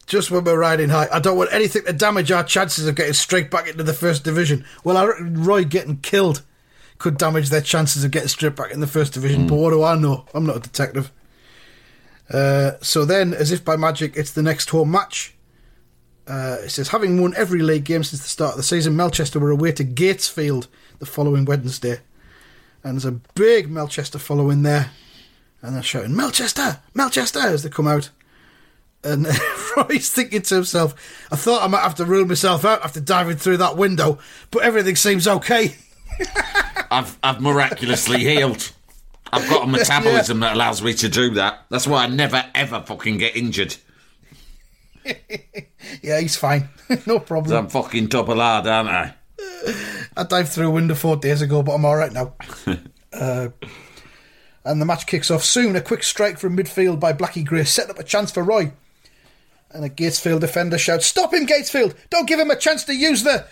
Just 0.07 0.31
when 0.31 0.45
we're 0.45 0.59
riding 0.59 0.91
high. 0.91 1.09
I 1.11 1.19
don't 1.19 1.39
want 1.39 1.53
anything 1.53 1.85
to 1.85 1.93
damage 1.93 2.31
our 2.31 2.45
chances 2.45 2.87
of 2.87 2.95
getting 2.95 3.15
straight 3.15 3.51
back 3.51 3.69
into 3.69 3.83
the 3.83 3.95
first 3.95 4.23
division. 4.25 4.65
Well, 4.83 4.97
I 4.97 5.07
reckon 5.07 5.45
Roy 5.45 5.65
getting 5.65 5.99
killed 5.99 6.43
could 6.99 7.19
damage 7.19 7.49
their 7.51 7.61
chances 7.61 8.05
of 8.05 8.11
getting 8.11 8.29
straight 8.29 8.57
back 8.57 8.71
in 8.71 8.81
the 8.81 8.87
first 8.87 9.15
division. 9.15 9.47
But 9.47 9.57
what 9.57 9.71
do 9.71 9.83
I 9.83 9.97
know? 9.97 10.27
I'm 10.35 10.47
not 10.47 10.57
a 10.57 10.61
detective. 10.61 11.11
Uh, 12.31 12.73
so 12.81 13.05
then, 13.05 13.35
as 13.35 13.53
if 13.53 13.65
by 13.65 13.77
magic, 13.77 14.17
it's 14.17 14.33
the 14.33 14.43
next 14.43 14.71
home 14.71 14.91
match. 14.91 15.35
Uh, 16.27 16.59
it 16.65 16.71
says, 16.71 16.89
having 16.89 17.21
won 17.21 17.35
every 17.37 17.61
league 17.61 17.85
game 17.85 18.03
since 18.03 18.23
the 18.23 18.29
start 18.29 18.53
of 18.53 18.57
the 18.57 18.63
season, 18.63 18.97
Melchester 18.97 19.39
were 19.39 19.51
away 19.51 19.73
to 19.73 19.85
Gatesfield 19.85 20.69
the 20.99 21.07
following 21.07 21.45
Wednesday. 21.45 21.99
And 22.83 22.95
there's 22.95 23.05
a 23.05 23.21
big 23.35 23.71
Melchester 23.71 24.19
following 24.19 24.63
there. 24.63 24.91
And 25.61 25.75
they're 25.77 25.83
shouting, 25.83 26.15
Melchester! 26.15 26.81
Melchester! 26.95 27.41
as 27.41 27.63
they 27.63 27.71
come 27.71 27.87
out. 27.87 28.11
And 29.03 29.27
Roy's 29.89 30.11
thinking 30.11 30.43
to 30.43 30.55
himself, 30.57 30.95
I 31.31 31.37
thought 31.37 31.63
I 31.63 31.67
might 31.67 31.83
have 31.83 31.95
to 31.97 32.05
rule 32.05 32.27
myself 32.27 32.65
out 32.65 32.85
after 32.85 33.01
diving 33.01 33.37
through 33.37 33.59
that 33.59 33.77
window, 33.77 34.19
but 34.51 34.63
everything 34.63 34.97
seems 34.97 35.27
okay. 35.27 35.77
I've 36.91 37.19
I've 37.23 37.41
miraculously 37.41 38.21
healed. 38.21 38.73
I've 39.33 39.49
got 39.49 39.65
a 39.65 39.67
metabolism 39.71 40.41
that 40.41 40.55
allows 40.55 40.83
me 40.83 40.95
to 40.95 41.09
do 41.09 41.31
that. 41.35 41.65
That's 41.71 41.87
why 41.87 42.05
I 42.05 42.07
never 42.09 42.45
ever 42.55 42.83
fucking 42.83 43.19
get 43.19 43.37
injured. 43.37 43.77
Yeah, 46.03 46.21
he's 46.21 46.37
fine. 46.37 46.69
no 47.07 47.19
problem. 47.19 47.57
I'm 47.57 47.69
fucking 47.69 48.09
top 48.09 48.29
of 48.29 48.39
hard, 48.39 48.67
aren't 48.67 48.89
I? 48.89 49.15
I 50.17 50.23
dived 50.25 50.51
through 50.51 50.69
a 50.69 50.71
window 50.71 50.95
four 50.95 51.17
days 51.17 51.43
ago, 51.43 51.63
but 51.63 51.73
I'm 51.73 51.85
all 51.85 51.97
right 51.97 52.13
now. 52.13 52.35
uh, 53.13 53.49
and 54.65 54.81
the 54.81 54.87
match 54.87 55.07
kicks 55.07 55.31
off 55.31 55.45
soon. 55.45 55.77
A 55.77 55.81
quick 55.81 56.03
strike 56.03 56.39
from 56.39 56.57
midfield 56.57 57.01
by 57.01 57.13
Blackie 57.13 57.45
Gray 57.45 57.65
set 57.65 57.91
up 57.91 57.99
a 57.99 58.05
chance 58.05 58.31
for 58.31 58.43
Roy. 58.43 58.73
And 59.75 59.85
a 59.85 59.89
Gatesfield 59.89 60.41
defender 60.41 60.79
shouts, 60.79 61.05
"Stop 61.07 61.35
him, 61.35 61.47
Gatesfield! 61.47 61.95
Don't 62.09 62.29
give 62.29 62.39
him 62.39 62.51
a 62.51 62.57
chance 62.57 62.85
to 62.85 62.95
use 62.95 63.25
the 63.25 63.45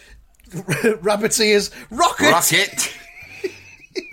rabbit's 1.02 1.40
ears 1.40 1.70
rocket." 1.90 2.30
Rocket. 2.30 2.94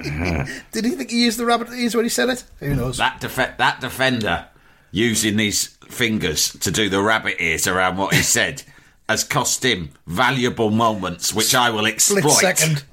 Did 0.72 0.86
he 0.86 0.92
think 0.92 1.12
he 1.12 1.24
used 1.24 1.38
the 1.40 1.46
rabbit 1.46 1.70
ears 1.72 1.96
when 1.96 2.04
he 2.06 2.10
said 2.10 2.30
it? 2.30 2.44
Who 2.60 2.76
knows? 2.76 2.98
That 2.98 3.22
def- 3.22 3.58
that 3.58 3.80
defender 3.80 4.48
using 4.92 5.38
his 5.38 5.78
fingers 5.88 6.52
to 6.60 6.72
do 6.72 6.90
the 6.90 7.02
rabbit 7.02 7.36
ears 7.40 7.68
around 7.68 7.98
what 7.98 8.14
he 8.14 8.22
said 8.24 8.64
has 9.10 9.24
cost 9.24 9.64
him 9.64 9.92
valuable 10.08 10.72
moments, 10.72 11.34
which 11.34 11.54
I 11.54 11.70
will 11.70 11.86
exploit. 11.86 12.32
Split 12.32 12.58
second. 12.58 12.84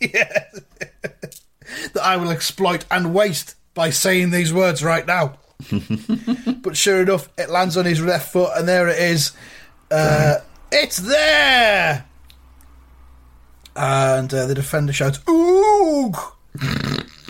yeah. 0.00 0.44
that 1.94 2.02
I 2.02 2.16
will 2.16 2.30
exploit 2.30 2.84
and 2.90 3.14
waste 3.14 3.56
by 3.74 3.90
saying 3.90 4.30
these 4.30 4.52
words 4.52 4.84
right 4.84 5.06
now. 5.06 5.38
But 6.62 6.76
sure 6.76 7.02
enough, 7.02 7.28
it 7.38 7.50
lands 7.50 7.76
on 7.76 7.84
his 7.84 8.00
left 8.00 8.32
foot, 8.32 8.50
and 8.56 8.68
there 8.68 8.88
it 8.88 8.98
is. 8.98 9.32
Uh, 9.90 10.36
it's 10.70 10.98
there! 10.98 12.04
And 13.74 14.32
uh, 14.32 14.46
the 14.46 14.54
defender 14.54 14.92
shouts, 14.92 15.18
Ooh! 15.28 16.12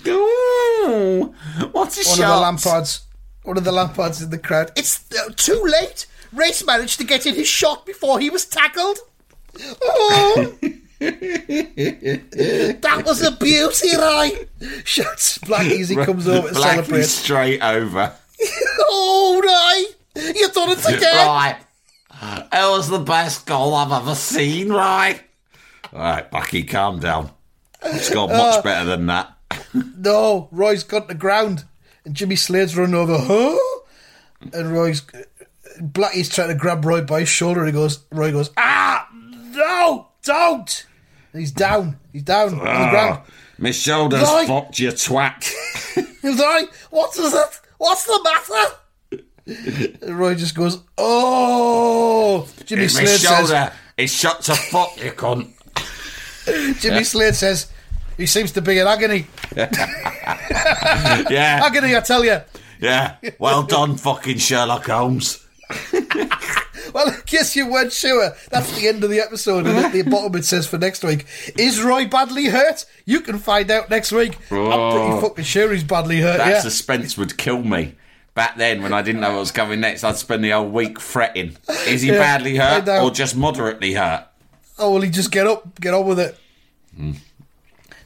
Ooh, 0.06 1.34
what's 1.72 2.04
a 2.04 2.08
One 2.08 2.18
shot? 2.18 2.20
of 2.20 2.60
the 2.60 2.70
Lampards, 2.70 3.00
one 3.44 3.56
of 3.56 3.64
the 3.64 3.72
Lampards 3.72 4.22
in 4.22 4.30
the 4.30 4.38
crowd. 4.38 4.72
It's 4.76 5.04
uh, 5.12 5.30
too 5.36 5.62
late. 5.64 6.06
Race 6.32 6.64
managed 6.66 6.98
to 6.98 7.04
get 7.04 7.26
in 7.26 7.34
his 7.34 7.46
shot 7.48 7.86
before 7.86 8.18
he 8.18 8.30
was 8.30 8.44
tackled. 8.46 8.98
Oh, 9.82 10.54
that 11.00 13.02
was 13.04 13.22
a 13.22 13.32
beauty, 13.32 13.96
right? 13.96 14.48
Shouts 14.84 15.38
Blackie 15.38 15.80
as 15.80 15.88
he 15.90 15.96
comes 15.96 16.26
over 16.28 16.48
to 16.48 16.54
Blackie 16.54 16.62
celebrate. 16.62 17.02
straight 17.04 17.60
over. 17.62 18.14
Oh, 18.94 19.40
right, 19.44 20.34
you 20.36 20.48
done 20.50 20.70
it 20.70 20.84
again. 20.86 21.26
Right. 21.26 21.56
It 22.52 22.70
was 22.70 22.88
the 22.88 22.98
best 22.98 23.46
goal 23.46 23.74
I've 23.74 23.92
ever 23.92 24.14
seen, 24.14 24.70
right? 24.72 25.20
Right, 25.92 26.30
Blackie, 26.30 26.68
calm 26.68 27.00
down. 27.00 27.30
It's 27.82 28.10
got 28.10 28.30
Uh, 28.30 28.36
much 28.36 28.64
better 28.64 28.84
than 28.84 29.06
that. 29.06 29.32
No, 29.74 30.48
Roy's 30.50 30.84
got 30.84 31.08
the 31.08 31.14
ground, 31.14 31.64
and 32.04 32.14
Jimmy 32.14 32.36
Slade's 32.36 32.76
run 32.76 32.94
over. 32.94 33.16
Huh? 33.18 33.58
And 34.52 34.72
Roy's 34.72 35.02
Blackie's 35.80 36.28
trying 36.28 36.48
to 36.48 36.54
grab 36.54 36.84
Roy 36.84 37.00
by 37.02 37.20
his 37.20 37.28
shoulder. 37.28 37.60
And 37.60 37.68
he 37.68 37.72
goes, 37.72 38.00
Roy 38.10 38.32
goes, 38.32 38.50
ah, 38.56 39.08
no, 39.12 40.08
don't. 40.24 40.86
And 41.32 41.40
he's 41.40 41.52
down. 41.52 41.98
He's 42.12 42.22
down 42.24 42.50
on 42.54 42.58
the 42.58 42.90
ground. 42.90 43.20
Oh, 43.22 43.32
my 43.58 43.70
shoulder's 43.70 44.22
Right. 44.22 44.46
fucked, 44.48 44.78
you 44.78 44.88
twat. 44.90 45.50
He's 46.22 46.38
like, 46.38 46.72
what 46.90 47.16
is 47.18 47.32
it? 47.32 47.60
What's 47.82 48.04
the 48.04 48.20
matter? 48.22 48.74
And 50.04 50.16
Roy 50.16 50.36
just 50.36 50.54
goes, 50.54 50.78
oh. 50.96 52.48
Jimmy 52.64 52.82
my 52.82 52.86
Slade 52.86 53.08
says, 53.08 53.20
shoulder 53.22 53.72
is 53.96 54.14
shut 54.14 54.40
to 54.42 54.54
fuck, 54.54 54.96
you 55.02 55.10
cunt. 55.10 55.50
Jimmy 56.80 57.02
Slade 57.02 57.34
says, 57.34 57.72
he 58.16 58.26
seems 58.26 58.52
to 58.52 58.62
be 58.62 58.78
in 58.78 58.86
agony. 58.86 59.26
Yeah, 61.28 61.62
Agony, 61.64 61.96
I 61.96 62.00
tell 62.00 62.24
you. 62.24 62.40
yeah. 62.80 63.16
Well 63.40 63.64
done, 63.64 63.96
fucking 63.96 64.38
Sherlock 64.38 64.86
Holmes. 64.86 65.44
Well, 66.92 67.08
I 67.08 67.16
guess 67.26 67.54
you 67.56 67.70
weren't 67.70 67.92
sure. 67.92 68.32
That's 68.50 68.78
the 68.78 68.88
end 68.88 69.02
of 69.04 69.10
the 69.10 69.20
episode. 69.20 69.66
And 69.66 69.78
at 69.78 69.92
the 69.92 70.02
bottom 70.02 70.34
it 70.36 70.44
says 70.44 70.66
for 70.66 70.78
next 70.78 71.02
week, 71.04 71.26
is 71.56 71.82
Roy 71.82 72.06
badly 72.06 72.46
hurt? 72.46 72.84
You 73.06 73.20
can 73.20 73.38
find 73.38 73.70
out 73.70 73.90
next 73.90 74.12
week. 74.12 74.36
I'm 74.50 74.92
pretty 74.92 75.20
fucking 75.20 75.44
sure 75.44 75.72
he's 75.72 75.84
badly 75.84 76.20
hurt, 76.20 76.38
That 76.38 76.48
yeah. 76.48 76.60
suspense 76.60 77.16
would 77.16 77.36
kill 77.38 77.62
me. 77.62 77.94
Back 78.34 78.56
then, 78.56 78.82
when 78.82 78.94
I 78.94 79.02
didn't 79.02 79.20
know 79.20 79.32
what 79.32 79.40
was 79.40 79.52
coming 79.52 79.80
next, 79.80 80.04
I'd 80.04 80.16
spend 80.16 80.42
the 80.42 80.50
whole 80.50 80.68
week 80.68 80.98
fretting. 80.98 81.56
Is 81.86 82.00
he 82.02 82.08
Yeah, 82.08 82.18
badly 82.18 82.56
hurt 82.56 82.88
or 82.88 83.10
just 83.10 83.36
moderately 83.36 83.92
hurt? 83.92 84.26
Oh, 84.78 84.92
well, 84.92 85.02
he 85.02 85.10
just 85.10 85.30
get 85.30 85.46
up, 85.46 85.78
get 85.80 85.92
on 85.92 86.06
with 86.06 86.18
it. 86.18 86.38
Hmm. 86.96 87.12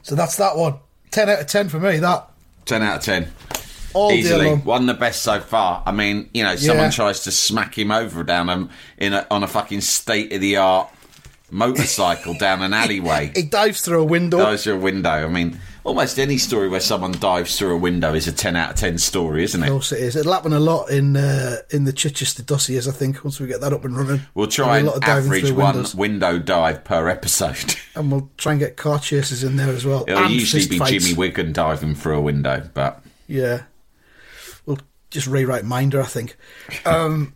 So 0.03 0.15
that's 0.15 0.35
that 0.37 0.57
one. 0.57 0.75
10 1.11 1.29
out 1.29 1.39
of 1.39 1.47
10 1.47 1.69
for 1.69 1.79
me, 1.79 1.97
that. 1.97 2.29
10 2.65 2.83
out 2.83 2.97
of 2.97 3.03
10. 3.03 3.31
All 3.93 4.11
Easily, 4.11 4.53
one 4.55 4.81
of 4.81 4.87
the 4.87 4.93
best 4.99 5.21
so 5.23 5.39
far. 5.39 5.81
I 5.85 5.91
mean, 5.91 6.29
you 6.33 6.43
know, 6.43 6.55
someone 6.55 6.85
Yeah. 6.85 6.91
tries 6.91 7.21
to 7.23 7.31
smack 7.31 7.77
him 7.77 7.91
over 7.91 8.23
down 8.23 8.49
um, 8.49 8.69
in 8.97 9.13
a, 9.13 9.25
on 9.31 9.43
a 9.43 9.47
fucking 9.47 9.81
state 9.81 10.31
of 10.33 10.41
the 10.41 10.57
art 10.57 10.89
motorcycle 11.51 12.33
down 12.39 12.61
an 12.61 12.73
alleyway. 12.73 13.31
He 13.35 13.43
dives 13.43 13.81
through 13.81 14.01
a 14.01 14.05
window. 14.05 14.37
dives 14.39 14.63
through 14.65 14.75
a 14.75 14.79
window. 14.79 15.09
I 15.09 15.27
mean, 15.27 15.59
almost 15.83 16.19
any 16.19 16.37
story 16.37 16.67
where 16.67 16.81
someone 16.81 17.13
dives 17.13 17.57
through 17.57 17.73
a 17.73 17.77
window 17.77 18.13
is 18.13 18.27
a 18.27 18.31
ten 18.31 18.55
out 18.55 18.71
of 18.71 18.75
ten 18.75 18.97
story, 18.97 19.43
isn't 19.45 19.63
it? 19.63 19.67
Of 19.67 19.71
course 19.71 19.91
it 19.93 19.99
is. 20.01 20.15
It'll 20.15 20.33
happen 20.33 20.53
a 20.53 20.59
lot 20.59 20.89
in 20.89 21.15
uh, 21.15 21.57
in 21.71 21.85
the 21.85 21.93
Chichester 21.93 22.43
dossiers, 22.43 22.87
I 22.87 22.91
think, 22.91 23.23
once 23.23 23.39
we 23.39 23.47
get 23.47 23.61
that 23.61 23.73
up 23.73 23.85
and 23.85 23.97
running. 23.97 24.21
We'll 24.35 24.47
try 24.47 24.77
and 24.79 24.87
lot 24.87 24.97
of 24.97 25.01
diving 25.01 25.25
average 25.25 25.51
one 25.51 25.75
windows. 25.75 25.95
window 25.95 26.39
dive 26.39 26.83
per 26.83 27.07
episode. 27.09 27.75
And 27.97 28.11
we'll 28.11 28.29
try 28.37 28.51
and 28.51 28.59
get 28.59 28.77
car 28.77 28.99
chases 28.99 29.43
in 29.43 29.55
there 29.55 29.69
as 29.69 29.83
well. 29.83 30.05
It'll 30.07 30.25
and 30.25 30.31
usually 30.31 30.67
be 30.67 30.77
fights. 30.77 30.91
Jimmy 31.03 31.17
Wigan 31.17 31.51
diving 31.51 31.95
through 31.95 32.17
a 32.17 32.21
window, 32.21 32.69
but 32.75 33.01
Yeah. 33.27 33.63
Just 35.09 35.27
rewrite 35.27 35.63
Minder, 35.65 36.01
I 36.01 36.05
think. 36.05 36.35
Um, 36.85 37.33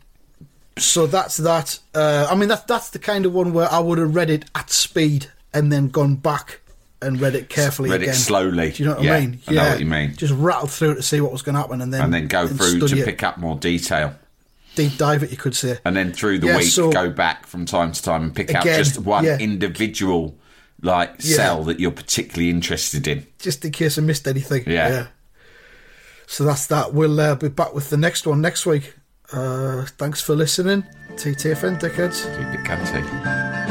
so 0.78 1.08
that's 1.08 1.38
that. 1.38 1.80
Uh, 1.96 2.28
I 2.30 2.36
mean, 2.36 2.50
that, 2.50 2.68
that's 2.68 2.90
the 2.90 3.00
kind 3.00 3.26
of 3.26 3.34
one 3.34 3.54
where 3.54 3.72
I 3.72 3.80
would 3.80 3.98
have 3.98 4.16
read 4.16 4.30
it 4.30 4.46
at 4.56 4.70
speed 4.70 5.28
and 5.54 5.72
then 5.72 5.88
gone 5.90 6.16
back 6.16 6.62
and 7.02 7.20
read 7.20 7.34
it 7.36 7.50
carefully 7.50 7.90
Read 7.90 8.04
it 8.04 8.14
slowly. 8.14 8.72
Do 8.72 8.84
you 8.84 8.90
know 8.90 8.96
what 8.96 9.04
Yeah, 9.04 9.16
I 9.16 9.20
mean? 9.22 9.40
I 9.48 9.54
know 9.54 9.70
what 9.70 9.80
you 9.80 9.86
mean. 9.86 10.16
Just 10.16 10.34
rattle 10.34 10.68
through 10.68 10.96
to 10.96 11.02
see 11.02 11.20
what 11.22 11.32
was 11.32 11.42
going 11.42 11.56
to 11.56 11.62
happen 11.62 11.82
and 11.82 11.92
then 11.94 12.04
and 12.04 12.14
then 12.14 12.28
go 12.28 12.48
through 12.48 12.80
to 12.88 12.98
it. 13.00 13.06
pick 13.06 13.24
up 13.24 13.38
more 13.38 13.56
detail. 13.56 14.16
deep 14.76 14.98
dive 14.98 15.24
it, 15.24 15.32
you 15.32 15.38
could 15.38 15.56
say. 15.56 15.80
and 15.84 15.96
then 15.96 16.14
through 16.14 16.40
the 16.40 16.48
Yeah, 16.48 16.58
week 16.58 16.68
so- 16.68 16.92
go 16.92 17.10
back 17.10 17.48
from 17.48 17.66
time 17.66 17.92
to 17.92 18.02
time 18.02 18.24
and 18.24 18.36
pick 18.36 18.54
out 18.54 18.64
Again, 18.64 18.78
just 18.84 19.00
one 19.00 19.26
yeah. 19.26 19.38
individual 19.40 20.36
like 20.84 21.16
Yeah. 21.22 21.36
cell 21.38 21.64
that 21.66 21.80
you're 21.80 21.92
particularly 21.92 22.50
interested 22.50 23.08
in. 23.08 23.26
just 23.40 23.66
in 23.66 23.72
case 23.72 23.98
I 23.98 24.02
missed 24.02 24.28
anything. 24.28 24.64
Yeah. 24.68 25.08
So 26.32 26.46
that's 26.46 26.66
that. 26.68 26.94
We'll 26.94 27.20
uh, 27.20 27.36
be 27.36 27.50
back 27.50 27.74
with 27.74 27.90
the 27.90 27.98
next 27.98 28.26
one 28.26 28.40
next 28.40 28.66
week. 28.66 28.96
Uh, 29.34 29.86
thanks 29.98 30.22
for 30.22 30.34
listening. 30.34 30.86
TTFN, 31.16 31.78
dickheads. 31.78 32.24
Keep 32.38 32.58
it 32.58 32.66
cunty. 32.66 33.71